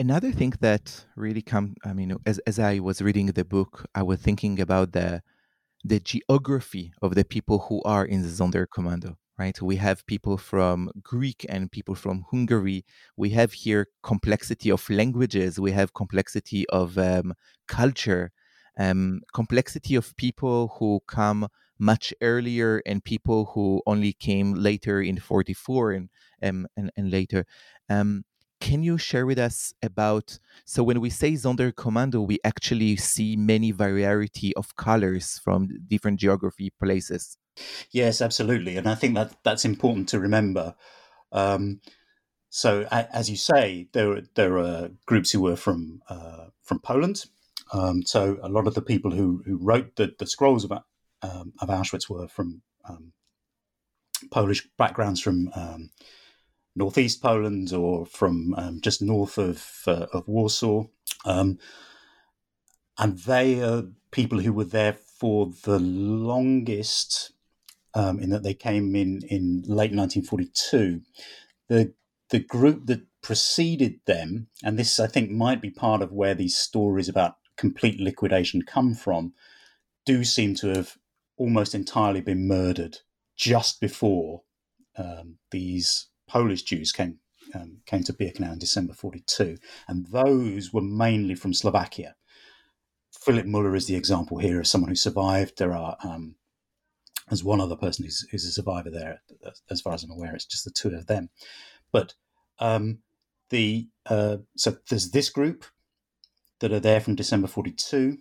Another 0.00 0.30
thing 0.30 0.54
that 0.60 1.04
really 1.16 1.42
come, 1.42 1.74
I 1.84 1.92
mean, 1.92 2.16
as, 2.24 2.38
as 2.40 2.58
I 2.58 2.78
was 2.78 3.02
reading 3.02 3.26
the 3.26 3.44
book, 3.44 3.84
I 3.94 4.02
was 4.02 4.20
thinking 4.20 4.60
about 4.60 4.92
the 4.92 5.22
the 5.84 6.00
geography 6.00 6.92
of 7.02 7.14
the 7.14 7.24
people 7.24 7.58
who 7.68 7.80
are 7.84 8.04
in 8.04 8.22
the 8.22 8.28
Sonderkommando, 8.28 9.16
right? 9.38 9.60
We 9.62 9.76
have 9.76 10.06
people 10.06 10.36
from 10.36 10.90
Greek 11.02 11.46
and 11.48 11.70
people 11.70 11.94
from 11.94 12.24
Hungary. 12.30 12.84
We 13.16 13.30
have 13.30 13.52
here 13.52 13.86
complexity 14.02 14.70
of 14.70 14.88
languages. 14.90 15.60
We 15.60 15.72
have 15.72 15.94
complexity 15.94 16.68
of 16.68 16.98
um, 16.98 17.34
culture, 17.68 18.32
um, 18.78 19.20
complexity 19.32 19.94
of 19.94 20.16
people 20.16 20.74
who 20.78 21.00
come 21.06 21.48
much 21.78 22.12
earlier 22.20 22.82
and 22.86 23.04
people 23.04 23.52
who 23.54 23.82
only 23.86 24.12
came 24.12 24.54
later 24.54 25.00
in 25.00 25.18
44 25.18 25.92
and 25.92 26.08
um, 26.42 26.66
and, 26.76 26.90
and 26.96 27.10
later. 27.10 27.46
Um, 27.88 28.24
can 28.60 28.82
you 28.82 28.98
share 28.98 29.24
with 29.24 29.38
us 29.38 29.72
about 29.82 30.38
so 30.64 30.82
when 30.82 31.00
we 31.00 31.10
say 31.10 31.32
Zonder 31.32 31.72
Sonderkommando, 31.72 32.26
we 32.26 32.38
actually 32.44 32.96
see 32.96 33.36
many 33.36 33.70
variety 33.70 34.54
of 34.56 34.74
colors 34.76 35.40
from 35.42 35.68
different 35.86 36.18
geography 36.18 36.70
places. 36.80 37.38
Yes 37.90 38.20
absolutely 38.20 38.76
and 38.76 38.88
i 38.88 38.94
think 38.94 39.14
that 39.14 39.36
that's 39.42 39.64
important 39.64 40.08
to 40.10 40.20
remember. 40.20 40.74
Um, 41.32 41.80
so 42.50 42.86
as 42.90 43.28
you 43.28 43.36
say 43.36 43.88
there 43.92 44.22
there 44.34 44.58
are 44.58 44.90
groups 45.06 45.30
who 45.30 45.42
were 45.42 45.56
from 45.56 46.02
uh, 46.08 46.46
from 46.62 46.80
poland. 46.80 47.24
Um, 47.72 48.02
so 48.02 48.38
a 48.42 48.48
lot 48.48 48.66
of 48.66 48.74
the 48.74 48.82
people 48.82 49.10
who 49.10 49.42
who 49.44 49.58
wrote 49.60 49.96
the, 49.96 50.14
the 50.18 50.26
scrolls 50.26 50.64
about 50.64 50.84
um, 51.22 51.52
of 51.60 51.68
Auschwitz 51.68 52.08
were 52.08 52.28
from 52.28 52.62
um, 52.88 53.12
Polish 54.30 54.66
backgrounds 54.76 55.20
from 55.20 55.50
um, 55.54 55.90
northeast 56.74 57.22
Poland 57.22 57.72
or 57.72 58.06
from 58.06 58.54
um, 58.56 58.80
just 58.80 59.02
north 59.02 59.38
of 59.38 59.64
uh, 59.86 60.06
of 60.12 60.26
Warsaw, 60.28 60.84
um, 61.24 61.58
and 62.98 63.18
they 63.18 63.62
are 63.62 63.84
people 64.10 64.40
who 64.40 64.52
were 64.52 64.64
there 64.64 64.92
for 64.92 65.52
the 65.64 65.78
longest. 65.78 67.32
Um, 67.94 68.20
in 68.20 68.30
that 68.30 68.42
they 68.42 68.54
came 68.54 68.94
in 68.94 69.22
in 69.28 69.62
late 69.62 69.92
1942. 69.94 71.00
The 71.68 71.94
the 72.30 72.38
group 72.38 72.86
that 72.86 73.06
preceded 73.22 74.00
them, 74.06 74.48
and 74.62 74.78
this 74.78 75.00
I 75.00 75.06
think 75.06 75.30
might 75.30 75.60
be 75.60 75.70
part 75.70 76.02
of 76.02 76.12
where 76.12 76.34
these 76.34 76.56
stories 76.56 77.08
about 77.08 77.36
complete 77.56 77.98
liquidation 77.98 78.62
come 78.62 78.94
from, 78.94 79.32
do 80.04 80.24
seem 80.24 80.54
to 80.56 80.68
have 80.68 80.96
almost 81.38 81.74
entirely 81.74 82.20
been 82.20 82.46
murdered 82.46 82.98
just 83.36 83.80
before 83.80 84.42
um, 84.96 85.38
these 85.50 86.08
Polish 86.26 86.62
Jews 86.62 86.92
came 86.92 87.20
um, 87.54 87.78
came 87.86 88.02
to 88.02 88.12
Birkenau 88.12 88.52
in 88.52 88.58
December 88.58 88.92
42, 88.92 89.56
and 89.88 90.06
those 90.08 90.70
were 90.70 90.82
mainly 90.82 91.34
from 91.34 91.54
Slovakia. 91.54 92.14
Filip 93.10 93.46
Müller 93.46 93.74
is 93.74 93.86
the 93.86 93.96
example 93.96 94.36
here 94.36 94.60
of 94.60 94.66
someone 94.66 94.90
who 94.90 94.94
survived. 94.94 95.56
There 95.56 95.72
are 95.72 95.96
um, 96.04 96.34
there's 97.28 97.44
one 97.44 97.60
other 97.60 97.76
person 97.76 98.04
who's, 98.04 98.26
who's 98.30 98.44
a 98.44 98.52
survivor 98.52 98.90
there. 98.90 99.22
As 99.70 99.80
far 99.80 99.94
as 99.94 100.02
I'm 100.04 100.10
aware, 100.10 100.34
it's 100.34 100.44
just 100.44 100.64
the 100.64 100.70
two 100.70 100.94
of 100.94 101.06
them. 101.06 101.30
But 101.92 102.14
um, 102.58 102.98
the 103.50 103.88
uh, 104.06 104.38
so 104.56 104.76
there's 104.88 105.10
this 105.10 105.30
group 105.30 105.64
that 106.60 106.72
are 106.72 106.80
there 106.80 107.00
from 107.00 107.14
December 107.14 107.46
42 107.46 108.18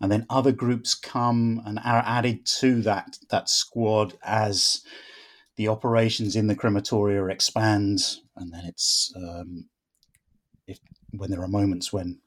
and 0.00 0.12
then 0.12 0.26
other 0.28 0.52
groups 0.52 0.94
come 0.94 1.62
and 1.64 1.78
are 1.78 2.02
added 2.04 2.44
to 2.44 2.82
that 2.82 3.18
that 3.30 3.48
squad 3.48 4.14
as 4.22 4.82
the 5.56 5.68
operations 5.68 6.36
in 6.36 6.46
the 6.48 6.56
crematoria 6.56 7.30
expand, 7.30 8.00
and 8.36 8.52
then 8.52 8.64
it's 8.66 9.12
um, 9.16 9.68
if 10.66 10.78
when 11.12 11.30
there 11.30 11.42
are 11.42 11.48
moments 11.48 11.92
when 11.92 12.20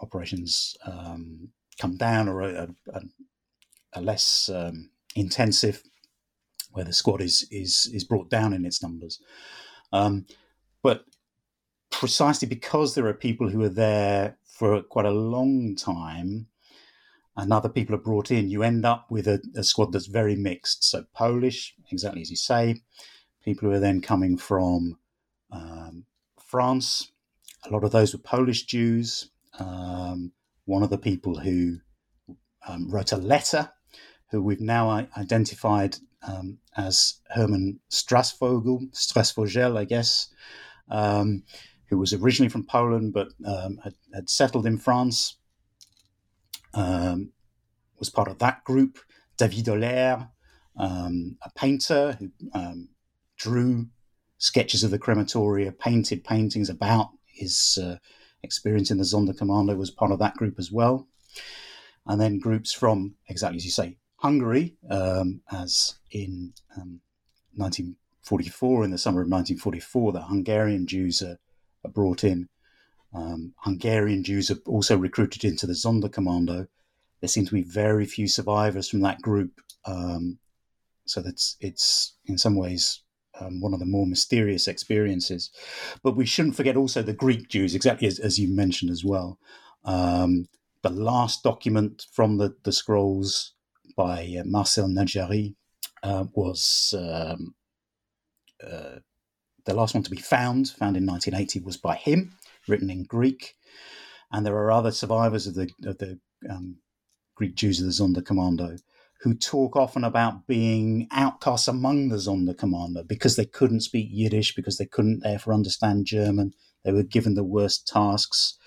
operations 0.00 0.76
um, 0.86 1.48
come 1.80 1.96
down 1.96 2.28
or 2.28 2.42
are 3.94 4.00
less 4.00 4.48
um, 4.48 4.90
intensive, 5.14 5.82
where 6.72 6.84
the 6.84 6.92
squad 6.92 7.20
is 7.20 7.46
is 7.50 7.90
is 7.92 8.04
brought 8.04 8.30
down 8.30 8.52
in 8.52 8.64
its 8.64 8.82
numbers. 8.82 9.20
Um, 9.92 10.26
but 10.82 11.04
precisely 11.90 12.48
because 12.48 12.94
there 12.94 13.06
are 13.06 13.14
people 13.14 13.48
who 13.48 13.62
are 13.62 13.68
there 13.68 14.38
for 14.44 14.82
quite 14.82 15.06
a 15.06 15.10
long 15.10 15.76
time, 15.76 16.46
and 17.36 17.52
other 17.52 17.68
people 17.68 17.94
are 17.94 17.98
brought 17.98 18.30
in, 18.30 18.50
you 18.50 18.62
end 18.62 18.84
up 18.84 19.10
with 19.10 19.26
a, 19.26 19.40
a, 19.56 19.64
squad 19.64 19.92
that's 19.92 20.06
very 20.06 20.36
mixed. 20.36 20.84
So 20.84 21.04
Polish, 21.14 21.74
exactly 21.90 22.20
as 22.20 22.30
you 22.30 22.36
say, 22.36 22.82
people 23.42 23.68
who 23.68 23.74
are 23.74 23.80
then 23.80 24.00
coming 24.00 24.36
from 24.36 24.98
um, 25.50 26.04
France. 26.44 27.10
A 27.64 27.70
lot 27.70 27.84
of 27.84 27.90
those 27.90 28.12
were 28.12 28.20
Polish 28.20 28.64
Jews. 28.64 29.30
Um, 29.58 30.32
one 30.66 30.82
of 30.82 30.90
the 30.90 30.98
people 30.98 31.38
who 31.38 31.78
um, 32.68 32.90
wrote 32.90 33.12
a 33.12 33.16
letter, 33.16 33.70
who 34.30 34.42
we've 34.42 34.60
now 34.60 34.90
identified 35.16 35.96
um, 36.26 36.58
as 36.76 37.20
Hermann 37.30 37.80
Strasfogel, 37.90 38.92
Strasfogel, 38.92 39.76
I 39.76 39.84
guess, 39.84 40.28
um, 40.90 41.44
who 41.88 41.98
was 41.98 42.12
originally 42.12 42.48
from 42.48 42.64
Poland 42.64 43.12
but 43.12 43.28
um, 43.44 43.78
had, 43.82 43.94
had 44.14 44.30
settled 44.30 44.66
in 44.66 44.78
France 44.78 45.36
um, 46.74 47.32
was 47.98 48.10
part 48.10 48.28
of 48.28 48.38
that 48.38 48.64
group. 48.64 48.98
David 49.36 49.66
Olère, 49.66 50.28
um, 50.76 51.36
a 51.42 51.50
painter 51.54 52.16
who 52.18 52.30
um, 52.54 52.88
drew 53.36 53.86
sketches 54.38 54.82
of 54.82 54.90
the 54.90 54.98
crematoria, 54.98 55.76
painted 55.78 56.24
paintings 56.24 56.68
about 56.68 57.10
his 57.26 57.78
uh, 57.82 57.96
experience 58.42 58.90
in 58.90 58.98
the 58.98 59.04
Sonderkommando, 59.04 59.76
was 59.76 59.90
part 59.90 60.10
of 60.10 60.18
that 60.18 60.34
group 60.34 60.56
as 60.58 60.70
well. 60.72 61.06
And 62.06 62.20
then 62.20 62.38
groups 62.38 62.72
from, 62.72 63.14
exactly 63.28 63.56
as 63.56 63.64
you 63.64 63.70
say, 63.70 63.98
Hungary, 64.16 64.76
um, 64.90 65.42
as 65.50 65.94
in 66.10 66.52
1944, 67.54 68.78
um, 68.78 68.84
in 68.84 68.90
the 68.90 68.98
summer 68.98 69.20
of 69.20 69.28
1944, 69.28 70.12
the 70.12 70.22
Hungarian 70.22 70.86
Jews 70.86 71.22
are, 71.22 71.38
are 71.84 71.90
brought 71.90 72.24
in 72.24 72.48
um, 73.14 73.54
Hungarian 73.58 74.24
Jews 74.24 74.50
are 74.50 74.58
also 74.66 74.96
recruited 74.96 75.44
into 75.44 75.66
the 75.66 75.74
Sonderkommando. 75.74 76.68
There 77.20 77.28
seem 77.28 77.46
to 77.46 77.54
be 77.54 77.62
very 77.62 78.06
few 78.06 78.26
survivors 78.26 78.88
from 78.88 79.00
that 79.00 79.20
group. 79.20 79.60
Um, 79.84 80.38
so 81.04 81.20
that's 81.20 81.56
it's 81.60 82.14
in 82.26 82.38
some 82.38 82.56
ways 82.56 83.02
um, 83.38 83.60
one 83.60 83.74
of 83.74 83.80
the 83.80 83.86
more 83.86 84.06
mysterious 84.06 84.66
experiences. 84.66 85.50
But 86.02 86.16
we 86.16 86.26
shouldn't 86.26 86.56
forget 86.56 86.76
also 86.76 87.02
the 87.02 87.12
Greek 87.12 87.48
Jews, 87.48 87.74
exactly 87.74 88.08
as, 88.08 88.18
as 88.18 88.38
you 88.38 88.48
mentioned 88.48 88.90
as 88.90 89.04
well. 89.04 89.38
Um, 89.84 90.48
the 90.82 90.90
last 90.90 91.42
document 91.42 92.06
from 92.12 92.38
the, 92.38 92.56
the 92.64 92.72
scrolls 92.72 93.52
by 93.96 94.36
uh, 94.40 94.44
Marcel 94.44 94.88
Nadjari 94.88 95.54
uh, 96.02 96.24
was 96.34 96.94
um, 96.98 97.54
uh, 98.64 98.98
the 99.64 99.74
last 99.74 99.94
one 99.94 100.02
to 100.02 100.10
be 100.10 100.16
found, 100.16 100.70
found 100.70 100.96
in 100.96 101.06
1980, 101.06 101.60
was 101.60 101.76
by 101.76 101.94
him 101.94 102.32
written 102.68 102.90
in 102.90 103.04
Greek. 103.04 103.54
And 104.30 104.46
there 104.46 104.56
are 104.56 104.72
other 104.72 104.90
survivors 104.90 105.46
of 105.46 105.54
the, 105.54 105.70
of 105.84 105.98
the 105.98 106.18
um, 106.48 106.78
Greek 107.36 107.54
Jews 107.54 107.80
of 107.80 107.86
the 107.86 107.92
Sonderkommando 107.92 108.78
who 109.22 109.34
talk 109.34 109.76
often 109.76 110.02
about 110.02 110.48
being 110.48 111.06
outcasts 111.12 111.68
among 111.68 112.08
the 112.08 112.16
Sonderkommando 112.16 113.06
because 113.06 113.36
they 113.36 113.44
couldn't 113.44 113.82
speak 113.82 114.08
Yiddish, 114.10 114.54
because 114.54 114.78
they 114.78 114.86
couldn't 114.86 115.20
therefore 115.22 115.54
understand 115.54 116.06
German. 116.06 116.52
They 116.84 116.92
were 116.92 117.04
given 117.04 117.34
the 117.34 117.44
worst 117.44 117.86
tasks. 117.86 118.58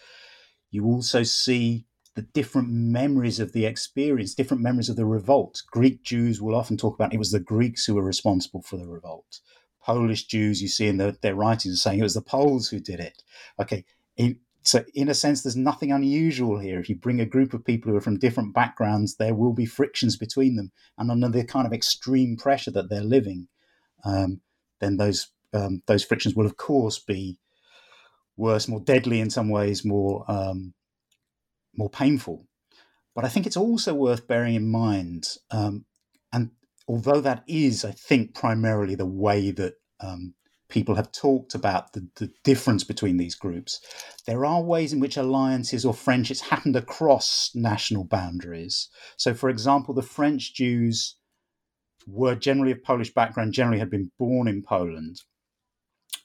You 0.72 0.86
also 0.86 1.24
see 1.24 1.88
the 2.16 2.22
different 2.22 2.70
memories 2.70 3.42
of 3.42 3.52
the 3.52 3.66
experience, 3.66 4.34
different 4.34 4.64
memories 4.64 4.88
of 4.88 4.96
the 4.96 5.06
revolt. 5.06 5.62
Greek 5.72 6.02
Jews 6.04 6.42
will 6.42 6.56
often 6.56 6.78
talk 6.78 6.96
about 6.96 7.14
it 7.14 7.20
was 7.20 7.32
the 7.32 7.42
Greeks 7.42 7.86
who 7.86 7.96
were 7.96 8.04
responsible 8.04 8.62
for 8.62 8.78
the 8.78 8.88
revolt. 8.88 9.42
Polish 9.86 10.26
Jews, 10.26 10.62
you 10.62 10.68
see 10.68 10.88
in 10.88 10.98
the, 10.98 11.16
their 11.22 11.36
writings, 11.36 11.82
saying 11.82 12.00
it 12.00 12.04
was 12.04 12.16
the 12.16 12.22
Poles 12.22 12.70
who 12.70 12.80
did 12.80 13.00
it. 13.00 13.22
Okay, 13.62 13.86
in, 14.18 14.40
so 14.64 14.84
in 14.96 15.10
a 15.10 15.14
sense, 15.14 15.44
there's 15.44 15.56
nothing 15.56 15.92
unusual 15.92 16.58
here. 16.58 16.80
If 16.80 16.90
you 16.90 16.96
bring 16.96 17.22
a 17.22 17.26
group 17.26 17.54
of 17.54 17.64
people 17.64 17.92
who 17.92 17.98
are 17.98 18.02
from 18.02 18.18
different 18.18 18.56
backgrounds, 18.56 19.18
there 19.18 19.36
will 19.36 19.54
be 19.54 19.68
frictions 19.68 20.18
between 20.18 20.56
them, 20.56 20.72
and 20.98 21.12
under 21.12 21.30
the 21.30 21.46
kind 21.46 21.68
of 21.68 21.74
extreme 21.74 22.36
pressure 22.36 22.72
that 22.72 22.90
they're 22.90 23.02
living, 23.02 23.48
um, 24.04 24.42
then 24.80 24.98
those 24.98 25.28
um, 25.54 25.84
those 25.86 26.04
frictions 26.04 26.36
will, 26.36 26.48
of 26.48 26.58
course, 26.58 26.98
be 26.98 27.38
worse, 28.36 28.68
more 28.68 28.82
deadly 28.82 29.20
in 29.20 29.30
some 29.30 29.50
ways, 29.50 29.86
more 29.86 30.26
um, 30.28 30.74
more 31.76 31.90
painful. 31.90 32.48
But 33.14 33.24
I 33.24 33.30
think 33.30 33.46
it's 33.46 33.58
also 33.58 33.94
worth 33.94 34.28
bearing 34.28 34.56
in 34.56 34.70
mind, 34.70 35.28
um, 35.52 35.86
although 36.88 37.22
that 37.22 37.44
is, 37.48 37.84
I 37.84 37.92
think, 37.92 38.34
primarily 38.34 38.96
the 38.96 39.06
way 39.06 39.52
that 39.52 39.76
um, 40.00 40.34
people 40.70 40.96
have 40.96 41.12
talked 41.12 41.56
about 41.56 41.94
the, 41.94 42.08
the 42.16 42.32
difference 42.44 42.84
between 42.84 43.18
these 43.18 43.36
groups, 43.36 43.80
there 44.28 44.46
are 44.46 44.62
ways 44.62 44.94
in 44.94 45.00
which 45.00 45.18
alliances 45.18 45.86
or 45.86 45.94
friendships 45.94 46.42
happened 46.42 46.76
across 46.76 47.52
national 47.56 48.04
boundaries. 48.04 48.90
So, 49.18 49.34
for 49.34 49.50
example, 49.50 49.94
the 49.94 50.02
French 50.02 50.54
Jews 50.54 51.16
were 52.08 52.36
generally 52.36 52.72
of 52.72 52.84
Polish 52.84 53.14
background, 53.14 53.54
generally 53.54 53.80
had 53.80 53.90
been 53.90 54.12
born 54.20 54.48
in 54.48 54.62
Poland. 54.62 55.22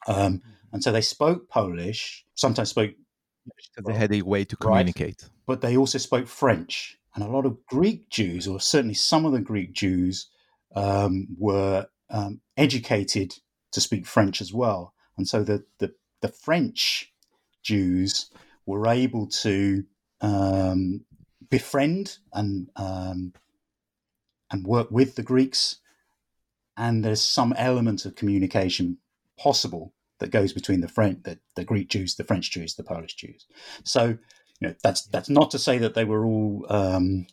Um, 0.06 0.16
mm-hmm. 0.16 0.50
and 0.72 0.82
so 0.82 0.92
they 0.92 1.00
spoke 1.00 1.48
Polish, 1.48 2.24
sometimes 2.34 2.70
spoke. 2.70 2.90
They 3.84 3.94
had 3.94 4.12
a 4.12 4.22
way 4.22 4.44
to 4.44 4.56
communicate. 4.56 5.22
Right? 5.22 5.30
But 5.46 5.60
they 5.62 5.76
also 5.76 5.98
spoke 5.98 6.26
French. 6.26 6.96
And 7.14 7.24
a 7.24 7.28
lot 7.28 7.44
of 7.44 7.64
Greek 7.66 8.08
Jews, 8.08 8.46
or 8.46 8.60
certainly 8.60 8.94
some 8.94 9.26
of 9.26 9.32
the 9.32 9.40
Greek 9.40 9.72
Jews, 9.72 10.28
um, 10.74 11.28
were 11.38 11.86
um, 12.10 12.40
educated 12.56 13.34
to 13.72 13.80
speak 13.80 14.06
French 14.06 14.40
as 14.40 14.52
well. 14.52 14.94
And 15.16 15.28
so 15.28 15.42
the, 15.42 15.64
the, 15.78 15.94
the 16.20 16.28
French 16.28 17.12
Jews 17.62 18.30
were 18.66 18.86
able 18.86 19.26
to 19.26 19.84
um, 20.20 21.04
befriend 21.48 22.18
and 22.32 22.68
um, 22.76 23.32
and 24.50 24.66
work 24.66 24.90
with 24.90 25.14
the 25.14 25.22
Greeks. 25.22 25.76
And 26.76 27.04
there's 27.04 27.20
some 27.20 27.54
element 27.56 28.04
of 28.04 28.16
communication 28.16 28.98
possible 29.38 29.92
that 30.18 30.30
goes 30.30 30.52
between 30.52 30.80
the 30.80 30.88
French, 30.88 31.22
the, 31.24 31.38
the 31.54 31.64
Greek 31.64 31.88
Jews, 31.88 32.14
the 32.14 32.24
French 32.24 32.50
Jews, 32.50 32.74
the 32.74 32.82
Polish 32.82 33.14
Jews. 33.14 33.46
So, 33.84 34.18
you 34.60 34.68
know, 34.68 34.74
that's 34.82 35.02
that's 35.06 35.28
not 35.28 35.50
to 35.52 35.58
say 35.58 35.78
that 35.78 35.94
they 35.94 36.04
were 36.04 36.24
all 36.24 36.66
um, 36.68 37.26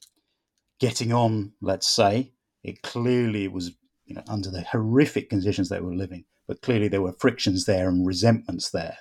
getting 0.80 1.12
on. 1.14 1.54
Let's 1.62 1.88
say 1.88 2.34
it 2.64 2.82
clearly 2.82 3.48
was 3.48 3.72
you 4.06 4.16
know, 4.16 4.24
under 4.28 4.50
the 4.50 4.62
horrific 4.62 5.30
conditions 5.30 5.70
they 5.70 5.82
were 5.82 5.94
living. 5.94 6.26
But 6.48 6.62
clearly 6.62 6.88
there 6.88 7.02
were 7.02 7.14
frictions 7.14 7.66
there 7.66 7.90
and 7.90 8.08
resentments 8.08 8.70
there. 8.70 8.98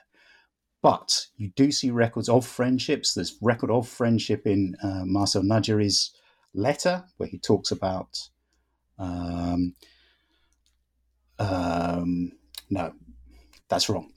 But 0.82 1.26
you 1.36 1.50
do 1.57 1.72
see 1.72 1.90
records 1.90 2.28
of 2.28 2.46
friendships. 2.46 3.14
There's 3.14 3.36
record 3.40 3.70
of 3.70 3.88
friendship 3.88 4.46
in 4.46 4.76
uh, 4.82 5.04
Marcel 5.04 5.42
Nadjari's 5.42 6.12
letter 6.54 7.04
where 7.16 7.28
he 7.28 7.38
talks 7.38 7.70
about. 7.70 8.18
Um, 8.98 9.74
um, 11.38 12.32
no, 12.70 12.92
that's 13.68 13.88
wrong. 13.88 14.12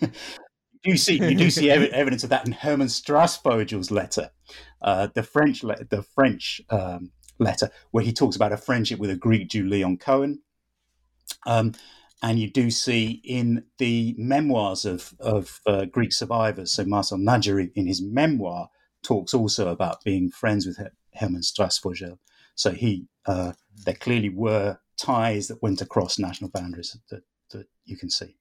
you 0.84 0.96
see, 0.96 1.14
you 1.14 1.34
do 1.34 1.50
see 1.50 1.70
ev- 1.70 1.90
evidence 1.90 2.24
of 2.24 2.30
that 2.30 2.46
in 2.46 2.52
Herman 2.52 2.88
Strasfogel's 2.88 3.90
letter, 3.90 4.30
uh, 4.82 5.08
the 5.14 5.22
French, 5.22 5.62
le- 5.64 5.84
the 5.84 6.02
French 6.02 6.60
um, 6.70 7.10
letter, 7.38 7.70
where 7.90 8.04
he 8.04 8.12
talks 8.12 8.36
about 8.36 8.52
a 8.52 8.56
friendship 8.56 8.98
with 8.98 9.10
a 9.10 9.16
Greek 9.16 9.48
Jew, 9.48 9.64
Leon 9.64 9.98
Cohen. 9.98 10.40
Um, 11.46 11.72
and 12.22 12.38
you 12.38 12.50
do 12.50 12.70
see 12.70 13.20
in 13.24 13.64
the 13.78 14.14
memoirs 14.16 14.84
of, 14.84 15.14
of 15.20 15.60
uh, 15.66 15.84
Greek 15.84 16.12
survivors, 16.12 16.70
so 16.70 16.84
Marcel 16.84 17.18
Nadjari 17.18 17.70
in 17.74 17.86
his 17.86 18.00
memoir 18.02 18.70
talks 19.02 19.34
also 19.34 19.68
about 19.68 20.02
being 20.04 20.30
friends 20.30 20.66
with 20.66 20.78
Herman 21.14 21.42
Strasfogel. 21.42 22.18
So 22.54 22.70
he, 22.70 23.08
uh, 23.26 23.52
there 23.84 23.94
clearly 23.94 24.30
were 24.30 24.78
ties 24.96 25.48
that 25.48 25.62
went 25.62 25.82
across 25.82 26.18
national 26.18 26.50
boundaries 26.50 26.96
that, 27.10 27.22
that 27.50 27.66
you 27.84 27.96
can 27.96 28.10
see. 28.10 28.36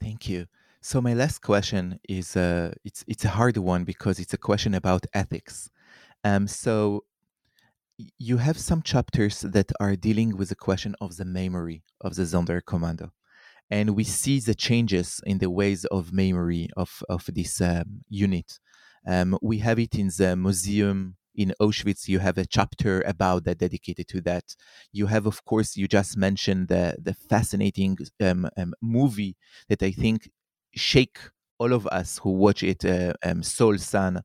Thank 0.00 0.28
you. 0.28 0.46
So 0.80 1.00
my 1.00 1.14
last 1.14 1.40
question 1.42 1.98
is 2.08 2.36
uh, 2.36 2.72
it's 2.84 3.04
it's 3.08 3.24
a 3.24 3.30
hard 3.30 3.56
one 3.56 3.84
because 3.84 4.20
it's 4.20 4.32
a 4.32 4.38
question 4.38 4.74
about 4.74 5.06
ethics. 5.12 5.70
Um, 6.22 6.46
so 6.46 7.04
you 8.18 8.36
have 8.36 8.58
some 8.58 8.82
chapters 8.82 9.40
that 9.40 9.72
are 9.80 9.96
dealing 9.96 10.36
with 10.36 10.50
the 10.50 10.54
question 10.54 10.94
of 11.00 11.16
the 11.16 11.24
memory 11.24 11.82
of 12.00 12.14
the 12.14 12.22
Sonderkommando. 12.22 13.10
And 13.70 13.96
we 13.96 14.04
see 14.04 14.40
the 14.40 14.54
changes 14.54 15.20
in 15.26 15.38
the 15.38 15.50
ways 15.50 15.84
of 15.86 16.12
memory 16.12 16.68
of, 16.76 17.02
of 17.08 17.26
this 17.26 17.60
um, 17.60 18.02
unit. 18.08 18.58
Um, 19.06 19.36
we 19.42 19.58
have 19.58 19.78
it 19.78 19.94
in 19.94 20.10
the 20.16 20.36
museum 20.36 21.16
in 21.34 21.54
Auschwitz. 21.60 22.08
You 22.08 22.20
have 22.20 22.38
a 22.38 22.46
chapter 22.46 23.02
about 23.02 23.44
that 23.44 23.58
dedicated 23.58 24.08
to 24.08 24.20
that. 24.22 24.56
You 24.92 25.06
have, 25.06 25.26
of 25.26 25.44
course, 25.44 25.76
you 25.76 25.86
just 25.86 26.16
mentioned 26.16 26.68
the, 26.68 26.96
the 27.00 27.14
fascinating 27.14 27.98
um, 28.20 28.48
um 28.56 28.74
movie 28.80 29.36
that 29.68 29.82
I 29.82 29.90
think 29.90 30.30
shake 30.74 31.18
all 31.58 31.72
of 31.72 31.86
us 31.88 32.18
who 32.18 32.30
watch 32.30 32.62
it, 32.62 32.84
uh, 32.84 33.12
um, 33.24 33.42
Soul 33.42 33.78
Son, 33.78 34.22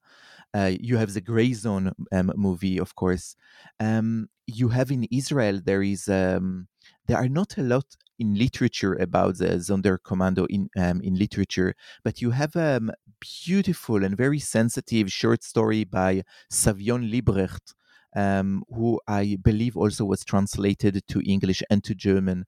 uh, 0.53 0.71
you 0.79 0.97
have 0.97 1.13
the 1.13 1.21
Gray 1.21 1.53
Zone 1.53 1.91
um, 2.11 2.31
movie, 2.35 2.79
of 2.79 2.95
course. 2.95 3.35
Um, 3.79 4.29
you 4.45 4.69
have 4.69 4.91
in 4.91 5.05
Israel 5.11 5.61
there 5.63 5.81
is 5.81 6.07
um, 6.07 6.67
there 7.07 7.17
are 7.17 7.29
not 7.29 7.57
a 7.57 7.63
lot 7.63 7.85
in 8.19 8.35
literature 8.35 8.93
about 8.93 9.37
the 9.37 9.47
Sonderkommando 9.59 10.45
in 10.49 10.69
um, 10.77 11.01
in 11.01 11.15
literature, 11.15 11.75
but 12.03 12.21
you 12.21 12.31
have 12.31 12.55
a 12.55 12.77
um, 12.77 12.91
beautiful 13.45 14.03
and 14.03 14.17
very 14.17 14.39
sensitive 14.39 15.11
short 15.11 15.43
story 15.43 15.83
by 15.85 16.23
Savyon 16.51 17.09
Liebrecht, 17.09 17.73
um, 18.15 18.63
who 18.69 18.99
I 19.07 19.37
believe 19.41 19.75
also 19.77 20.05
was 20.05 20.23
translated 20.23 21.01
to 21.07 21.21
English 21.21 21.63
and 21.69 21.83
to 21.83 21.95
German, 21.95 22.45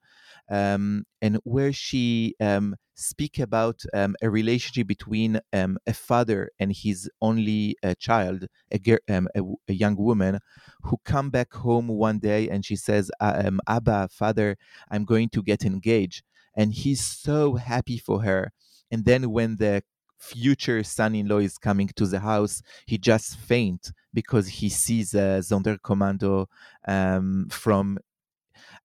um, 0.49 1.05
and 1.21 1.39
where 1.43 1.73
she 1.73 2.35
um, 2.39 2.75
speak 2.95 3.39
about 3.39 3.83
um, 3.93 4.15
a 4.21 4.29
relationship 4.29 4.87
between 4.87 5.39
um, 5.53 5.77
a 5.87 5.93
father 5.93 6.49
and 6.59 6.71
his 6.71 7.09
only 7.21 7.75
uh, 7.83 7.93
child, 7.99 8.45
a, 8.71 8.97
um, 9.09 9.27
a, 9.35 9.41
a, 9.67 9.73
young 9.73 9.95
woman, 9.95 10.39
who 10.83 10.97
come 11.03 11.29
back 11.29 11.53
home 11.53 11.87
one 11.87 12.19
day 12.19 12.49
and 12.49 12.65
she 12.65 12.75
says, 12.75 13.11
um, 13.19 13.59
"Abba, 13.67 14.09
father, 14.11 14.57
I'm 14.89 15.05
going 15.05 15.29
to 15.29 15.43
get 15.43 15.65
engaged," 15.65 16.23
and 16.55 16.73
he's 16.73 17.01
so 17.01 17.55
happy 17.55 17.97
for 17.97 18.21
her. 18.23 18.51
And 18.91 19.03
then 19.05 19.31
when 19.31 19.57
the 19.57 19.83
future 20.17 20.83
son-in-law 20.83 21.39
is 21.39 21.57
coming 21.57 21.89
to 21.95 22.05
the 22.05 22.19
house, 22.19 22.61
he 22.85 22.97
just 22.97 23.37
faint 23.37 23.91
because 24.13 24.47
he 24.47 24.69
sees 24.69 25.13
a 25.13 25.41
Sonderkommando 25.41 26.47
um, 26.87 27.47
from 27.49 27.99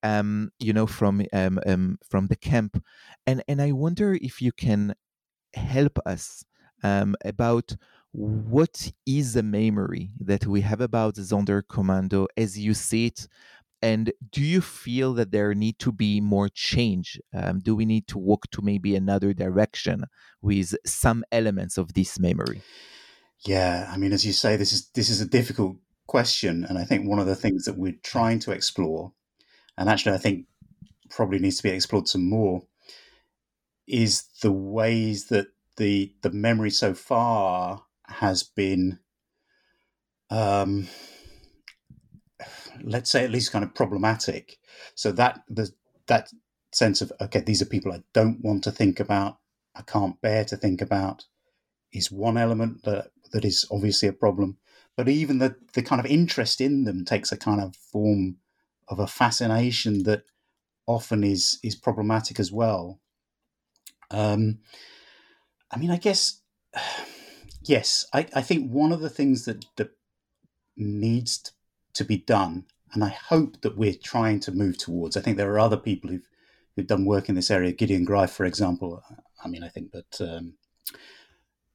um, 0.02 0.50
you 0.58 0.72
know, 0.72 0.86
from 0.86 1.22
um, 1.32 1.60
um, 1.66 1.98
from 2.08 2.26
the 2.26 2.36
camp, 2.36 2.82
and 3.26 3.42
and 3.48 3.60
I 3.60 3.72
wonder 3.72 4.14
if 4.14 4.40
you 4.40 4.52
can 4.52 4.94
help 5.54 5.98
us 6.06 6.44
um, 6.82 7.14
about 7.24 7.76
what 8.12 8.90
is 9.06 9.34
the 9.34 9.42
memory 9.42 10.10
that 10.18 10.46
we 10.46 10.60
have 10.62 10.80
about 10.80 11.14
the 11.14 11.22
Sonderkommando 11.22 12.26
as 12.36 12.58
you 12.58 12.74
see 12.74 13.06
it, 13.06 13.28
and 13.82 14.12
do 14.30 14.42
you 14.42 14.60
feel 14.60 15.14
that 15.14 15.30
there 15.30 15.54
need 15.54 15.78
to 15.80 15.92
be 15.92 16.20
more 16.20 16.48
change? 16.48 17.20
Um, 17.34 17.60
do 17.60 17.74
we 17.74 17.86
need 17.86 18.06
to 18.08 18.18
walk 18.18 18.50
to 18.52 18.62
maybe 18.62 18.94
another 18.94 19.32
direction 19.32 20.04
with 20.42 20.74
some 20.84 21.24
elements 21.32 21.78
of 21.78 21.94
this 21.94 22.18
memory? 22.18 22.62
Yeah, 23.46 23.88
I 23.90 23.96
mean, 23.96 24.12
as 24.12 24.26
you 24.26 24.32
say, 24.32 24.56
this 24.56 24.72
is 24.72 24.90
this 24.90 25.08
is 25.08 25.20
a 25.20 25.26
difficult 25.26 25.76
question, 26.06 26.64
and 26.64 26.76
I 26.76 26.84
think 26.84 27.08
one 27.08 27.18
of 27.18 27.26
the 27.26 27.36
things 27.36 27.64
that 27.64 27.78
we're 27.78 27.98
trying 28.02 28.38
to 28.40 28.52
explore 28.52 29.12
and 29.80 29.88
actually 29.88 30.14
I 30.14 30.18
think 30.18 30.46
probably 31.08 31.38
needs 31.38 31.56
to 31.56 31.62
be 31.64 31.70
explored 31.70 32.06
some 32.06 32.28
more, 32.28 32.62
is 33.88 34.24
the 34.42 34.52
ways 34.52 35.26
that 35.26 35.48
the 35.76 36.14
the 36.22 36.30
memory 36.30 36.70
so 36.70 36.94
far 36.94 37.84
has 38.06 38.42
been, 38.42 38.98
um, 40.28 40.86
let's 42.84 43.10
say 43.10 43.24
at 43.24 43.30
least 43.30 43.52
kind 43.52 43.64
of 43.64 43.74
problematic. 43.74 44.58
So 44.94 45.12
that 45.12 45.42
the 45.48 45.70
that 46.06 46.30
sense 46.72 47.00
of 47.00 47.12
okay, 47.20 47.40
these 47.40 47.62
are 47.62 47.66
people 47.66 47.92
I 47.92 48.02
don't 48.12 48.40
want 48.42 48.64
to 48.64 48.70
think 48.70 49.00
about, 49.00 49.38
I 49.74 49.82
can't 49.82 50.20
bear 50.20 50.44
to 50.46 50.56
think 50.56 50.80
about, 50.80 51.24
is 51.92 52.10
one 52.10 52.36
element 52.36 52.84
that 52.84 53.10
that 53.32 53.44
is 53.44 53.66
obviously 53.70 54.08
a 54.08 54.12
problem. 54.12 54.58
But 54.96 55.08
even 55.08 55.38
the 55.38 55.56
the 55.74 55.82
kind 55.82 56.00
of 56.00 56.06
interest 56.06 56.60
in 56.60 56.84
them 56.84 57.04
takes 57.04 57.32
a 57.32 57.36
kind 57.36 57.60
of 57.60 57.76
form 57.76 58.36
of 58.88 58.98
a 58.98 59.06
fascination 59.06 60.02
that 60.04 60.24
often 60.86 61.24
is 61.24 61.58
is 61.62 61.76
problematic 61.76 62.40
as 62.40 62.50
well. 62.52 63.00
Um, 64.10 64.58
I 65.70 65.78
mean, 65.78 65.90
I 65.90 65.96
guess 65.96 66.40
yes. 67.62 68.06
I, 68.12 68.26
I 68.34 68.42
think 68.42 68.70
one 68.70 68.92
of 68.92 69.00
the 69.00 69.10
things 69.10 69.44
that, 69.44 69.64
that 69.76 69.90
needs 70.76 71.38
to 71.38 71.52
be 72.04 72.18
done, 72.18 72.66
and 72.92 73.04
I 73.04 73.08
hope 73.08 73.60
that 73.62 73.76
we're 73.76 73.94
trying 73.94 74.40
to 74.40 74.52
move 74.52 74.78
towards. 74.78 75.16
I 75.16 75.20
think 75.20 75.36
there 75.36 75.52
are 75.52 75.58
other 75.58 75.76
people 75.76 76.10
who've 76.10 76.28
who've 76.76 76.86
done 76.86 77.04
work 77.04 77.28
in 77.28 77.34
this 77.34 77.50
area. 77.50 77.72
Gideon 77.72 78.04
Greif, 78.04 78.30
for 78.30 78.44
example. 78.44 79.02
I 79.44 79.48
mean, 79.48 79.62
I 79.62 79.68
think 79.68 79.92
that. 79.92 80.20
Um, 80.20 80.54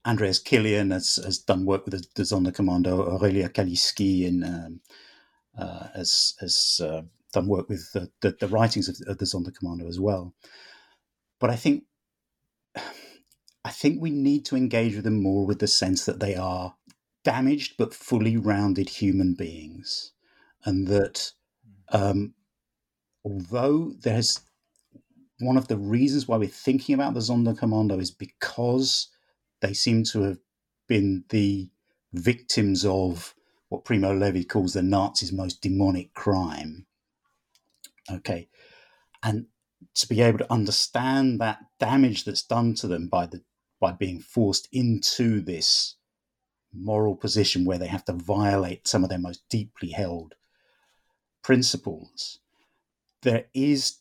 Andreas 0.06 0.40
Kilian 0.40 0.92
has, 0.92 1.16
has 1.26 1.40
done 1.40 1.66
work 1.66 1.84
with 1.86 1.94
the, 1.94 2.06
the 2.14 2.24
Sonderkommando, 2.24 3.00
Aurelia 3.12 3.50
Kalisky 3.50 4.28
in 4.28 4.44
um, 4.44 4.82
uh, 5.58 5.88
has 5.96 6.36
has 6.40 6.80
uh, 6.84 7.02
done 7.34 7.48
work 7.48 7.70
with 7.70 7.92
the, 7.94 8.12
the, 8.22 8.36
the 8.40 8.48
writings 8.48 8.88
of, 8.88 8.98
of 9.08 9.18
the 9.18 9.26
Sonderkommando 9.26 9.88
as 9.88 10.00
well. 10.00 10.34
But 11.40 11.50
I 11.50 11.56
think 11.56 11.84
I 13.66 13.72
think 13.72 14.00
we 14.00 14.12
need 14.12 14.46
to 14.46 14.56
engage 14.56 14.96
with 14.96 15.06
them 15.06 15.24
more 15.24 15.46
with 15.46 15.58
the 15.60 15.68
sense 15.68 16.06
that 16.06 16.20
they 16.20 16.36
are 16.36 16.76
damaged 17.26 17.74
but 17.78 17.94
fully 17.94 18.38
rounded 18.38 18.88
human 18.88 19.34
beings, 19.34 20.14
and 20.64 20.88
that 20.88 21.34
um, 21.90 22.34
although 23.26 23.92
there's 24.00 24.40
one 25.40 25.58
of 25.58 25.68
the 25.68 25.78
reasons 25.78 26.28
why 26.28 26.38
we're 26.38 26.48
thinking 26.48 26.96
about 26.96 27.14
the 27.14 27.20
Sonderkommando 27.20 28.00
is 28.00 28.12
because 28.12 29.10
they 29.62 29.74
seem 29.74 30.04
to 30.06 30.22
have 30.22 30.38
been 30.88 31.26
the 31.30 31.70
victims 32.14 32.86
of 32.86 33.36
what 33.70 33.84
Primo 33.84 34.14
Levi 34.14 34.44
calls 34.44 34.74
the 34.74 34.82
Nazis' 34.82 35.34
most 35.34 35.62
demonic 35.62 36.14
crime. 36.14 36.86
Okay. 38.10 38.48
And 39.24 39.48
to 39.96 40.08
be 40.08 40.22
able 40.22 40.38
to 40.38 40.54
understand 40.54 41.42
that 41.42 41.60
damage 41.80 42.24
that's 42.24 42.44
done 42.44 42.76
to 42.76 42.88
them 42.88 43.08
by 43.08 43.26
the 43.26 43.42
by 43.82 43.92
being 43.92 44.20
forced 44.22 44.70
into 44.72 45.42
this 45.42 45.98
moral 46.76 47.16
position 47.16 47.66
where 47.66 47.78
they 47.78 47.88
have 47.88 48.06
to 48.06 48.14
violate 48.14 48.88
some 48.88 49.04
of 49.04 49.10
their 49.10 49.20
most 49.20 49.48
deeply 49.50 49.90
held 49.90 50.36
principles, 51.44 52.40
there 53.22 53.46
is 53.54 54.00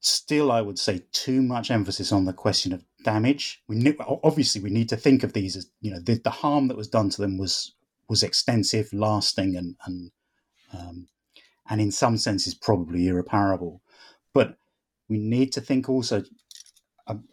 still, 0.00 0.50
I 0.52 0.62
would 0.62 0.78
say, 0.78 1.02
too 1.12 1.42
much 1.42 1.70
emphasis 1.70 2.12
on 2.12 2.24
the 2.24 2.32
question 2.32 2.72
of 2.72 2.84
damage. 3.04 3.62
We 3.68 3.96
obviously 4.00 4.60
we 4.60 4.70
need 4.70 4.88
to 4.90 4.96
think 4.96 5.22
of 5.22 5.32
these 5.32 5.56
as 5.56 5.70
you 5.80 5.90
know 5.90 6.00
the, 6.00 6.14
the 6.14 6.30
harm 6.30 6.68
that 6.68 6.76
was 6.76 6.88
done 6.88 7.10
to 7.10 7.20
them 7.20 7.38
was 7.38 7.74
was 8.08 8.22
extensive, 8.22 8.92
lasting, 8.92 9.56
and 9.56 9.76
and 9.86 10.10
um, 10.72 11.08
and 11.68 11.80
in 11.80 11.90
some 11.90 12.16
senses 12.16 12.54
probably 12.54 13.08
irreparable. 13.08 13.82
But 14.32 14.56
we 15.08 15.18
need 15.18 15.52
to 15.52 15.60
think 15.60 15.88
also 15.88 16.22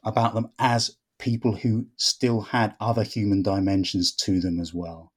about 0.04 0.34
them 0.34 0.50
as 0.60 0.98
people 1.18 1.56
who 1.56 1.88
still 1.96 2.42
had 2.42 2.76
other 2.80 3.04
human 3.04 3.42
dimensions 3.42 4.14
to 4.14 4.40
them 4.40 4.60
as 4.60 4.74
well, 4.74 5.14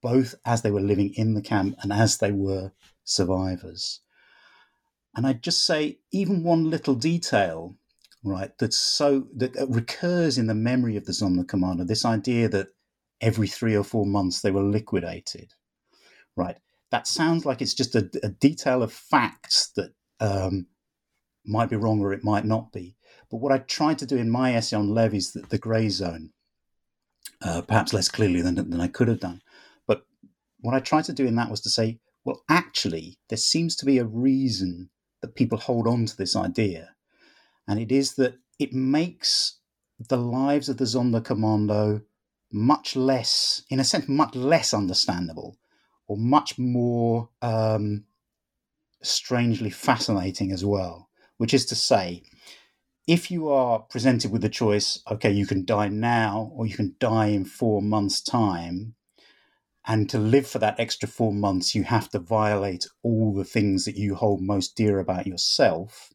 both 0.00 0.34
as 0.44 0.62
they 0.62 0.70
were 0.70 0.80
living 0.80 1.12
in 1.14 1.34
the 1.34 1.42
camp 1.42 1.76
and 1.82 1.92
as 1.92 2.18
they 2.18 2.32
were 2.32 2.72
survivors. 3.04 4.00
And 5.14 5.26
I'd 5.26 5.42
just 5.42 5.64
say, 5.64 5.98
even 6.10 6.42
one 6.42 6.70
little 6.70 6.94
detail, 6.94 7.76
right, 8.24 8.50
that's 8.58 8.78
so 8.78 9.26
that 9.36 9.54
recurs 9.68 10.38
in 10.38 10.46
the 10.46 10.54
memory 10.54 10.96
of 10.96 11.04
the 11.04 11.12
Sonderkommando, 11.12 11.86
this 11.86 12.04
idea 12.04 12.48
that 12.48 12.68
every 13.20 13.46
three 13.46 13.76
or 13.76 13.84
four 13.84 14.06
months 14.06 14.40
they 14.40 14.50
were 14.50 14.62
liquidated, 14.62 15.52
right? 16.34 16.56
that 16.92 17.08
sounds 17.08 17.44
like 17.44 17.60
it's 17.60 17.74
just 17.74 17.96
a, 17.96 18.08
a 18.22 18.28
detail 18.28 18.82
of 18.82 18.92
facts 18.92 19.72
that 19.76 19.92
um, 20.20 20.66
might 21.44 21.70
be 21.70 21.76
wrong 21.76 22.00
or 22.00 22.12
it 22.12 22.22
might 22.22 22.44
not 22.44 22.70
be. 22.70 22.94
But 23.32 23.38
what 23.38 23.50
I 23.50 23.58
tried 23.58 23.98
to 24.00 24.06
do 24.06 24.18
in 24.18 24.28
my 24.28 24.54
essay 24.54 24.76
on 24.76 24.94
Levi's 24.94 25.32
the, 25.32 25.40
the 25.40 25.56
grey 25.56 25.88
zone, 25.88 26.30
uh, 27.40 27.62
perhaps 27.62 27.94
less 27.94 28.08
clearly 28.08 28.42
than, 28.42 28.56
than 28.56 28.80
I 28.80 28.88
could 28.88 29.08
have 29.08 29.20
done. 29.20 29.40
But 29.86 30.04
what 30.60 30.74
I 30.74 30.80
tried 30.80 31.04
to 31.04 31.14
do 31.14 31.26
in 31.26 31.34
that 31.36 31.50
was 31.50 31.62
to 31.62 31.70
say, 31.70 31.98
well, 32.26 32.42
actually, 32.50 33.16
there 33.30 33.38
seems 33.38 33.74
to 33.76 33.86
be 33.86 33.96
a 33.96 34.04
reason 34.04 34.90
that 35.22 35.34
people 35.34 35.56
hold 35.56 35.88
on 35.88 36.04
to 36.04 36.16
this 36.16 36.36
idea. 36.36 36.90
And 37.66 37.80
it 37.80 37.90
is 37.90 38.16
that 38.16 38.34
it 38.58 38.74
makes 38.74 39.60
the 39.98 40.18
lives 40.18 40.68
of 40.68 40.76
the 40.76 40.84
Sonderkommando 40.84 42.02
much 42.52 42.96
less, 42.96 43.62
in 43.70 43.80
a 43.80 43.84
sense, 43.84 44.08
much 44.08 44.34
less 44.34 44.74
understandable 44.74 45.56
or 46.06 46.18
much 46.18 46.58
more 46.58 47.30
um, 47.40 48.04
strangely 49.02 49.70
fascinating 49.70 50.52
as 50.52 50.66
well. 50.66 51.08
Which 51.38 51.54
is 51.54 51.64
to 51.66 51.74
say, 51.74 52.22
if 53.06 53.30
you 53.30 53.48
are 53.48 53.80
presented 53.80 54.30
with 54.30 54.42
the 54.42 54.48
choice, 54.48 55.00
okay, 55.10 55.30
you 55.30 55.46
can 55.46 55.64
die 55.64 55.88
now 55.88 56.52
or 56.54 56.66
you 56.66 56.76
can 56.76 56.94
die 56.98 57.26
in 57.26 57.44
four 57.44 57.82
months' 57.82 58.22
time, 58.22 58.94
and 59.84 60.08
to 60.10 60.18
live 60.18 60.46
for 60.46 60.60
that 60.60 60.78
extra 60.78 61.08
four 61.08 61.32
months, 61.32 61.74
you 61.74 61.82
have 61.82 62.08
to 62.10 62.20
violate 62.20 62.86
all 63.02 63.34
the 63.34 63.44
things 63.44 63.84
that 63.84 63.96
you 63.96 64.14
hold 64.14 64.40
most 64.40 64.76
dear 64.76 65.00
about 65.00 65.26
yourself. 65.26 66.12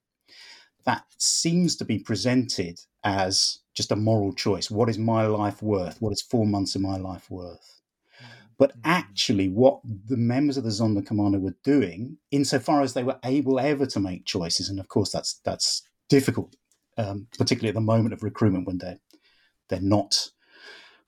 That 0.86 1.04
seems 1.18 1.76
to 1.76 1.86
be 1.86 2.00
presented 2.00 2.80
as 3.04 3.60
just 3.74 3.92
a 3.92 3.98
moral 3.98 4.34
choice. 4.34 4.72
What 4.72 4.90
is 4.90 4.98
my 4.98 5.28
life 5.28 5.62
worth? 5.62 6.02
What 6.02 6.14
is 6.14 6.22
four 6.22 6.46
months 6.46 6.76
of 6.76 6.82
my 6.82 6.96
life 6.98 7.30
worth? 7.30 7.82
But 8.58 8.72
mm-hmm. 8.72 8.82
actually, 8.86 9.50
what 9.50 9.82
the 9.84 10.18
members 10.18 10.56
of 10.56 10.64
the 10.64 10.70
Sonderkommando 10.70 11.40
were 11.40 11.58
doing, 11.64 12.18
insofar 12.32 12.82
as 12.82 12.94
they 12.94 13.04
were 13.04 13.20
able 13.26 13.60
ever 13.60 13.86
to 13.88 14.00
make 14.00 14.26
choices, 14.26 14.70
and 14.70 14.80
of 14.80 14.88
course 14.88 15.12
that's 15.12 15.42
that's 15.44 15.84
difficult, 16.08 16.56
um, 16.98 17.28
particularly 17.38 17.70
at 17.70 17.76
the 17.76 17.82
moment 17.82 18.14
of 18.14 18.24
recruitment 18.24 18.68
when 18.68 18.78
they're 18.80 19.00
they're 19.70 19.82
not 19.82 20.30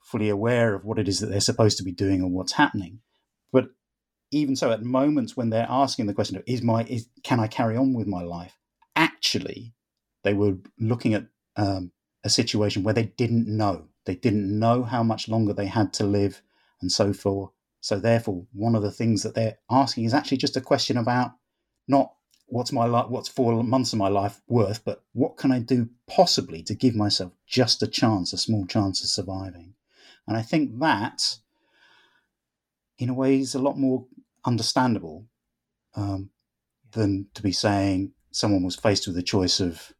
fully 0.02 0.28
aware 0.28 0.74
of 0.74 0.84
what 0.84 0.98
it 0.98 1.08
is 1.08 1.20
that 1.20 1.26
they're 1.26 1.40
supposed 1.40 1.78
to 1.78 1.84
be 1.84 1.92
doing 1.92 2.22
or 2.22 2.28
what's 2.28 2.52
happening. 2.52 3.00
But 3.52 3.70
even 4.30 4.56
so, 4.56 4.70
at 4.70 4.82
moments 4.82 5.36
when 5.36 5.50
they're 5.50 5.66
asking 5.68 6.06
the 6.06 6.14
question 6.14 6.36
of 6.36 6.42
is 6.46 6.62
my 6.62 6.84
is 6.84 7.08
can 7.22 7.40
I 7.40 7.46
carry 7.46 7.76
on 7.76 7.94
with 7.94 8.06
my 8.06 8.22
life, 8.22 8.58
actually, 8.96 9.74
they 10.24 10.34
were 10.34 10.56
looking 10.78 11.14
at 11.14 11.26
um, 11.56 11.92
a 12.24 12.28
situation 12.28 12.82
where 12.82 12.94
they 12.94 13.12
didn't 13.16 13.46
know. 13.46 13.88
They 14.06 14.14
didn't 14.14 14.58
know 14.58 14.82
how 14.82 15.02
much 15.02 15.28
longer 15.28 15.52
they 15.52 15.66
had 15.66 15.92
to 15.94 16.04
live, 16.04 16.42
and 16.80 16.90
so 16.90 17.12
forth. 17.12 17.50
So 17.80 17.98
therefore, 17.98 18.46
one 18.52 18.74
of 18.74 18.82
the 18.82 18.90
things 18.90 19.22
that 19.22 19.34
they're 19.34 19.58
asking 19.70 20.04
is 20.04 20.14
actually 20.14 20.36
just 20.36 20.56
a 20.56 20.60
question 20.60 20.96
about 20.96 21.32
not 21.88 22.12
what's 22.50 22.72
my 22.72 22.84
life, 22.84 23.08
what's 23.08 23.28
four 23.28 23.62
months 23.62 23.92
of 23.92 23.98
my 23.98 24.08
life 24.08 24.40
worth, 24.48 24.84
but 24.84 25.02
what 25.12 25.36
can 25.36 25.52
I 25.52 25.60
do 25.60 25.88
possibly 26.06 26.62
to 26.64 26.74
give 26.74 26.94
myself 26.94 27.32
just 27.46 27.82
a 27.82 27.86
chance, 27.86 28.32
a 28.32 28.38
small 28.38 28.66
chance 28.66 29.02
of 29.02 29.08
surviving. 29.08 29.74
And 30.26 30.36
I 30.36 30.42
think 30.42 30.78
that, 30.80 31.38
in 32.98 33.08
a 33.08 33.14
way, 33.14 33.38
is 33.38 33.54
a 33.54 33.60
lot 33.60 33.78
more 33.78 34.06
understandable 34.44 35.26
um, 35.94 36.30
than 36.92 37.26
to 37.34 37.42
be 37.42 37.52
saying 37.52 38.12
someone 38.32 38.64
was 38.64 38.76
faced 38.76 39.06
with 39.06 39.16
the 39.16 39.22
choice 39.22 39.60
of, 39.60 39.92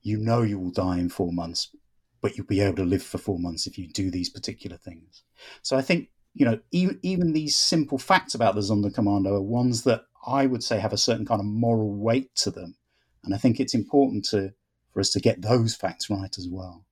you 0.00 0.18
know, 0.18 0.42
you 0.42 0.58
will 0.58 0.70
die 0.70 0.98
in 0.98 1.08
four 1.08 1.32
months, 1.32 1.74
but 2.20 2.36
you'll 2.36 2.46
be 2.46 2.60
able 2.60 2.76
to 2.76 2.84
live 2.84 3.02
for 3.02 3.18
four 3.18 3.38
months 3.38 3.66
if 3.66 3.76
you 3.76 3.88
do 3.88 4.10
these 4.10 4.30
particular 4.30 4.76
things. 4.76 5.24
So 5.62 5.76
I 5.76 5.82
think, 5.82 6.10
you 6.34 6.44
know, 6.44 6.60
even, 6.70 7.00
even 7.02 7.32
these 7.32 7.56
simple 7.56 7.98
facts 7.98 8.34
about 8.34 8.54
the 8.54 8.60
Sonderkommando 8.60 9.32
are 9.32 9.40
ones 9.40 9.82
that 9.82 10.04
I 10.26 10.46
would 10.46 10.62
say 10.62 10.78
have 10.78 10.92
a 10.92 10.98
certain 10.98 11.26
kind 11.26 11.40
of 11.40 11.46
moral 11.46 11.94
weight 11.94 12.34
to 12.36 12.50
them. 12.50 12.76
And 13.24 13.34
I 13.34 13.38
think 13.38 13.58
it's 13.60 13.74
important 13.74 14.24
to 14.26 14.52
for 14.92 15.00
us 15.00 15.10
to 15.10 15.20
get 15.20 15.42
those 15.42 15.74
facts 15.74 16.10
right 16.10 16.36
as 16.38 16.48
well. 16.50 16.84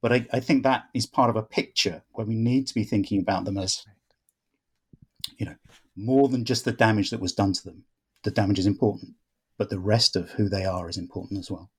But 0.00 0.12
I, 0.12 0.26
I 0.32 0.40
think 0.40 0.62
that 0.62 0.84
is 0.94 1.06
part 1.06 1.30
of 1.30 1.36
a 1.36 1.42
picture 1.42 2.02
where 2.12 2.26
we 2.26 2.34
need 2.34 2.66
to 2.68 2.74
be 2.74 2.84
thinking 2.84 3.20
about 3.20 3.44
them 3.44 3.58
as, 3.58 3.84
you 5.36 5.46
know, 5.46 5.56
more 5.96 6.28
than 6.28 6.44
just 6.44 6.64
the 6.64 6.72
damage 6.72 7.10
that 7.10 7.20
was 7.20 7.32
done 7.32 7.52
to 7.52 7.64
them. 7.64 7.84
The 8.22 8.30
damage 8.30 8.58
is 8.58 8.66
important, 8.66 9.14
but 9.58 9.68
the 9.68 9.78
rest 9.78 10.16
of 10.16 10.30
who 10.30 10.48
they 10.48 10.64
are 10.64 10.88
is 10.88 10.96
important 10.96 11.40
as 11.40 11.50
well. 11.50 11.70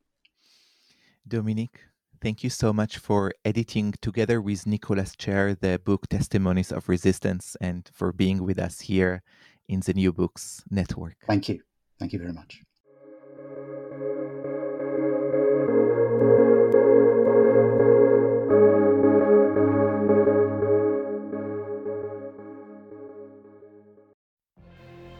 Dominique, 1.27 1.79
thank 2.21 2.43
you 2.43 2.49
so 2.49 2.73
much 2.73 2.97
for 2.97 3.33
editing 3.45 3.93
together 4.01 4.41
with 4.41 4.67
Nicholas 4.67 5.15
Chare 5.15 5.55
the 5.55 5.79
book 5.83 6.07
Testimonies 6.09 6.71
of 6.71 6.89
Resistance 6.89 7.55
and 7.61 7.89
for 7.93 8.11
being 8.11 8.43
with 8.43 8.59
us 8.59 8.81
here 8.81 9.23
in 9.67 9.81
the 9.81 9.93
New 9.93 10.11
Books 10.11 10.63
Network. 10.69 11.17
Thank 11.27 11.49
you. 11.49 11.61
Thank 11.99 12.13
you 12.13 12.19
very 12.19 12.33
much. 12.33 12.61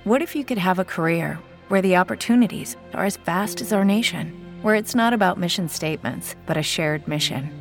What 0.03 0.21
if 0.23 0.35
you 0.35 0.43
could 0.43 0.57
have 0.57 0.79
a 0.79 0.83
career 0.83 1.39
where 1.67 1.81
the 1.81 1.95
opportunities 1.95 2.75
are 2.93 3.05
as 3.05 3.17
vast 3.17 3.61
as 3.61 3.71
our 3.71 3.85
nation, 3.85 4.59
where 4.63 4.75
it's 4.75 4.95
not 4.95 5.13
about 5.13 5.37
mission 5.37 5.69
statements, 5.69 6.35
but 6.47 6.57
a 6.57 6.63
shared 6.63 7.07
mission? 7.07 7.60